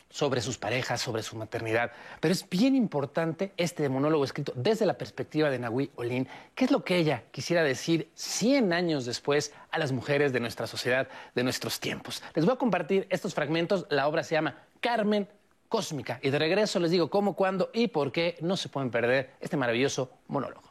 [0.09, 1.91] sobre sus parejas, sobre su maternidad.
[2.19, 6.71] Pero es bien importante este monólogo escrito desde la perspectiva de Nahui Olin, qué es
[6.71, 11.43] lo que ella quisiera decir 100 años después a las mujeres de nuestra sociedad, de
[11.43, 12.23] nuestros tiempos.
[12.33, 13.85] Les voy a compartir estos fragmentos.
[13.89, 15.27] La obra se llama Carmen
[15.69, 16.19] Cósmica.
[16.21, 19.57] Y de regreso les digo cómo, cuándo y por qué no se pueden perder este
[19.57, 20.63] maravilloso monólogo.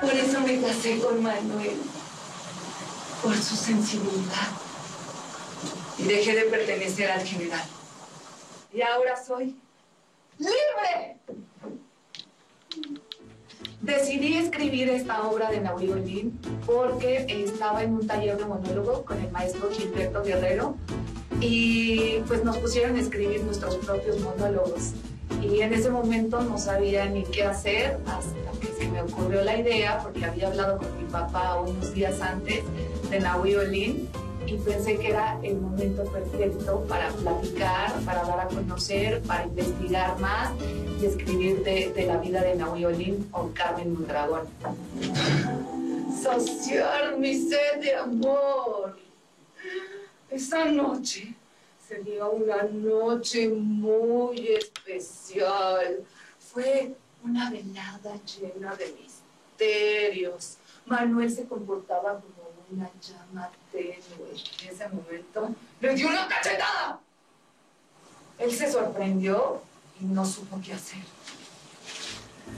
[0.00, 1.99] Por eso me casé con Manuel
[3.22, 4.48] por su sensibilidad.
[5.98, 7.64] Y dejé de pertenecer al general.
[8.72, 9.56] Y ahora soy
[10.38, 11.16] libre.
[13.80, 19.18] Decidí escribir esta obra de Naui Olin porque estaba en un taller de monólogo con
[19.20, 20.76] el maestro Gilberto Guerrero
[21.40, 24.92] y pues nos pusieron a escribir nuestros propios monólogos.
[25.42, 29.56] Y en ese momento no sabía ni qué hacer hasta que se me ocurrió la
[29.56, 32.62] idea, porque había hablado con mi papá unos días antes
[33.10, 34.08] de Nahui Olin
[34.46, 40.18] y pensé que era el momento perfecto para platicar, para dar a conocer, para investigar
[40.20, 40.52] más
[41.00, 44.48] y escribir de, la vida de Naui Olin o Carmen Mondragón.
[46.22, 48.96] Saciar mi sed de amor.
[50.30, 51.34] Esa noche
[51.86, 56.04] sería una noche muy especial.
[56.38, 60.58] Fue una velada llena de misterios.
[60.86, 62.39] Manuel se comportaba como
[62.72, 63.94] una llama tenue.
[64.62, 67.00] En ese momento le dio una cachetada.
[68.38, 69.62] Él se sorprendió
[70.00, 71.00] y no supo qué hacer.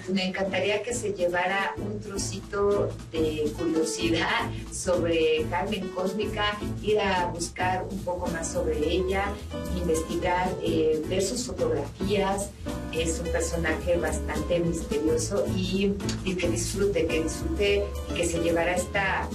[0.08, 7.84] Me encantaría que se llevara un trocito de curiosidad sobre Carmen Cósmica, ir a buscar
[7.88, 9.32] un poco más sobre ella,
[9.76, 12.50] investigar, eh, ver sus fotografías.
[12.92, 15.94] Es un personaje bastante misterioso y,
[16.24, 19.28] y que disfrute, que disfrute y que se llevara esta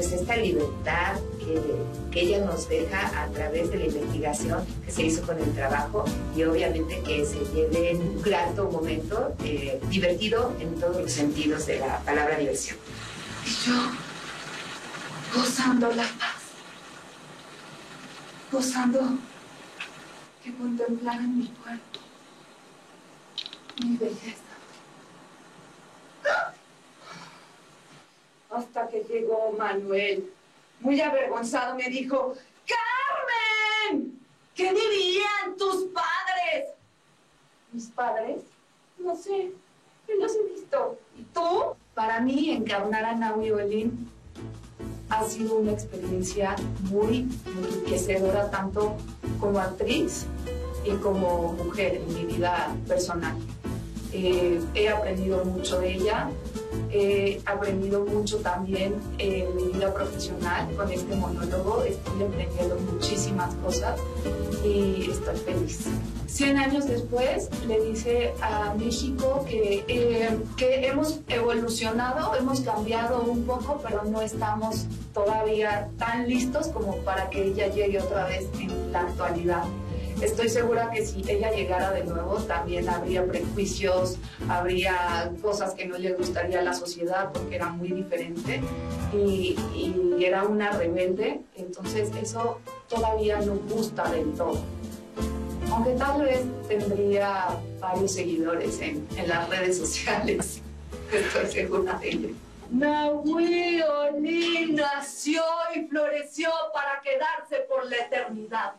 [0.00, 1.20] pues esta libertad
[2.10, 6.04] que, ella nos deja a través de la investigación que se hizo con el trabajo
[6.34, 11.80] y obviamente que se lleve un grato momento eh, divertido en todos los sentidos de
[11.80, 12.78] la palabra diversión.
[13.46, 13.74] Y yo,
[15.34, 16.40] gozando la paz,
[18.50, 19.00] gozando
[20.42, 22.00] que contemplaran mi cuerpo,
[23.84, 24.49] mi belleza.
[28.50, 30.30] Hasta que llegó Manuel.
[30.80, 32.34] Muy avergonzado me dijo,
[32.66, 34.18] Carmen,
[34.54, 36.70] ¿qué dirían tus padres?
[37.72, 38.42] ¿Mis padres?
[38.98, 39.52] No sé,
[40.08, 40.98] no los he visto.
[41.18, 41.76] ¿Y tú?
[41.94, 44.10] Para mí, encarnar a Naui Olin
[45.10, 46.56] ha sido una experiencia
[46.90, 48.96] muy enriquecedora, tanto
[49.40, 50.26] como actriz
[50.84, 53.36] y como mujer en mi vida personal.
[54.12, 56.30] Eh, he aprendido mucho de ella,
[56.92, 61.82] He aprendido mucho también en mi vida profesional con este monólogo.
[61.84, 64.00] Estoy aprendiendo muchísimas cosas
[64.64, 65.86] y estoy feliz.
[66.26, 73.44] Cien años después le dice a México que, eh, que hemos evolucionado, hemos cambiado un
[73.44, 78.92] poco, pero no estamos todavía tan listos como para que ella llegue otra vez en
[78.92, 79.64] la actualidad.
[80.22, 84.18] Estoy segura que si ella llegara de nuevo también habría prejuicios,
[84.50, 88.60] habría cosas que no le gustaría a la sociedad porque era muy diferente
[89.14, 89.56] y,
[90.22, 94.60] era una rebelde, entonces eso todavía no gusta del todo.
[95.72, 100.60] Aunque tal vez tendría varios seguidores en, las redes sociales,
[101.12, 102.28] estoy segura de ello.
[102.70, 103.82] Nahui
[104.72, 105.42] nació
[105.74, 108.74] y floreció para quedarse por la eternidad.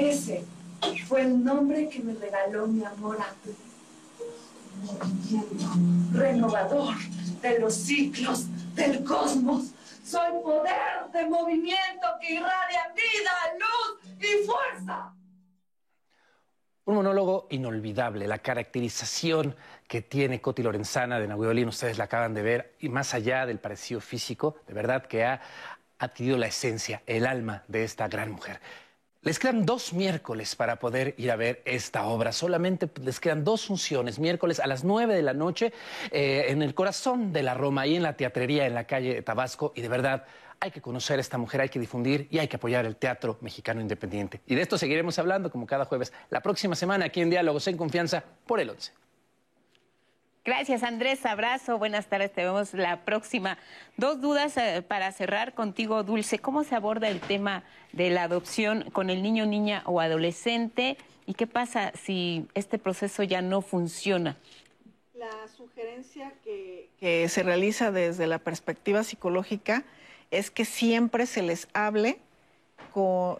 [0.00, 0.46] Ese
[1.06, 3.54] fue el nombre que me regaló mi amor a ti.
[4.82, 6.94] Movimiento renovador
[7.42, 9.72] de los ciclos del cosmos.
[10.02, 15.12] Soy poder de movimiento que irradia vida, luz y fuerza.
[16.86, 19.54] Un monólogo inolvidable, la caracterización
[19.86, 23.58] que tiene Coti Lorenzana de Nahuelolín, ustedes la acaban de ver, y más allá del
[23.58, 25.42] parecido físico, de verdad que ha
[25.98, 28.60] adquirido la esencia, el alma de esta gran mujer.
[29.22, 32.32] Les quedan dos miércoles para poder ir a ver esta obra.
[32.32, 34.18] Solamente les quedan dos funciones.
[34.18, 35.74] Miércoles a las nueve de la noche
[36.10, 39.20] eh, en el corazón de la Roma, y en la teatrería en la calle de
[39.20, 39.74] Tabasco.
[39.76, 40.24] Y de verdad,
[40.58, 43.36] hay que conocer a esta mujer, hay que difundir y hay que apoyar el teatro
[43.42, 44.40] mexicano independiente.
[44.46, 47.76] Y de esto seguiremos hablando como cada jueves la próxima semana aquí en Diálogos en
[47.76, 48.92] Confianza por el 11.
[50.42, 51.26] Gracias, Andrés.
[51.26, 51.76] Abrazo.
[51.76, 52.32] Buenas tardes.
[52.32, 53.58] Te vemos la próxima.
[53.98, 56.38] Dos dudas eh, para cerrar contigo, Dulce.
[56.38, 57.62] ¿Cómo se aborda el tema
[57.92, 60.96] de la adopción con el niño, niña o adolescente?
[61.26, 64.38] ¿Y qué pasa si este proceso ya no funciona?
[65.12, 69.84] La sugerencia que, que se realiza desde la perspectiva psicológica
[70.30, 72.18] es que siempre se les hable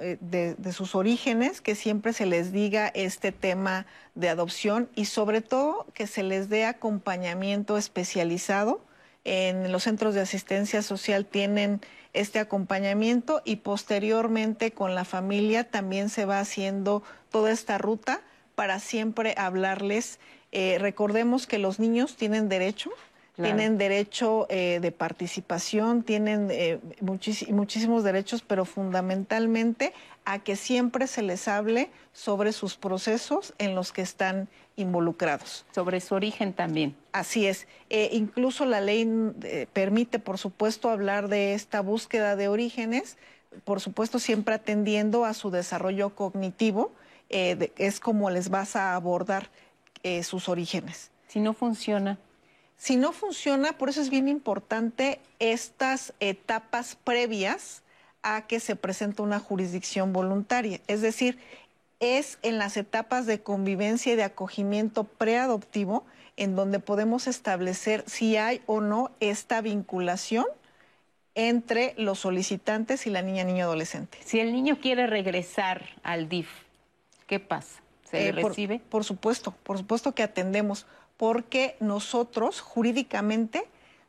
[0.01, 5.41] eh, de, sus orígenes, que siempre se les diga este tema de adopción y sobre
[5.41, 8.81] todo que se les dé acompañamiento especializado.
[9.25, 11.81] En los centros de asistencia social tienen
[12.13, 18.23] este acompañamiento y posteriormente con la familia también se va haciendo toda esta ruta
[18.55, 20.19] para siempre hablarles.
[20.53, 22.91] Eh, recordemos que los niños tienen derecho
[23.37, 29.93] tienen derecho eh, de participación, tienen eh, muchísimos derechos, pero fundamentalmente
[30.25, 35.65] a que siempre se les hable sobre sus procesos en los que están involucrados.
[35.75, 36.95] Sobre su origen también.
[37.13, 37.67] Así es.
[37.89, 39.09] Eh, incluso la ley
[39.73, 43.17] permite, por supuesto, hablar de esta búsqueda de orígenes,
[43.65, 46.93] por supuesto, siempre atendiendo a su desarrollo cognitivo,
[47.29, 49.51] es como les vas a abordar
[50.23, 51.11] sus orígenes.
[51.29, 52.19] Si no funciona.
[52.81, 57.83] Si no funciona, por eso es bien importante estas etapas previas
[58.23, 60.81] a que se presente una jurisdicción voluntaria.
[60.87, 61.39] Es decir,
[62.01, 66.07] es en las etapas de convivencia y de acogimiento preadoptivo
[66.39, 70.47] en donde podemos establecer si hay o no esta vinculación
[71.35, 74.17] entre los solicitantes y la niña, niño, adolescente.
[74.25, 76.49] Si el niño quiere regresar al DIF,
[77.27, 77.83] ¿qué pasa?
[78.11, 78.81] ¿Se le Eh, por- recibe?
[78.89, 80.87] Por, supuesto, por supuesto que atendemos,
[81.21, 83.65] porque nosotros jurídicamente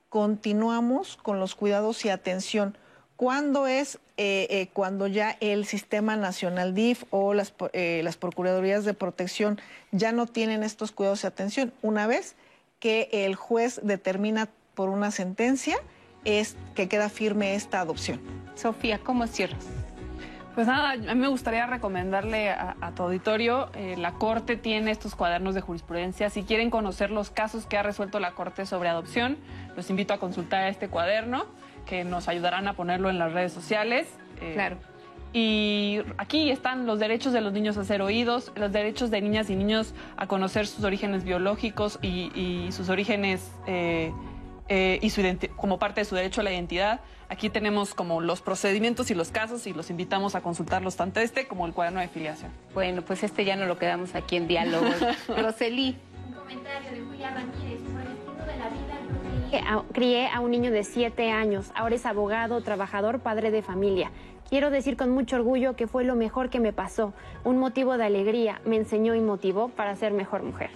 [0.08, 2.78] continuamos con los cuidados y atención.
[3.18, 8.86] ¿Cuándo es eh, eh, cuando ya el Sistema Nacional DIF o las, eh, las Procuradurías
[8.86, 9.60] de Protección
[9.92, 11.74] ya no tienen estos cuidados y atención?
[11.82, 12.38] Una vez
[12.80, 15.76] que el juez determina por una sentencia
[16.24, 18.22] es que queda firme esta adopción.
[18.56, 19.66] Sofía, ¿cómo cierras?
[20.56, 24.92] Pues nada, a mí me gustaría recomendarle a, a tu auditorio, eh, la Corte tiene
[24.92, 26.30] estos cuadernos de jurisprudencia.
[26.30, 29.38] Si quieren conocer los casos que ha resuelto la Corte sobre adopción,
[29.78, 31.46] los invito a consultar este cuaderno,
[31.86, 34.08] que nos ayudarán a ponerlo en las redes sociales.
[34.42, 34.78] Eh, Claro.
[35.34, 39.50] Y aquí están los derechos de los niños a ser oídos, los derechos de niñas
[39.50, 44.12] y niños a conocer sus orígenes biológicos y, y sus orígenes eh,
[44.74, 45.22] eh, y su
[45.58, 47.02] como parte de su derecho a la identidad.
[47.28, 51.46] Aquí tenemos como los procedimientos y los casos y los invitamos a consultarlos tanto este
[51.46, 52.54] como el cuaderno de filiación.
[52.74, 54.86] Bueno, pues este ya no lo quedamos aquí en diálogo.
[55.28, 55.98] Roseli.
[56.26, 57.82] Un comentario de Julia Ramírez.
[57.82, 61.70] El de la vida, crié a un niño de 7 años.
[61.76, 64.10] Ahora es abogado, trabajador, padre de familia.
[64.50, 67.14] Quiero decir con mucho orgullo que fue lo mejor que me pasó.
[67.44, 68.62] Un motivo de alegría.
[68.64, 70.70] Me enseñó y motivó para ser mejor mujer.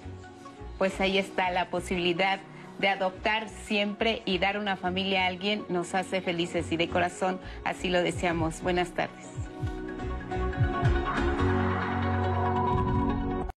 [0.77, 2.41] Pues ahí está la posibilidad
[2.79, 7.39] de adoptar siempre y dar una familia a alguien nos hace felices y de corazón
[7.63, 8.61] así lo deseamos.
[8.61, 9.25] Buenas tardes.